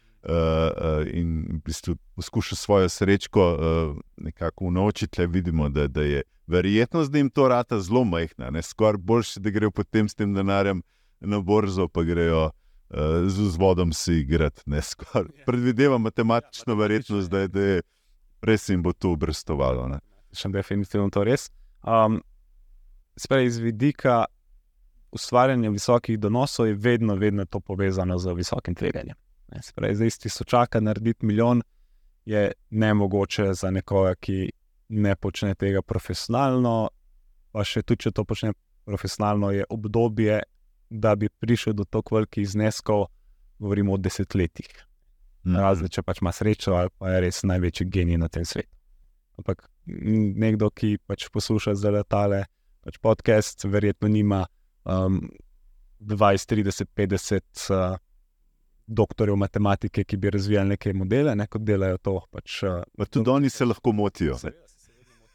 in 1.13 1.45
v 1.49 1.61
bistvu 1.65 1.95
poskuša 2.15 2.55
svojo 2.55 2.89
srečko 2.89 3.43
uh, 3.53 3.97
nekako 4.17 4.65
unovčiti, 4.65 5.21
le 5.21 5.27
vidimo, 5.27 5.69
da, 5.69 5.87
da 5.87 6.01
je 6.01 6.23
verjetnost, 6.47 7.11
da 7.11 7.17
jim 7.17 7.29
to 7.29 7.47
rata 7.47 7.79
zelo 7.79 8.03
majhna. 8.03 8.61
Skoraj 8.61 8.97
boljše, 8.97 9.39
da 9.39 9.49
grejo 9.49 9.71
potem 9.71 10.09
s 10.09 10.15
tem 10.15 10.33
denarjem 10.33 10.81
na 11.19 11.39
borzo, 11.39 11.87
pa 11.87 12.03
grejo 12.03 12.45
uh, 12.45 12.97
z 13.27 13.39
vzvodom 13.39 13.93
se 13.93 14.15
igrati. 14.19 14.61
Ja. 14.67 14.81
Predvidevam 15.45 16.01
matematično 16.01 16.73
ja, 16.73 16.77
verjetnost, 16.79 17.29
da 17.29 17.39
je, 17.39 17.47
da 17.47 17.61
je 17.61 17.81
res 18.41 18.69
jim 18.69 18.83
bo 18.83 18.93
to 18.93 19.11
obrestovalo. 19.11 19.99
Še 20.33 20.49
definitivno 20.49 21.09
to 21.09 21.23
res. 21.23 21.49
Um, 21.83 22.21
Sprej 23.19 23.45
iz 23.45 23.57
vidika 23.57 24.25
ustvarjanja 25.11 25.69
visokih 25.69 26.19
donosov 26.19 26.67
je 26.67 26.73
vedno, 26.73 27.15
vedno 27.15 27.45
to 27.45 27.59
povezano 27.59 28.17
z 28.17 28.33
visokim 28.33 28.75
tveganjem. 28.75 29.15
Spravi, 29.61 29.95
zdaj, 29.95 30.09
ti 30.09 30.29
so 30.29 30.43
čakali 30.43 30.85
narediti 30.85 31.25
milijon, 31.25 31.61
je 32.25 32.51
nemogoče 32.69 33.53
za 33.53 33.71
nekoga, 33.71 34.15
ki 34.15 34.51
ne 34.89 35.15
počne 35.15 35.55
tega 35.55 35.81
profesionalno. 35.81 36.89
Pa 37.51 37.63
še 37.65 37.81
tudi, 37.81 38.05
če 38.05 38.11
to 38.11 38.25
počne 38.29 38.53
profesionalno, 38.85 39.51
je 39.51 39.65
obdobje, 39.69 40.41
da 40.89 41.15
bi 41.15 41.29
prišel 41.29 41.73
do 41.73 41.85
tako 41.85 42.19
velikih 42.19 42.49
zneskov, 42.49 43.07
govorimo 43.59 43.93
o 43.93 43.97
desetletjih. 43.97 44.69
Mm 45.43 45.51
-hmm. 45.51 45.59
Razen 45.61 45.87
če 45.87 46.01
pač 46.01 46.21
ima 46.21 46.31
srečo 46.31 46.73
ali 46.73 46.89
pa 46.97 47.09
je 47.09 47.21
res 47.21 47.43
največji 47.43 47.89
genij 47.89 48.17
na 48.17 48.27
tem 48.27 48.45
svetu. 48.45 48.69
ampak 49.37 49.69
nekdo, 50.35 50.69
ki 50.69 50.97
pač 51.07 51.29
posluša 51.29 51.75
za 51.75 51.89
letale, 51.89 52.45
pač 52.83 52.97
podcast, 52.97 53.63
verjetno 53.65 54.07
nima 54.07 54.45
um, 54.83 55.29
20, 55.99 56.45
30, 56.47 56.85
50 56.95 57.71
uh, 57.71 57.97
doktorjev 58.89 59.35
matematike, 59.35 60.03
ki 60.03 60.17
bi 60.17 60.29
razvijali 60.29 60.69
neke 60.69 60.93
modele, 60.93 61.35
ne, 61.35 61.47
kot 61.47 61.61
delajo 61.65 61.97
to. 61.97 62.15
Pač, 62.31 62.63
uh, 62.63 63.05
tudi 63.09 63.29
oni 63.29 63.49
se 63.49 63.65
lahko 63.65 63.91
motijo. 63.91 64.37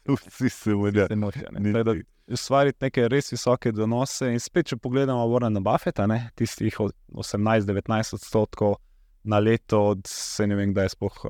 Vsi 0.07 0.49
se 0.49 0.75
motijo. 0.75 1.47
Ustvariti 2.27 2.85
neke 2.87 3.07
res 3.07 3.31
visoke 3.31 3.71
donose. 3.71 4.31
In 4.33 4.41
spet, 4.41 4.71
če 4.71 4.79
pogledamo 4.81 5.27
Warrena 5.29 5.61
Buffeta, 5.63 6.07
ne, 6.09 6.31
tistih 6.35 6.77
18-19 7.13 8.17
odstotkov 8.17 8.79
na 9.29 9.39
leto, 9.39 9.81
od 9.93 10.05
se 10.09 10.47
ne 10.47 10.57
vem, 10.57 10.73
kdaj 10.73 10.89
je 10.89 10.95
spoh. 10.97 11.21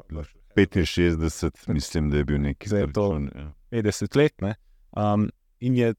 65, 0.56 1.68
mislim, 1.68 2.10
da 2.10 2.18
je 2.18 2.26
bil 2.26 2.40
neki 2.42 2.70
zdaj. 2.72 2.88
To 2.96 3.10
je 3.20 3.84
50 3.84 4.18
let. 4.18 4.44
Um, 4.96 5.30
in 5.60 5.76
je 5.76 5.94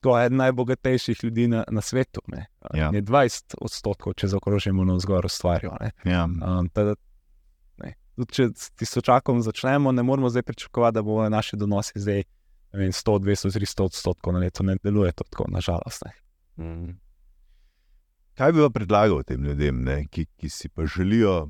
to 0.00 0.14
eden 0.20 0.38
najbogatejših 0.38 1.24
ljudi 1.24 1.48
na, 1.48 1.64
na 1.68 1.80
svetu. 1.80 2.20
Ja. 2.74 2.90
Je 2.94 3.02
20 3.02 3.54
odstotkov, 3.60 4.14
če 4.14 4.30
zaokrožimo 4.34 4.84
na 4.84 4.94
vzgor, 4.98 5.26
ustvarjajo. 5.26 5.90
Ja. 6.04 6.24
Um, 6.24 6.70
če 8.26 8.48
s 8.54 8.70
tisočakom 8.78 9.42
začnemo, 9.42 9.92
ne 9.92 10.02
moramo 10.02 10.30
zdaj 10.30 10.42
pričakovati, 10.42 10.94
da 10.94 11.02
bodo 11.02 11.28
naši 11.30 11.56
donosi 11.56 12.00
zdaj 12.02 12.24
vem, 12.72 12.92
100, 12.92 13.18
200, 13.18 13.52
300 13.58 13.84
odstotkov 13.84 14.34
na 14.34 14.42
leto. 14.42 14.62
Ne 14.66 14.76
deluje 14.82 15.12
to 15.12 15.24
tako, 15.30 15.46
nažalost. 15.50 16.02
Mm. 16.56 16.96
Kaj 18.38 18.52
bi 18.52 18.62
pa 18.62 18.70
predlagal 18.70 19.22
tem 19.26 19.44
ljudem, 19.44 19.82
ne, 19.84 20.04
ki, 20.06 20.26
ki 20.38 20.50
si 20.50 20.68
pa 20.68 20.86
želijo 20.86 21.48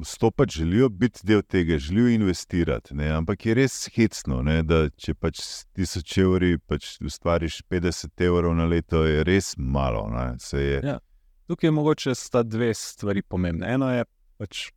vstopiti, 0.00 0.58
želijo 0.58 0.88
biti 0.88 1.20
del 1.22 1.42
tega, 1.42 1.78
želijo 1.78 2.08
investirati. 2.08 2.94
Ne? 2.94 3.08
Ampak 3.10 3.46
je 3.46 3.54
res 3.54 3.88
hecno, 3.94 4.42
ne? 4.42 4.62
da 4.62 4.88
če 4.90 5.14
pač 5.14 5.40
tisoč 5.76 6.18
evri 6.18 6.58
pač 6.58 6.96
ustvariš 7.00 7.62
50 7.70 8.24
evrov 8.26 8.56
na 8.56 8.66
leto, 8.66 9.04
je 9.04 9.24
res 9.24 9.54
malo. 9.56 10.06
Je... 10.52 10.80
Ja. 10.84 10.98
Tukaj 11.46 11.68
je 11.68 11.72
mogoče 11.72 12.14
sta 12.14 12.42
dve 12.42 12.74
stvari 12.74 13.22
pomembne. 13.22 13.68
Eno 13.74 13.90
je 13.92 14.04
pač 14.38 14.70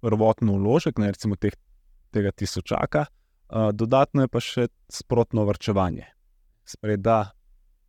prvotno 0.00 0.56
vložek, 0.58 0.98
ne 0.98 1.12
recimo 1.12 1.36
teh, 1.36 1.54
tega 2.10 2.32
tisočaka, 2.32 3.06
uh, 3.06 3.70
dodatno 3.72 4.24
je 4.24 4.28
pa 4.32 4.40
še 4.40 4.68
sprotno 4.88 5.44
vrčevanje. 5.48 6.08
Sprej, 6.64 6.96
da 7.04 7.30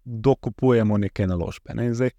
dokupujemo 0.06 0.98
neke 0.98 1.28
naložbe. 1.28 1.74
Ne? 1.78 1.92
Zdaj, 1.94 2.12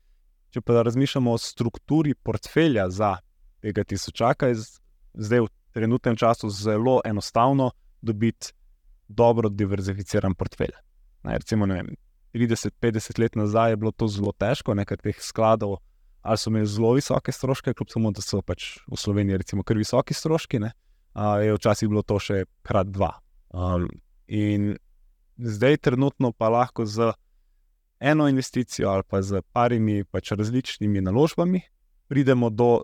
če 0.53 0.61
pa 0.61 0.83
razmišljamo 0.87 1.33
o 1.33 1.41
strukturi 1.41 2.15
portfelja 2.15 2.89
za 2.91 3.17
tega 3.63 3.85
tisočaka, 3.85 4.51
je 4.51 4.65
zdaj 5.15 5.47
v 5.47 5.51
trenutnem 5.73 6.17
času 6.17 6.51
zelo 6.51 7.01
enostavno 7.05 7.71
dobiti 8.03 8.53
dobro 9.09 9.49
diverzificiran 9.49 10.35
portfelj. 10.35 10.75
Naj, 11.23 11.39
recimo, 11.39 11.67
30-50 12.35 13.21
let 13.21 13.37
nazaj 13.37 13.73
je 13.73 13.77
bilo 13.77 13.93
to 13.93 14.09
zelo 14.09 14.33
težko, 14.33 14.75
nekaj 14.75 14.97
teh 15.05 15.21
skladov, 15.23 15.79
ali 16.23 16.39
so 16.39 16.51
imeli 16.51 16.67
zelo 16.67 16.93
visoke 16.97 17.33
stroške, 17.33 17.75
kljub 17.75 17.91
temu, 17.93 18.13
da 18.13 18.25
so 18.25 18.43
pač 18.43 18.79
v 18.91 18.99
Sloveniji, 18.99 19.43
recimo, 19.43 19.63
kar 19.63 19.77
visoki 19.77 20.15
stroški, 20.15 20.63
ne, 20.63 20.73
a, 21.15 21.37
je 21.45 21.55
včasih 21.59 21.91
bilo 21.93 22.03
to 22.03 22.19
še 22.23 22.45
krat 22.67 22.91
dva. 22.91 23.13
Um, 23.53 23.89
in 24.27 24.75
zdaj, 25.37 25.83
trenutno 25.89 26.33
pa 26.33 26.49
lahko 26.49 26.87
z 26.89 27.13
eno 28.03 28.29
investicijo 28.29 28.91
ali 28.91 29.03
pa 29.09 29.23
z 29.23 29.43
parimi 29.53 30.05
pač 30.05 30.33
različnimi 30.33 31.01
naložbami 31.01 31.61
pridemo 32.09 32.51
do 32.51 32.83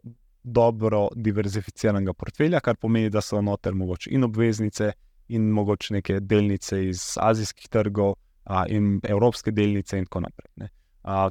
dobro 0.52 1.08
diverzificiranega 1.16 2.12
portfelja, 2.12 2.60
kar 2.64 2.76
pomeni, 2.76 3.10
da 3.10 3.20
so 3.24 3.40
noter 3.44 3.74
mogoče 3.74 4.10
in 4.14 4.24
obveznice, 4.24 4.92
in 5.28 5.50
mogoče 5.52 5.94
neke 5.98 6.20
delnice 6.20 6.80
iz 6.88 7.02
azijskih 7.20 7.68
trgov, 7.68 8.14
a, 8.48 8.64
in 8.72 8.98
evropske 9.04 9.52
delnice, 9.52 9.98
in 9.98 10.08
tako 10.08 10.24
naprej. 10.26 10.70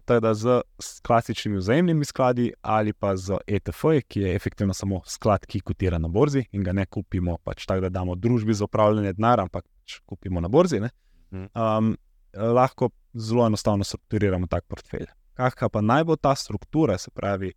Teda 0.05 0.33
z 0.33 0.61
klasičnimi 1.05 1.57
vzajemnimi 1.57 2.05
skladi 2.05 2.51
ali 2.61 2.93
pa 2.93 3.15
z 3.17 3.37
ETF, 3.47 3.83
ki 4.07 4.21
je 4.21 4.35
efektivno 4.35 4.73
samo 4.73 5.01
sklad, 5.05 5.45
ki 5.45 5.59
kotira 5.59 5.97
na 6.01 6.07
borzi 6.07 6.45
in 6.51 6.63
ga 6.63 6.73
ne 6.73 6.85
kupimo, 6.85 7.37
pač 7.43 7.65
tako 7.65 7.85
da 7.85 7.89
damo 7.89 8.15
družbi 8.15 8.53
za 8.53 8.65
upravljanje 8.65 9.13
denarja, 9.13 9.45
ampak 9.45 9.65
pač 9.65 9.99
kupimo 10.05 10.41
na 10.41 10.47
borzi. 10.47 10.81
Um, 11.29 11.95
lahko 12.33 12.89
zelo 13.13 13.45
enostavno 13.47 13.83
strukturiramo 13.83 14.47
tak 14.47 14.65
portfelj. 14.67 15.05
Kakšna 15.37 15.69
pa 15.69 15.81
naj 15.81 16.03
bo 16.03 16.15
ta 16.15 16.33
struktura, 16.35 16.97
se 16.97 17.11
pravi, 17.13 17.53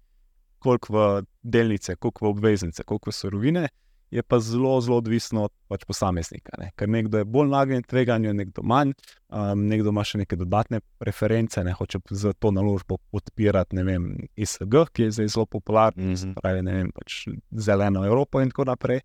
koliko 0.61 0.92
v 0.94 1.04
delnice, 1.42 1.96
koliko 1.96 2.26
v 2.26 2.34
obveznice, 2.34 2.84
koliko 2.84 3.11
v 3.11 3.16
sorovine, 3.16 3.68
je 4.11 4.22
pa 4.22 4.40
zelo, 4.40 4.80
zelo 4.80 4.96
odvisno 4.98 5.44
od 5.46 5.52
pač 5.70 5.84
posameznika. 5.86 6.56
Ne? 6.58 6.70
Ker 6.76 6.88
nekdo 6.90 7.20
je 7.20 7.24
bolj 7.24 7.50
nagnjen 7.52 7.84
tveganju, 7.86 8.32
nekdo 8.34 8.64
manj, 8.66 8.92
um, 9.28 9.66
nekdo 9.70 9.92
ima 9.94 10.02
še 10.04 10.24
neke 10.24 10.38
dodatne 10.38 10.80
preference, 10.98 11.62
ne 11.64 11.74
hoče 11.78 12.00
za 12.11 12.32
to 12.32 12.50
naložbo 12.50 12.98
podpirati, 13.14 13.78
ne 13.78 13.84
vem, 13.86 14.08
ISG, 14.34 14.76
ki 14.92 15.06
je 15.06 15.16
zdaj 15.18 15.30
zelo 15.36 15.46
popularen, 15.46 16.11
mm 16.11 16.14
-hmm. 16.14 16.34
pravi, 16.40 16.62
ne 16.66 16.74
vem, 16.74 16.90
pač 16.94 17.28
zeleno 17.50 18.04
Evropo 18.06 18.40
in 18.40 18.50
tako 18.50 18.64
naprej. 18.72 19.00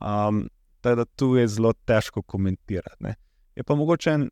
Um, 0.00 0.48
teda 0.80 1.04
tu 1.04 1.36
je 1.36 1.48
zelo 1.48 1.72
težko 1.72 2.22
komentirati. 2.22 3.04
Ne? 3.04 3.14
Je 3.56 3.64
pa 3.64 3.74
mogoče 3.74 4.10
en 4.10 4.30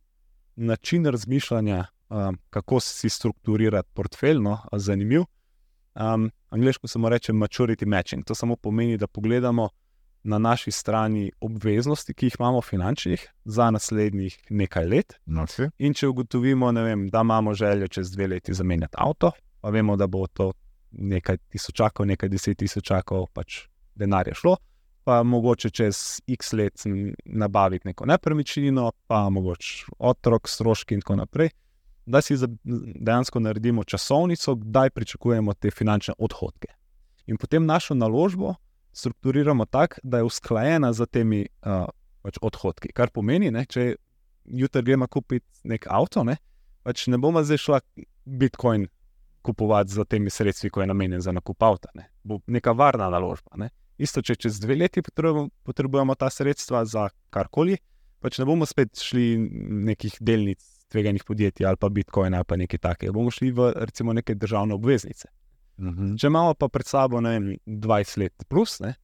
način 0.56 1.06
razmišljanja, 1.06 1.84
um, 2.08 2.38
kako 2.50 2.80
si 2.80 3.08
strukturirati 3.08 3.88
portfelj, 3.94 4.40
no, 4.42 4.58
zanimiv. 4.72 5.24
Um, 5.98 6.30
angliško 6.50 6.88
se 6.88 6.98
mu 6.98 7.08
reče 7.08 7.32
maturity 7.32 7.86
matching. 7.86 8.24
To 8.24 8.34
samo 8.34 8.56
pomeni, 8.56 8.96
da 8.96 9.06
pogledamo 9.06 9.68
na 10.22 10.38
naši 10.38 10.70
strani 10.70 11.32
obveznosti, 11.40 12.14
ki 12.14 12.26
jih 12.26 12.36
imamo 12.38 12.62
finančnih 12.62 13.28
za 13.44 13.70
naslednjih 13.70 14.38
nekaj 14.50 14.86
let. 14.86 15.14
No, 15.26 15.46
in 15.78 15.94
če 15.94 16.08
ugotovimo, 16.08 16.72
vem, 16.72 17.08
da 17.08 17.20
imamo 17.20 17.54
željo 17.54 17.88
čez 17.88 18.12
dve 18.12 18.26
leti 18.26 18.54
zamenjati 18.54 18.94
avto, 18.98 19.30
pa 19.60 19.70
vemo, 19.70 19.96
da 19.96 20.06
bo 20.06 20.26
to 20.26 20.52
nekaj 20.90 21.36
tisočakov, 21.48 22.06
nekaj 22.06 22.28
deset 22.28 22.58
tisočakov 22.58 23.26
pač 23.32 23.64
denarja 23.94 24.34
šlo. 24.34 24.56
Pa 25.04 25.22
mogoče 25.22 25.70
čez 25.70 26.20
x 26.26 26.52
let 26.52 26.82
nabaviti 27.24 27.88
neko 27.88 28.06
nepremičnino, 28.06 28.92
pa 29.06 29.28
mogoče 29.30 29.94
otrok, 29.98 30.48
stroški 30.48 30.94
in 30.94 31.00
tako 31.00 31.16
naprej 31.16 31.50
da 32.08 32.20
si 32.20 32.36
dejansko 32.64 33.40
naredimo 33.40 33.84
časovnico, 33.84 34.54
kdaj 34.54 34.90
pričakujemo 34.90 35.54
te 35.54 35.70
finančne 35.70 36.14
odhodke. 36.18 36.68
In 37.26 37.36
potem 37.36 37.66
našo 37.66 37.94
naložbo 37.94 38.54
strukturiramo 38.92 39.64
tako, 39.64 40.00
da 40.02 40.18
je 40.18 40.24
usklajena 40.24 40.92
z 40.92 41.06
temi 41.06 41.46
uh, 41.46 41.84
pač 42.22 42.38
odhodki. 42.42 42.92
Kar 42.92 43.12
pomeni, 43.14 43.50
da 43.52 43.64
če 43.64 43.94
jutri 44.44 44.82
gremo 44.82 45.06
kupiti 45.06 45.68
nek 45.68 45.86
avto, 45.90 46.24
ne, 46.24 46.38
pač 46.82 47.06
ne 47.12 47.20
bomo 47.20 47.44
zdaj 47.44 47.60
šla 47.60 47.80
Bitcoin 48.24 48.88
kupovati 49.44 49.92
za 49.92 50.04
temi 50.04 50.30
sredstvi, 50.30 50.70
ko 50.70 50.80
je 50.80 50.88
namenjen 50.88 51.20
za 51.20 51.32
nakup 51.32 51.62
avta. 51.62 51.92
Ne. 51.94 52.08
Bo 52.24 52.40
neka 52.46 52.72
varna 52.72 53.10
naložba. 53.12 53.60
Ne. 53.60 53.70
Isto, 53.98 54.22
če 54.22 54.34
čez 54.34 54.58
dve 54.62 54.76
leti 54.78 55.02
potrebujemo, 55.02 55.48
potrebujemo 55.68 56.14
ta 56.14 56.30
sredstva 56.30 56.84
za 56.88 57.08
karkoli, 57.34 57.78
pač 58.24 58.40
ne 58.40 58.48
bomo 58.48 58.66
spet 58.66 58.98
šli 59.02 59.36
nekih 59.88 60.18
delnic 60.20 60.64
tveganih 60.88 61.24
podjetij 61.24 61.66
ali 61.66 61.76
pa 61.76 61.88
Bitcoin 61.88 62.34
ali 62.34 62.44
pa 62.44 62.56
nekaj 62.56 62.78
takega. 62.78 63.12
Bomo 63.12 63.30
šli 63.30 63.50
v 63.52 63.72
recimo 63.76 64.12
neke 64.12 64.34
državne 64.34 64.74
obveznice. 64.74 65.28
Uh 65.78 65.84
mhm. 65.84 66.04
-huh. 66.04 66.20
Če 66.20 66.26
imamo 66.26 66.54
pa 66.54 66.68
pred 66.68 66.86
sabo 66.86 67.20
vem, 67.20 67.56
20 67.66 68.18
let 68.18 68.44
plus, 68.48 68.80
ne, 68.80 68.94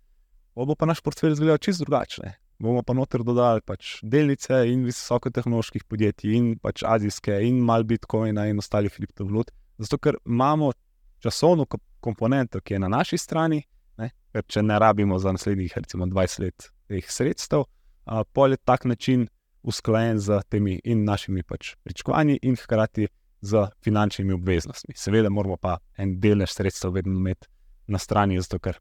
bo 0.54 0.74
pa 0.74 0.86
naš 0.86 1.00
portfelj 1.00 1.32
izgledal 1.32 1.58
čisto 1.58 1.84
drugačne. 1.84 2.34
Bomo 2.58 2.82
pa 2.82 2.92
noter 2.92 3.22
dodali 3.22 3.60
pač 3.60 3.98
delnice 4.02 4.54
in 4.70 4.84
visokotehnoloških 4.84 5.84
podjetij, 5.84 6.36
in 6.36 6.58
pač 6.58 6.82
azijske, 6.86 7.34
in 7.42 7.58
malo 7.60 7.84
Bitcoina 7.84 8.46
in 8.46 8.58
ostalih 8.58 8.92
kriptovalut. 8.92 9.50
Zato, 9.78 9.98
ker 9.98 10.16
imamo 10.26 10.72
časovno 11.18 11.66
komponento, 12.00 12.60
ki 12.60 12.74
je 12.74 12.78
na 12.78 12.88
naši 12.88 13.18
strani, 13.18 13.62
ne, 13.98 14.10
ker 14.32 14.44
če 14.46 14.62
ne 14.62 14.78
rabimo 14.78 15.18
za 15.18 15.32
naslednjih 15.32 15.72
recimo, 15.76 16.06
20 16.06 16.40
let 16.40 16.68
teh 16.88 17.10
sredstev, 17.10 17.64
a 18.04 18.24
pol 18.24 18.54
je 18.54 18.60
tak 18.64 18.84
način 18.84 19.26
usklajen 19.64 20.18
z 20.20 20.40
temi 20.48 20.78
in 20.84 21.04
našimi 21.04 21.42
pač 21.42 21.74
pričakovanji, 21.82 22.38
in 22.42 22.56
hkrati 22.56 23.08
z 23.40 23.66
finančnimi 23.84 24.32
obveznostmi. 24.32 24.94
Seveda, 24.96 25.30
moramo 25.30 25.56
pa 25.60 25.78
en 25.96 26.18
delež 26.20 26.52
sredstev 26.52 26.94
vedno 26.96 27.16
imeti 27.18 27.48
na 27.86 27.98
strani, 27.98 28.40
zato 28.40 28.58
ker 28.58 28.78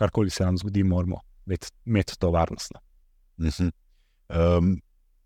karkoli 0.00 0.30
se 0.30 0.44
nam 0.44 0.58
zgodi, 0.58 0.84
moramo 0.84 1.20
imeti 1.84 2.18
to 2.18 2.30
varnost. 2.30 2.72
Um, 3.40 4.80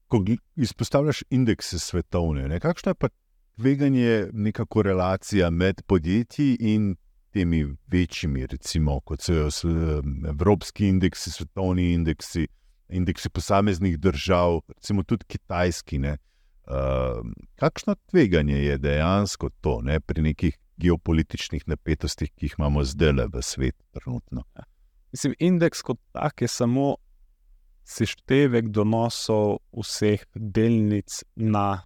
ko 0.09 0.25
izpostavljaš 0.57 1.23
indekse 1.31 1.79
svetovne, 1.79 2.49
ne, 2.49 2.61
kakšno 2.61 2.91
je 2.91 2.95
pa 2.95 3.09
tveganje, 3.57 4.29
neka 4.33 4.65
korelacija 4.65 5.51
med 5.51 5.83
podjetji 5.87 6.57
in 6.61 6.95
temi 7.35 7.67
večjimi, 7.91 8.47
recimo, 8.47 9.01
kot 9.01 9.23
so 9.23 9.49
evropski 10.29 10.89
indeksi, 10.89 11.31
svetovni 11.31 11.93
indeksi 11.93 12.47
indeksi 12.89 13.31
posameznih 13.31 13.99
držav, 13.99 14.61
recimo 14.69 15.03
tudi 15.03 15.25
kitajski. 15.29 15.99
Ne, 15.99 16.17
uh, 16.67 17.23
kakšno 17.61 17.95
tveganje 18.11 18.59
je 18.65 18.79
dejansko 18.79 19.51
to 19.61 19.81
ne, 19.83 20.01
pri 20.01 20.23
nekih 20.23 20.59
geopolitičnih 20.77 21.69
napetostih, 21.71 22.33
ki 22.35 22.47
jih 22.47 22.55
imamo 22.59 22.85
zdaj 22.85 23.13
le 23.13 23.27
v 23.33 23.43
svetu? 23.43 23.85
Trenutno? 23.95 24.45
Mislim, 25.13 25.35
indeks 25.39 25.83
kot 25.83 26.01
tak 26.13 26.43
je 26.43 26.49
samo 26.49 26.97
seštevek 27.85 28.69
donosov 28.73 29.59
vseh 29.77 30.25
delnic 30.35 31.23
na 31.37 31.85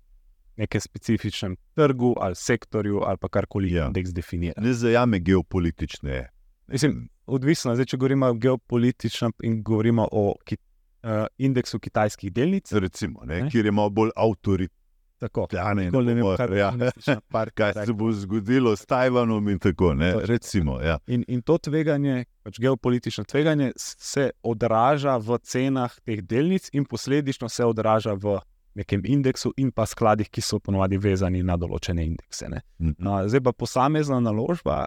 nekem 0.58 0.80
specifičnem 0.80 1.56
trgu 1.74 2.14
ali 2.20 2.34
sektorju 2.34 3.02
ali 3.06 3.18
pa 3.20 3.28
karkoli 3.28 3.72
Ja. 3.72 3.82
ja. 3.82 3.86
indeks 3.86 4.10
definira. 4.10 4.62
Ne 4.62 4.72
zajame 4.72 5.18
geopolitične. 5.18 6.28
Mislim, 6.68 7.08
odvisno, 7.26 7.74
zdaj, 7.74 7.86
če 7.86 7.96
govorimo 7.96 8.32
geopolitično 8.34 9.30
in 9.42 9.62
govorimo 9.62 10.08
o 10.12 10.34
ki, 10.44 10.56
uh, 11.02 11.26
indeksu 11.38 11.78
kitajskih 11.78 12.32
delnic. 12.32 12.72
Recimo, 12.72 13.24
ne, 13.24 13.42
Ne. 13.42 13.50
kjer 13.50 13.64
je 13.64 13.72
malo 13.72 13.90
bolj 13.90 14.10
avtoritarne. 14.16 14.74
Tako, 15.18 15.48
in 15.50 15.78
nikoli 15.78 16.14
ne 16.14 16.14
vem, 16.14 16.36
kaj, 16.36 16.58
ja. 16.58 16.68
partija 17.34 17.72
kaj 17.72 17.86
se 17.86 17.92
bo 17.92 18.12
zgodilo 18.12 18.76
s 18.76 18.86
Tajvanom 18.86 19.48
in 19.48 19.58
tako 19.58 19.94
naprej. 19.94 20.26
Recimo, 20.26 20.76
ja. 20.80 20.98
In, 21.06 21.24
in 21.28 21.42
to 21.42 21.56
tveganje, 21.58 22.24
pač 22.46 22.60
geopolitično 22.62 23.24
tveganje, 23.26 23.72
se 23.76 24.30
odraža 24.42 25.16
v 25.16 25.38
cenah 25.42 25.96
teh 26.06 26.22
delnic, 26.22 26.70
in 26.72 26.86
posledično 26.86 27.48
se 27.48 27.66
odraža 27.66 28.14
v 28.14 28.38
nekem 28.78 29.02
indeksu 29.04 29.50
in 29.56 29.72
pa 29.74 29.86
skladih, 29.90 30.30
ki 30.30 30.40
so 30.40 30.60
ponovadi 30.62 30.98
vezani 31.02 31.42
na 31.42 31.56
določene 31.58 32.04
indekse. 32.06 32.46
Ne. 32.48 32.62
Mhm. 32.78 33.08
A, 33.08 33.24
Zdaj 33.26 33.42
pa 33.42 33.52
posamezna 33.52 34.20
naložba, 34.22 34.84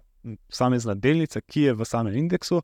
posamezna 0.47 0.95
delnica, 0.95 1.41
ki 1.43 1.67
je 1.67 1.73
v 1.75 1.85
samem 1.85 2.15
indeksu, 2.15 2.61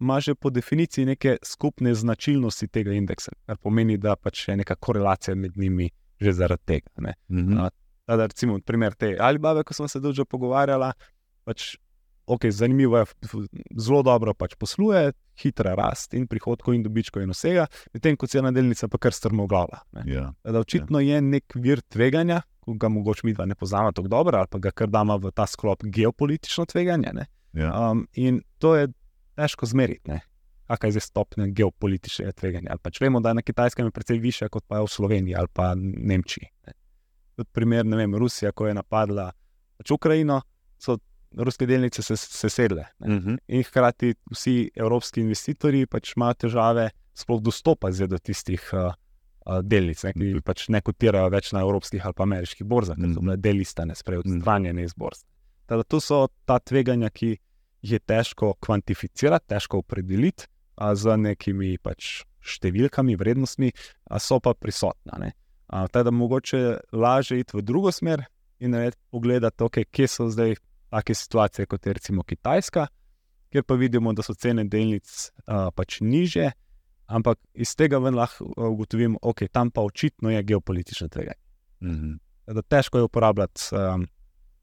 ima 0.00 0.20
že 0.20 0.34
po 0.34 0.50
definiciji 0.50 1.04
neke 1.04 1.36
skupne 1.42 1.94
značilnosti 1.94 2.68
tega 2.68 2.92
indeksa, 2.92 3.32
kar 3.46 3.56
pomeni, 3.56 3.96
da 3.98 4.16
pač 4.16 4.48
je 4.48 4.56
neka 4.56 4.74
korelacija 4.74 5.34
med 5.34 5.56
njimi 5.56 5.90
že 6.20 6.32
zaradi 6.32 6.62
tega. 6.64 6.90
Ne. 6.98 7.14
Mhm. 7.30 7.58
A, 7.58 7.70
Tada, 8.04 8.26
recimo, 8.28 8.58
primer 8.60 8.94
te 8.94 9.16
Alibaba, 9.20 9.62
ko 9.64 9.74
smo 9.74 9.88
se 9.88 10.00
dolgo 10.00 10.26
pogovarjali, 10.28 10.90
pač, 11.48 11.76
okay, 12.26 12.52
zanimivo 12.52 12.98
je, 12.98 13.06
zelo 13.80 14.02
dobro 14.04 14.34
pač 14.36 14.56
posluje, 14.60 15.14
hitra 15.40 15.72
rast 15.74 16.14
in 16.14 16.26
prihodkov 16.28 16.76
in 16.76 16.84
dobičkov 16.84 17.24
in 17.24 17.32
vsega, 17.32 17.64
medtem 17.96 18.18
ko 18.20 18.28
cena 18.30 18.52
delnica 18.54 18.88
pa 18.92 19.00
kar 19.00 19.16
strmo 19.16 19.48
glava. 19.48 19.80
ne. 19.96 20.04
Ja. 20.12 20.26
Da 20.44 20.60
očitno 20.60 21.00
je 21.00 21.20
nek 21.22 21.56
vir 21.56 21.80
tveganja, 21.80 22.42
ki 22.64 22.76
ga 22.80 22.88
mogoče 22.92 23.26
mi 23.26 23.34
dva 23.34 23.48
ne 23.48 23.56
poznamo 23.56 23.92
tako 23.92 24.12
dobro, 24.12 24.38
ali 24.38 24.52
pa 24.52 24.58
ga 24.58 24.70
kar 24.70 24.92
damo 24.92 25.16
v 25.18 25.32
ta 25.32 25.46
sklop 25.46 25.84
geopolitično 25.84 26.66
tveganje. 26.68 27.12
Ne? 27.12 27.26
Ja. 27.56 27.72
Um, 27.72 28.06
in 28.12 28.42
to 28.58 28.76
je 28.76 28.88
težko 29.36 29.66
zmeriti. 29.66 30.08
ne. 30.10 30.20
Kakšna 30.66 30.88
je 30.88 30.92
zdaj 30.92 31.00
stopnja 31.04 31.46
geopolitičnega 31.46 32.32
tveganja? 32.32 32.70
Ali 32.70 32.78
Pač 32.82 33.00
vemo, 33.00 33.20
da 33.20 33.28
je 33.28 33.34
na 33.34 33.42
kitajskem 33.42 33.86
je 33.86 33.90
precej 33.90 34.18
više 34.18 34.48
kot 34.48 34.64
pa 34.66 34.76
je 34.78 34.82
v 34.86 34.88
Sloveniji 34.88 35.34
ali 35.36 35.48
pa 35.52 35.74
Nemčiji. 35.76 36.46
Ne. 36.66 36.72
Tudi 37.36 37.48
primer, 37.52 37.84
ne 37.86 37.96
vem, 37.96 38.14
Rusija, 38.14 38.52
ko 38.52 38.66
je 38.66 38.74
napadla 38.74 39.32
pač 39.76 39.90
Ukrajino, 39.90 40.40
so 40.78 40.96
ruske 41.36 41.66
delnice 41.66 42.02
se, 42.02 42.16
se 42.16 42.48
sedle. 42.48 42.84
Ne. 42.98 43.14
Mhm. 43.16 43.34
In 43.48 43.62
hkrati 43.62 44.14
vsi 44.32 44.70
evropski 44.74 45.20
investitorji 45.20 45.86
pač 45.86 46.14
imajo 46.16 46.34
težave 46.34 46.90
sploh 47.14 47.42
dostopati 47.42 47.94
zdaj 47.94 48.08
do 48.08 48.18
tistih 48.18 48.70
uh, 48.72 48.94
uh, 49.46 49.60
delnic, 49.62 50.00
ne, 50.04 50.12
ki 50.12 50.40
pač 50.44 50.68
ne 50.68 50.80
kotirajo 50.80 51.28
več 51.30 51.52
na 51.52 51.60
evropskih 51.60 52.00
ali 52.06 52.14
pa 52.16 52.22
ameriških 52.22 52.66
borzah, 52.66 52.96
ker 52.96 53.12
so 53.12 53.20
Mhm. 53.20 53.26
bile 53.26 53.36
delistane, 53.36 53.94
sprej 53.94 54.18
Mhm. 54.18 54.38
odstranjene 54.38 54.82
iz 54.84 54.94
borz. 54.94 55.24
Teda 55.66 55.82
to 55.82 56.00
so 56.00 56.28
ta 56.46 56.58
tveganja, 56.58 57.10
ki 57.10 57.26
jih 57.26 57.38
je 57.84 57.98
težko 58.00 58.54
kvantificirati, 58.60 59.50
težko 59.52 59.82
opredeliti 59.84 60.48
z 60.74 61.16
nekimi 61.20 61.76
pač 61.82 62.24
številkami, 62.44 63.16
vrednostmi, 63.16 63.70
a 64.10 64.20
so 64.20 64.40
pa 64.40 64.54
prisotna. 64.54 65.18
ne. 65.20 65.32
A, 65.68 65.86
Teda 65.88 66.10
mogoče 66.10 66.92
lažje 66.92 67.40
iti 67.40 67.56
v 67.56 67.62
drugo 67.62 67.92
smer 67.92 68.24
in 68.60 68.76
pogledati, 69.10 69.64
okay, 69.64 69.84
kje 69.84 70.08
so 70.08 70.28
zdaj 70.28 70.56
take 70.90 71.14
situacije, 71.14 71.66
kot 71.66 71.86
je 71.86 71.92
recimo 71.92 72.22
Kitajska, 72.22 72.86
kjer 73.50 73.64
pa 73.64 73.74
vidimo, 73.74 74.12
da 74.12 74.22
so 74.22 74.34
cene 74.34 74.64
delnic 74.64 75.30
a, 75.46 75.70
pač 75.70 76.00
niže, 76.00 76.52
ampak 77.06 77.38
iz 77.54 77.74
tega 77.76 77.98
ven 77.98 78.14
lahko 78.14 78.46
ugotovimo, 78.56 79.18
da 79.22 79.28
okay, 79.28 79.48
tam 79.48 79.70
pa 79.70 79.82
očitno 79.82 80.30
je 80.30 80.42
geopolitično 80.42 81.08
tveganje. 81.08 81.40
Mhm. 81.82 82.16
Da 82.46 82.62
težko 82.62 82.98
je 82.98 83.06
uporabljati 83.08 83.72
um, 83.72 84.04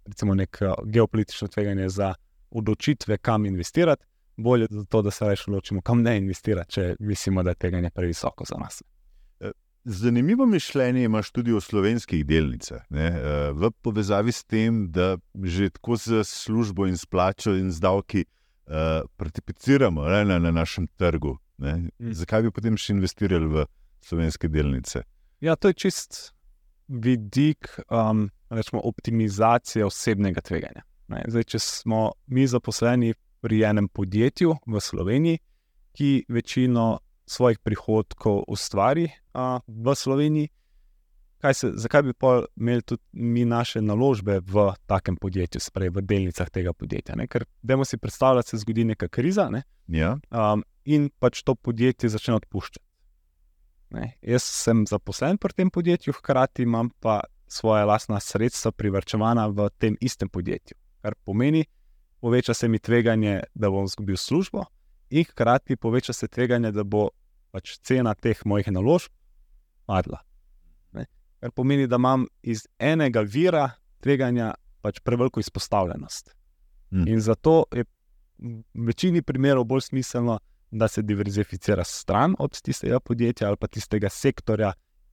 recimo 0.06 0.36
nek 0.38 0.60
geopolitično 0.86 1.48
tveganje 1.48 1.90
za 1.90 2.14
odločitve, 2.52 3.18
kam 3.18 3.46
investirati, 3.46 4.06
bolje 4.38 4.68
za 4.70 4.84
to, 4.84 5.02
da 5.02 5.12
se 5.12 5.30
reče 5.30 5.44
odločimo, 5.48 5.82
kam 5.82 6.02
ne 6.02 6.18
investirati, 6.18 6.72
če 6.72 6.96
mislimo, 7.00 7.44
da 7.44 7.52
je 7.52 7.56
tveganje 7.56 7.90
previsoko 7.90 8.46
za 8.48 8.58
nas. 8.60 8.82
Zanimivo 9.84 10.46
mišljenje 10.46 11.04
imaš 11.04 11.32
tudi 11.32 11.54
o 11.54 11.62
slovenskih 11.62 12.26
delnicah. 12.26 12.82
Ne? 12.90 13.06
eh, 13.06 13.52
V 13.52 13.72
povezavi 13.82 14.32
s 14.32 14.44
tem, 14.44 14.92
da 14.92 15.18
že 15.44 15.70
tako 15.70 15.96
z 15.96 16.24
službo 16.24 16.86
in 16.88 16.98
s 16.98 17.06
plačo 17.06 17.56
in 17.56 17.72
z 17.72 17.80
davki 17.80 18.26
uh, 18.26 19.10
participiramo 19.18 20.06
ne, 20.06 20.26
na, 20.26 20.40
na 20.40 20.52
našem 20.52 20.88
trgu. 20.88 21.38
Ne? 21.58 21.74
Mm. 21.74 22.14
Zakaj 22.14 22.42
bi 22.42 22.52
potem 22.52 22.78
še 22.78 22.94
investirali 22.94 23.48
v 23.48 23.66
slovenske 24.06 24.48
delnice? 24.48 25.04
Ja, 25.42 25.56
to 25.56 25.68
je 25.68 25.74
čist 25.74 26.34
vidik 26.88 27.72
um, 27.90 28.30
rečemo, 28.50 28.82
optimizacije 28.86 29.86
osebnega 29.86 30.42
tveganja. 30.42 30.86
Ne, 31.12 31.26
zdaj, 31.28 31.44
če 31.54 31.60
smo 31.60 32.02
mi 32.32 32.48
zaposleni 32.48 33.14
pri 33.44 33.64
enem 33.68 33.90
podjetju 33.92 34.56
v 34.68 34.82
Sloveniji, 34.82 35.42
ki 35.98 36.12
večino 36.32 37.02
svojih 37.28 37.60
prihodkov 37.60 38.46
ustvari 38.48 39.10
a, 39.34 39.60
v 39.68 39.96
Sloveniji, 39.96 40.52
kaj 41.42 41.54
se, 41.58 41.72
zakaj 41.84 42.04
bi 42.04 42.14
imeli 42.58 42.82
tudi 42.82 43.04
mi 43.12 43.46
naše 43.46 43.82
naložbe 43.82 44.40
v 44.40 44.68
takem 44.86 45.18
podjetju, 45.18 45.62
sprej 45.62 45.90
v 45.90 46.04
delnicah 46.06 46.50
tega 46.50 46.74
podjetja? 46.74 47.16
Ne? 47.16 47.28
Ker, 47.28 47.46
dajmo 47.62 47.86
si 47.86 47.98
predstavljati, 47.98 48.50
se 48.50 48.62
zgodi 48.62 48.86
neka 48.94 49.08
kriza 49.08 49.50
ne? 49.50 49.64
Ja? 49.88 50.18
um, 50.32 50.64
in 50.86 51.10
pač 51.20 51.44
to 51.44 51.56
podjetje 51.56 52.10
začne 52.10 52.38
odpuščati. 52.40 52.86
Ne? 53.98 54.14
Jaz 54.24 54.46
sem 54.48 54.86
zaposlen 54.88 55.38
pri 55.42 55.58
tem 55.58 55.72
podjetju, 55.72 56.16
hkrati 56.22 56.64
imam 56.64 56.94
pa 57.04 57.20
svoje 57.52 57.84
lastna 57.86 58.20
sredstva 58.20 58.72
privrčevana 58.72 59.50
v 59.52 59.68
tem 59.78 59.98
istem 60.00 60.30
podjetju. 60.30 60.78
Kar 61.02 61.16
pomeni, 61.26 61.66
poveča 62.20 62.54
se 62.54 62.68
mi 62.68 62.80
tveganje, 62.80 63.40
da 63.54 63.70
bom 63.70 63.86
izgubil 63.86 64.18
službo, 64.18 64.66
in 65.10 65.26
hkrati 65.26 65.76
poveča 65.76 66.14
se 66.14 66.28
tveganje, 66.28 66.72
da 66.72 66.84
bo 66.84 67.10
pač 67.52 67.78
cena 67.84 68.14
teh 68.14 68.46
mojih 68.46 68.72
naložb 68.72 69.12
padla. 69.86 70.22
Ne? 70.94 71.06
Kar 71.40 71.52
pomeni, 71.52 71.88
da 71.88 72.00
imam 72.00 72.28
iz 72.44 72.68
enega 72.80 73.22
vira 73.22 73.70
tveganja 74.00 74.54
pač 74.82 75.00
preveliko 75.04 75.40
izpostavljenost. 75.40 76.36
Mm. 76.92 77.08
In 77.08 77.20
zato 77.22 77.64
je 77.76 77.86
v 78.42 78.86
večini 78.88 79.22
primerov 79.22 79.66
bolj 79.70 79.82
smiselno, 79.92 80.40
da 80.72 80.88
se 80.88 81.02
diverzificira 81.02 81.84
stran 81.84 82.36
od 82.40 82.62
tistega 82.62 83.00
podjetja 83.00 83.48
ali 83.48 83.58
pa 83.60 83.68
tistega 83.68 84.10
sektorja, 84.10 84.72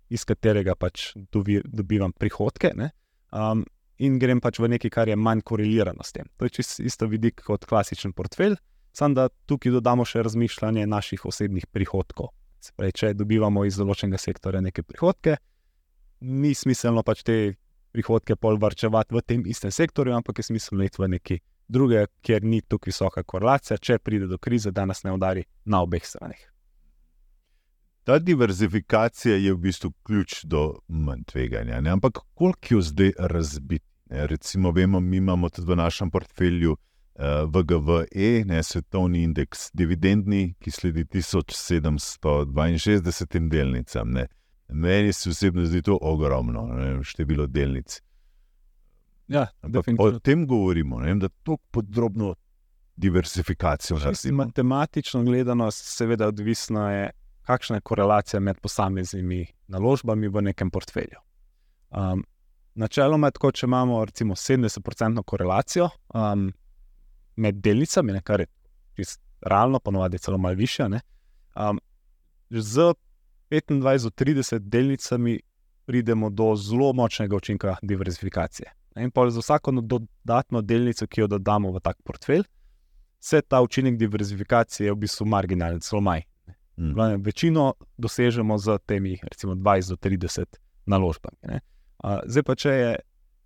iz 0.09 0.25
katerega 0.25 0.75
pač 0.75 1.13
dobi, 1.33 1.61
dobivam 1.65 2.13
prihodke. 2.13 2.71
ne. 2.77 2.91
Um, 3.33 3.65
in 3.99 4.19
grem 4.19 4.41
pač 4.41 4.61
v 4.63 4.71
nekaj, 4.75 4.91
kar 4.95 5.11
je 5.11 5.17
manj 5.17 5.43
korelirano 5.47 6.05
s 6.05 6.15
tem. 6.15 6.29
To 6.39 6.47
je 6.47 6.59
čisto 6.59 6.83
isto 6.83 7.07
vidik 7.11 7.43
kot 7.47 7.67
klasičen 7.67 8.13
portfelj, 8.13 8.57
samo 8.93 9.15
da 9.15 9.29
tukaj 9.29 9.79
dodamo 9.79 10.07
še 10.07 10.23
razmišljanje 10.27 10.87
naših 10.87 11.27
osebnih 11.27 11.67
prihodkov. 11.73 12.33
Se 12.61 12.73
Pravi, 12.77 12.95
če 12.95 13.15
dobivamo 13.15 13.65
iz 13.67 13.79
določenega 13.79 14.19
sektorja 14.19 14.63
neke 14.63 14.83
prihodke, 14.83 15.37
ni 16.21 16.55
smiselno 16.55 17.05
pač 17.07 17.23
te 17.27 17.39
prihodke 17.95 18.37
pol 18.37 18.59
varčevati 18.61 19.15
v 19.15 19.23
tem 19.23 19.47
istem 19.47 19.73
sektorju, 19.75 20.17
ampak 20.17 20.41
je 20.41 20.49
smiselno 20.51 20.87
iti 20.87 21.03
v 21.03 21.11
neki 21.15 21.39
druge, 21.69 22.07
kjer 22.23 22.45
ni 22.45 22.61
tako 22.61 22.91
visoka 22.91 23.23
korelacija, 23.23 23.79
če 23.79 23.99
pride 24.03 24.29
do 24.29 24.39
krize, 24.39 24.73
da 24.75 24.87
nas 24.89 25.05
ne 25.05 25.15
udari 25.15 25.45
na 25.65 25.83
obeh 25.85 26.05
straneh. 26.05 26.41
Ta 28.09 28.17
diverzifikacija 28.19 29.37
je 29.37 29.53
v 29.53 29.61
bistvu 29.61 29.91
ključ 30.03 30.45
do 30.49 30.81
manj 30.89 31.27
tveganja. 31.29 31.81
Ne? 31.85 31.93
Ampak 31.93 32.23
koliko 32.35 32.79
jo 32.79 32.81
zdaj 32.81 33.13
razbiti? 33.19 33.88
Ne? 34.11 34.27
Recimo, 34.27 34.73
vemo, 34.73 35.01
mi 35.01 35.17
imamo 35.17 35.49
tudi 35.49 35.73
v 35.73 35.77
našem 35.77 36.11
portfelju 36.11 36.73
uh, 36.73 36.79
VGVE, 37.55 38.45
ne, 38.45 38.63
svetovni 38.63 39.23
indeks, 39.23 39.71
dividendni, 39.73 40.55
ki 40.61 40.71
sledi 40.71 41.05
1762 41.05 43.49
delnicam. 43.49 44.11
Ne? 44.11 44.27
Meni 44.69 45.13
se 45.13 45.31
osebno 45.31 45.65
zdi 45.65 45.83
to 45.83 45.99
ogromno 46.01 46.67
ne, 46.67 47.05
število 47.05 47.47
delnic. 47.47 48.01
Ja, 49.29 49.47
o 49.99 50.19
tem 50.25 50.47
govorimo, 50.47 51.01
ne, 51.01 51.15
da 51.15 51.29
to 51.29 51.57
podrobno 51.71 52.35
diversifikacijo 52.97 53.99
naredimo. 53.99 54.45
Matematično 54.45 55.23
gledano, 55.23 55.71
seveda, 55.71 56.29
odvisno 56.29 56.91
je, 56.91 57.11
kakšna 57.43 57.77
je 57.77 57.81
korelacija 57.81 58.41
med 58.41 58.61
posameznimi 58.61 59.47
naložbami 59.69 60.29
v 60.29 60.43
nekem 60.43 60.71
portfelju. 60.71 61.19
Um, 61.91 62.25
načeloma 62.79 63.27
je 63.27 63.37
tako, 63.37 63.51
če 63.53 63.67
imamo 63.67 64.05
recimo 64.05 64.35
70% 64.35 65.23
korelacijo 65.23 65.89
um, 66.15 66.53
med 67.37 67.61
delnicami, 67.65 68.13
ne, 68.13 68.23
kar 68.23 68.41
je 68.41 68.47
realno, 69.41 69.81
ponovadi 69.81 70.19
celo 70.19 70.39
malo 70.39 70.55
više. 70.55 70.89
Ne, 70.89 71.01
um, 71.57 71.81
z 72.51 72.93
25-30 73.51 74.59
delnicami 74.59 75.39
pridemo 75.87 76.31
do 76.31 76.55
zelo 76.57 76.93
močnega 76.93 77.37
učinka 77.37 77.77
diverzifikacije. 77.83 78.73
In 78.97 79.11
pa 79.11 79.31
za 79.31 79.41
vsako 79.41 79.71
dodatno 79.71 80.61
delnico, 80.61 81.07
ki 81.07 81.21
jo 81.21 81.27
dodamo 81.27 81.73
v 81.73 81.81
tak 81.81 81.97
portfelj, 82.05 82.43
se 83.21 83.41
ta 83.43 83.61
učinek 83.63 83.97
diverzifikacije 83.97 84.93
v 84.93 84.97
bistvu 84.97 85.27
marginalen, 85.27 85.81
zelo 85.81 86.01
maj. 86.03 86.23
Mm. 86.77 87.23
Večino 87.23 87.73
dosežemo 87.97 88.59
z 88.59 88.79
temi, 88.87 89.19
recimo 89.23 89.55
20 89.55 89.89
do 89.89 89.97
30 89.97 90.45
naložbami. 90.87 91.37
ne. 91.43 91.61
Zdaj 92.03 92.43
pa, 92.47 92.55
če 92.55 92.71
je 92.71 92.91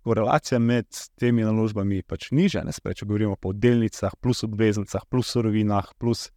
korelacija 0.03 0.59
med 0.59 0.85
temi 1.15 1.43
naložbami 1.43 2.01
pač 2.03 2.31
nižja, 2.31 2.63
ne, 2.63 2.71
pravi, 2.83 2.95
če 2.99 3.05
govorimo 3.05 3.37
o 3.41 3.53
delnicah, 3.53 4.11
plus 4.21 4.43
obveznicah, 4.43 5.05
plus 5.09 5.31
surovinah, 5.31 5.93
plus 5.97 6.29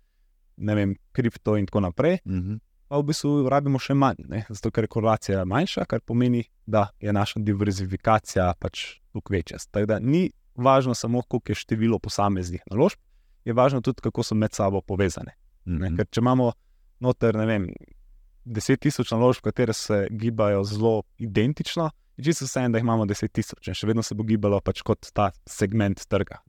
vem, 0.57 0.95
kripto 1.13 1.57
in 1.57 1.67
tako 1.67 1.81
naprej, 1.81 2.19
Mhm. 2.25 2.61
pa 2.89 2.99
v 2.99 3.03
bistvu 3.03 3.49
rabimo 3.51 3.79
še 3.79 3.95
manj, 3.95 4.23
ne? 4.29 4.45
zato 4.49 4.71
ker 4.71 4.85
je 4.85 4.89
korelacija 4.89 5.45
manjša, 5.45 5.85
kar 5.87 6.01
pomeni, 6.01 6.45
da 6.67 6.89
je 7.01 7.13
naša 7.13 7.41
diverzifikacija 7.43 8.55
pač 8.59 9.01
tukaj 9.13 9.37
večja. 9.37 9.59
Tako 9.71 9.87
da 9.87 9.99
ni 9.99 10.31
važno 10.55 10.95
samo, 10.95 11.23
koliko 11.23 11.51
je 11.53 11.55
število 11.55 11.99
posameznih 11.99 12.63
naložb, 12.71 12.99
je 13.45 13.53
važno 13.53 13.81
tudi, 13.81 14.01
kako 14.01 14.23
so 14.23 14.35
med 14.35 14.55
sabo 14.55 14.81
povezane. 14.81 15.35
Ne? 15.65 15.89
Mhm. 15.91 15.97
Ker 15.97 16.07
če 16.07 16.21
imamo 16.21 16.53
noter, 17.01 17.35
ne 17.35 17.47
vem, 17.47 17.69
10 18.47 18.79
tisoč 18.81 19.11
naložb, 19.11 19.43
katere 19.43 19.73
se 19.73 20.07
gibajo 20.11 20.63
zelo 20.65 21.03
identično, 21.19 21.91
čisto 22.25 22.47
vse, 22.49 22.69
da 22.69 22.79
jih 22.79 22.85
imamo 22.85 23.07
10 23.07 23.33
tisoč, 23.33 23.71
še 23.73 23.87
vedno 23.87 24.03
se 24.03 24.15
bo 24.15 24.25
gibalo 24.25 24.61
pač 24.65 24.83
kot 24.87 25.11
ta 25.15 25.31
segment 25.47 26.07
trga. 26.09 26.41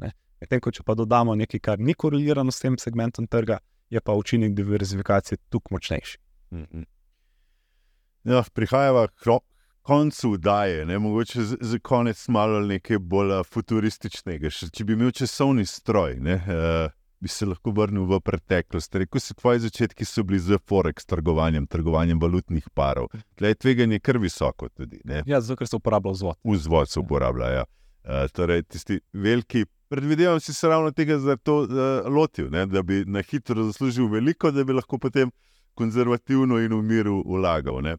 Medtem 0.42 0.62
ko 0.62 0.72
če 0.72 0.86
pa 0.86 0.96
dodamo 0.96 1.36
nekaj, 1.36 1.60
kar 1.64 1.80
ni 1.80 1.96
korelirano 1.98 2.54
s 2.54 2.62
tem 2.62 2.78
segmentom 2.78 3.28
trga, 3.28 3.60
je 3.90 4.02
pa 4.02 4.14
učinek 4.14 4.54
diverzifikacije 4.56 5.42
tukaj 5.50 5.76
močnejši. 5.76 6.18
Mhm. 6.54 6.88
Ja, 8.28 8.44
prihajava 8.54 9.08
k 9.08 9.40
koncu 9.88 10.38
daje, 10.38 10.86
ne? 10.86 11.00
mogoče 11.00 11.44
za, 11.44 11.58
za 11.62 11.80
konec 11.80 12.28
malo 12.28 12.60
nekaj 12.60 13.00
bolj 13.00 13.38
futurističnega. 13.48 14.52
Še, 14.52 14.68
če 14.76 14.84
bi 14.84 14.98
imel 14.98 15.14
časovni 15.16 15.64
stroj, 15.66 16.18
ne, 16.20 16.36
uh, 16.44 16.92
bi 17.20 17.28
se 17.28 17.46
lahko 17.46 17.72
vrnil 17.72 18.06
v 18.06 18.20
preteklost. 18.20 18.96
Rekel 18.96 19.22
si, 19.22 19.34
tvoji 19.34 19.60
začetki 19.60 20.06
so 20.06 20.24
bili 20.24 20.40
z 20.40 20.60
Forex 20.70 21.06
trgovanjem, 21.06 21.68
trgovanjem 21.68 22.20
valutnih 22.22 22.70
parov. 22.74 23.10
Tle 23.36 23.54
je 23.54 23.56
tveganje 23.56 24.00
kar 24.00 24.20
visoko 24.22 24.70
tudi. 24.70 25.02
Ne? 25.06 25.24
Ja, 25.26 25.42
zato 25.42 25.58
ker 25.58 25.68
se 25.68 25.76
uporablja 25.80 26.14
vzvod. 26.14 26.38
Vzvod 26.44 26.90
se 26.90 27.00
uporablja. 27.00 27.50
Ja. 27.50 27.66
Uh, 28.08 28.30
torej, 28.34 28.64
tisti 28.64 29.00
veliki. 29.14 29.66
Predvidevam, 29.90 30.40
si 30.44 30.54
se 30.54 30.68
ravno 30.68 30.92
tega 30.92 31.16
zato 31.20 31.62
uh, 31.64 32.08
lotil, 32.12 32.50
ne? 32.52 32.66
da 32.68 32.84
bi 32.84 33.06
na 33.08 33.22
hitro 33.24 33.64
zaslužil 33.64 34.10
veliko, 34.12 34.52
da 34.52 34.64
bi 34.68 34.76
lahko 34.76 35.00
potem 35.00 35.32
konzervativno 35.80 36.60
in 36.60 36.74
v 36.76 36.82
miru 36.84 37.22
vlagal. 37.26 37.80
Ne? 37.82 37.96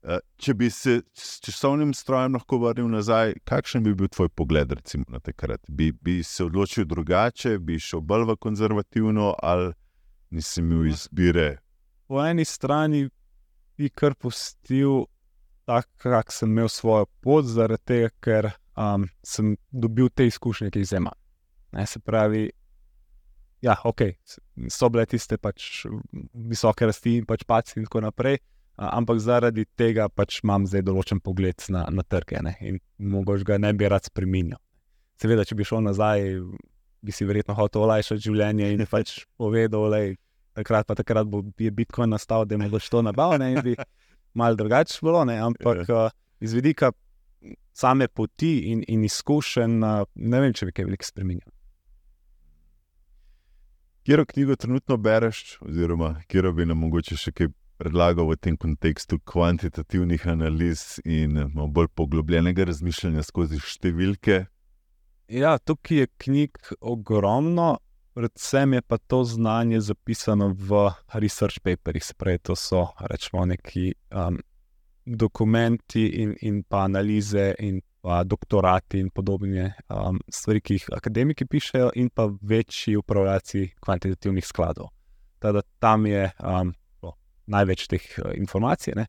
Uh, 0.00 0.16
če 0.40 0.54
bi 0.56 0.70
se 0.72 1.02
s 1.12 1.42
časovnim 1.44 1.90
strojem 1.92 2.38
lahko 2.38 2.56
vrnil 2.62 2.86
nazaj, 2.88 3.34
kakšen 3.44 3.84
bi 3.84 3.92
bil 3.94 4.08
tvoj 4.08 4.30
pogled 4.32 4.72
recimo, 4.72 5.04
na 5.12 5.20
takrat? 5.20 5.60
Bi, 5.68 5.90
bi 5.92 6.22
se 6.24 6.46
odločil 6.46 6.86
drugače, 6.88 7.58
bi 7.58 7.76
šel 7.76 8.00
bolj 8.00 8.24
v 8.30 8.36
konzervativno, 8.40 9.34
ali 9.42 9.74
nisi 10.32 10.62
imel 10.64 10.86
izbire? 10.88 11.58
Po 12.08 12.22
eni 12.24 12.46
strani 12.48 13.10
bi 13.76 13.90
kar 13.92 14.16
pustil 14.16 15.04
tako, 15.68 15.92
kak 16.02 16.32
sem 16.32 16.48
imel 16.48 16.72
svojo 16.72 17.04
pot, 17.20 17.44
zaradi 17.44 17.84
tega, 17.92 18.10
ker 18.24 18.48
um, 18.80 19.04
sem 19.22 19.52
dobil 19.70 20.08
te 20.08 20.26
izkušnje, 20.30 20.70
ki 20.72 20.80
jih 20.80 20.88
zdaj 20.94 21.02
imam. 21.04 21.18
Ne, 21.76 21.84
se 21.86 22.00
pravi, 22.00 22.48
ja, 23.62 23.76
ok, 23.84 24.02
so 24.72 24.88
bile 24.88 25.04
tiste 25.06 25.36
pač 25.38 25.84
visoke 26.32 26.88
rasti 26.88 27.18
in 27.20 27.28
pač 27.28 27.44
paci 27.46 27.78
in 27.78 27.86
tako 27.86 28.02
naprej. 28.08 28.40
Ampak 28.80 29.18
zaradi 29.20 29.66
tega 29.76 30.06
pač 30.08 30.38
imam 30.40 30.64
zdaj 30.64 30.86
določen 30.86 31.20
pogled 31.20 31.60
na, 31.68 31.84
na 31.92 32.00
trge 32.00 32.40
ne, 32.40 32.54
in 32.64 32.78
mogoče 33.12 33.44
ga 33.44 33.58
ne 33.60 33.74
bi 33.76 33.88
rad 33.92 34.08
spremenil. 34.08 34.56
Seveda, 35.20 35.44
če 35.44 35.58
bi 35.58 35.66
šel 35.68 35.84
nazaj, 35.84 36.24
bi 37.04 37.12
si 37.12 37.26
verjetno 37.28 37.52
hotel 37.58 37.84
olajšati 37.84 38.24
življenje 38.24 38.70
in 38.72 38.86
pač 38.88 39.18
povedal, 39.36 39.92
da 39.92 40.00
takrat 40.56 40.88
pa 40.88 40.96
takrat 40.96 41.28
bo 41.28 41.42
je 41.60 41.70
Bitcoin 41.70 42.08
nastal, 42.14 42.46
da 42.48 42.56
me 42.56 42.70
boš 42.72 42.88
to 42.88 43.04
nabavil 43.04 43.40
ne, 43.42 43.52
in 43.52 43.62
bi 43.64 43.76
malo 44.34 44.56
drugače 44.56 44.98
bilo. 45.04 45.26
Ne, 45.28 45.36
ampak 45.44 45.84
uh, 45.84 46.08
iz 46.40 46.56
vidika 46.56 46.92
same 47.76 48.08
poti 48.08 48.72
in, 48.72 48.84
in 48.88 49.04
izkušenj, 49.04 49.78
uh, 49.84 50.08
ne 50.14 50.40
vem, 50.40 50.56
če 50.56 50.68
bi 50.70 50.76
kaj 50.76 50.88
veliko 50.88 51.08
spremenil. 51.08 51.48
Kjer 54.08 54.24
knjigo 54.26 54.56
trenutno 54.56 54.96
bereš, 54.96 55.58
oziroma 55.60 56.14
kjer 56.28 56.48
bi 56.56 56.64
nam 56.64 56.80
mogoče 56.80 57.20
še 57.20 57.36
kaj 57.36 57.52
predlagal 57.80 58.28
v 58.28 58.36
tem 58.36 58.56
kontekstu 58.60 59.18
kvantitativnih 59.24 60.26
analiz 60.28 61.00
in 61.04 61.38
malo 61.54 61.68
bolj 61.72 61.88
poglobljenega 61.96 62.68
razmišljanja 62.68 63.24
skozi 63.24 63.60
številke? 63.64 64.44
Ja, 65.30 65.56
tukaj 65.58 66.02
je 66.02 66.10
knjig 66.20 66.58
ogromno, 66.80 67.78
predvsem 68.18 68.76
je 68.76 68.82
pa 68.82 68.98
to 68.98 69.22
znanje 69.24 69.80
zapisano 69.88 70.50
v 70.52 70.90
research 71.14 71.62
paperjih, 71.64 72.04
se 72.04 72.16
pravi, 72.18 72.42
to 72.42 72.56
so 72.58 72.88
rečemo 73.00 73.46
neki 73.46 73.92
um, 74.10 74.40
dokumenti 75.06 76.08
in, 76.22 76.34
in 76.42 76.62
pa 76.62 76.84
analize 76.88 77.54
in 77.58 77.80
pa 78.00 78.24
doktorati 78.24 79.00
in 79.00 79.10
podobne 79.12 79.72
um, 79.88 80.18
stvari, 80.28 80.60
ki 80.60 80.76
jih 80.76 80.88
akademiki 80.96 81.46
pišejo, 81.46 81.92
in 82.00 82.10
pa 82.12 82.28
večji 82.28 82.96
upravljalci 83.00 83.66
kvantitativnih 83.80 84.46
skladov. 84.46 84.90
Tada 85.40 85.62
tam 85.80 86.06
je 86.06 86.26
um, 86.44 86.74
največ 87.50 87.86
teh 87.90 88.06
uh, 88.22 88.32
informacij. 88.38 88.96
Ne? 88.96 89.06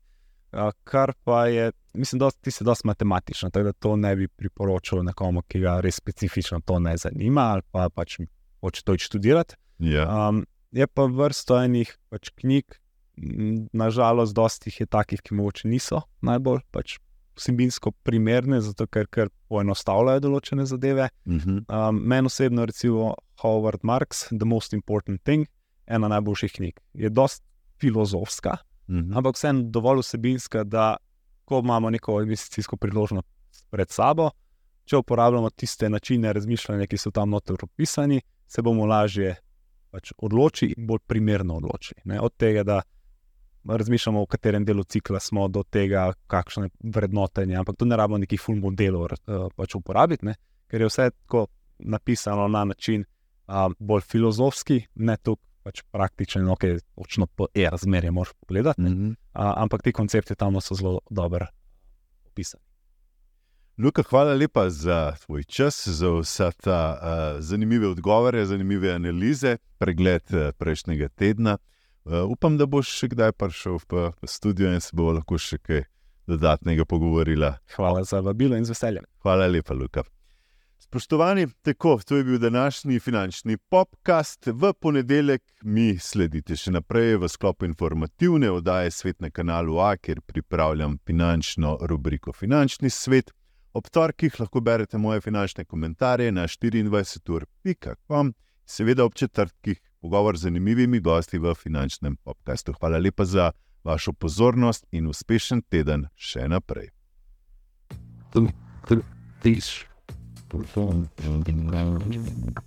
Kar 0.84 1.14
pa 1.24 1.46
je, 1.48 1.70
mislim, 1.96 2.18
da 2.20 2.30
ti 2.30 2.50
se 2.52 2.64
dosti 2.64 2.86
matematično, 2.86 3.50
tako 3.50 3.70
da 3.70 3.72
to 3.72 3.96
ne 3.96 4.12
bi 4.16 4.28
priporočil 4.28 5.00
nekomu, 5.06 5.42
ki 5.48 5.62
ga 5.64 5.78
res 5.80 5.96
specifično 5.96 6.60
to 6.60 6.78
ne 6.78 6.96
zanima 7.00 7.46
ali 7.54 7.64
pa 7.70 7.88
pač 7.88 8.18
hoče 8.60 8.82
to 8.84 8.98
študirati. 8.98 9.56
Ja. 9.78 10.04
Um, 10.28 10.44
je 10.72 10.86
pa 10.86 11.06
vrsto 11.08 11.56
enih 11.56 11.96
pač 12.12 12.30
knjig, 12.36 12.76
nažalost, 13.72 14.34
dosti 14.34 14.70
jih 14.70 14.80
je 14.80 14.86
takih, 14.86 15.22
ki 15.22 15.34
mogoče 15.34 15.68
niso 15.68 16.02
najbolj 16.24 16.62
pač 16.72 16.98
vsebinsko 17.36 17.92
primerne, 18.04 18.60
zato 18.60 18.86
ker, 18.86 19.08
ker 19.08 19.30
poenostavljajo 19.48 20.20
določene 20.20 20.66
zadeve. 20.68 21.08
Mhm. 21.28 21.64
Um, 21.68 22.02
Meni 22.08 22.28
osebno, 22.28 22.66
recimo 22.68 23.14
Howard 23.42 23.82
Marks, 23.82 24.28
The 24.30 24.48
Most 24.48 24.76
Important 24.76 25.22
Thing, 25.24 25.48
ena 25.86 26.08
najboljših 26.12 26.52
knjig. 26.58 26.80
Je 26.94 27.10
dosti 27.10 27.44
filozofska, 27.82 28.56
Mhm. 28.88 29.16
ampak 29.16 29.36
vseeno 29.38 29.62
dovolj 29.70 30.00
vsebinska, 30.02 30.64
da 30.64 30.96
ko 31.44 31.58
imamo 31.58 31.90
neko 31.90 32.20
investicijsko 32.22 32.76
priložnost 32.76 33.66
pred 33.70 33.90
sabo, 33.90 34.30
če 34.84 34.96
uporabljamo 34.96 35.50
tiste 35.50 35.88
načine 35.88 36.32
razmišljanja, 36.32 36.86
ki 36.86 36.98
so 36.98 37.10
tam 37.10 37.30
noter 37.30 37.56
opisani, 37.62 38.20
se 38.46 38.62
bomo 38.62 38.86
lažje 38.86 39.36
pač 39.90 40.12
odločili 40.18 40.74
in 40.76 40.86
bolj 40.86 40.98
primerno 41.06 41.56
odločili. 41.60 42.00
Ne? 42.04 42.20
Od 42.20 42.34
tega, 42.36 42.62
da 42.64 42.80
razmišljamo, 43.64 44.22
v 44.22 44.26
katerem 44.26 44.64
delu 44.64 44.84
cikla 44.84 45.20
smo, 45.20 45.48
do 45.48 45.62
tega, 45.62 46.12
kakšno 46.26 46.64
je 46.64 46.70
vrednotenje, 46.94 47.56
ampak 47.56 47.76
tu 47.78 47.86
ne 47.86 47.96
rabimo 47.96 48.18
nekih 48.18 48.40
full 48.40 48.58
modelov 48.58 49.02
uh, 49.12 49.46
pač 49.56 49.74
uporabiti, 49.78 50.26
ne? 50.26 50.34
ker 50.68 50.80
je 50.80 50.88
vse 50.88 51.10
tako 51.10 51.46
napisano 51.78 52.48
na 52.48 52.64
način 52.64 53.04
uh, 53.04 53.70
bolj 53.78 54.00
filozofski, 54.00 54.80
ne 54.94 55.16
toliko 55.16 55.42
pač 55.62 55.82
praktičen, 55.90 56.48
ok, 56.48 56.64
točno 56.94 57.26
po 57.26 57.46
e-razmerje 57.54 58.10
moraš 58.10 58.34
pogledati, 58.40 58.82
ne? 58.82 58.90
Mhm. 58.90 59.08
uh, 59.08 59.14
ampak 59.34 59.82
ti 59.82 59.92
koncepti 59.92 60.34
tam 60.34 60.60
so 60.60 60.74
zelo 60.74 61.00
dobro 61.10 61.46
opisani. 62.26 62.64
Luka, 63.78 64.02
hvala 64.02 64.34
lepa 64.34 64.70
za 64.70 65.14
tvoj 65.24 65.44
čas, 65.44 65.88
za 65.88 66.10
vse 66.12 66.50
ta 66.60 66.80
uh, 66.92 67.40
zanimive 67.40 67.88
odgovore, 67.88 68.44
zanimive 68.46 68.92
analize, 68.92 69.56
pregled 69.78 70.22
uh, 70.32 70.50
prejšnjega 70.58 71.08
tedna. 71.08 71.56
Uh, 72.04 72.12
upam, 72.28 72.58
da 72.58 72.66
boš 72.66 72.90
še 72.98 73.08
kdaj 73.14 73.32
prišel 73.32 73.78
v 73.88 74.10
v 74.22 74.28
studio 74.28 74.72
in 74.74 74.80
se 74.80 74.92
bomo 74.92 75.16
lahko 75.16 75.38
še 75.38 75.58
kaj 75.58 75.86
dodatnega 76.28 76.84
pogovorila. 76.84 77.56
Hvala 77.76 78.04
za 78.04 78.20
vabilo 78.20 78.56
in 78.56 78.64
z 78.64 78.76
veseljem. 78.76 79.08
Hvala 79.24 79.46
lepa, 79.46 79.74
Luka. 79.74 80.04
Spoštovani, 80.92 81.46
tako, 81.62 82.00
to 82.06 82.16
je 82.16 82.24
bil 82.24 82.38
današnji 82.38 83.00
finančni 83.00 83.56
podcast. 83.56 84.46
V 84.46 84.72
ponedeljek 84.80 85.42
mi 85.62 85.98
sledite 85.98 86.56
še 86.56 86.70
naprej 86.74 87.16
v 87.16 87.28
sklopu 87.32 87.64
informativne 87.64 88.50
oddaje 88.52 88.90
Svet 88.92 89.20
na 89.24 89.30
kanalu 89.30 89.78
A, 89.80 89.96
kjer 89.96 90.20
pripravljam 90.20 90.98
finančno 91.06 91.78
rubriko 91.80 92.32
Finančni 92.32 92.90
svet. 92.90 93.32
Ob 93.72 93.88
torkih 93.88 94.36
lahko 94.40 94.60
berete 94.60 94.98
moje 94.98 95.20
finančne 95.20 95.64
komentarje 95.64 96.32
na 96.32 96.44
24.com, 96.44 98.34
seveda 98.66 99.04
ob 99.04 99.14
četrtkih 99.14 99.80
pogovor 100.00 100.36
z 100.36 100.42
zanimivimi 100.42 101.00
gosti 101.00 101.38
v 101.38 101.54
finančnem 101.54 102.16
podkastu. 102.16 102.74
Hvala 102.80 102.98
lepa 102.98 103.24
za 103.24 103.50
vašo 103.84 104.12
pozornost 104.12 104.84
in 104.90 105.08
uspešen 105.08 105.62
teden 105.62 106.04
še 106.16 106.48
naprej. 106.48 106.92
perform 110.52 111.08
in 111.24 111.42
the 111.42 111.50
environment. 111.50 112.58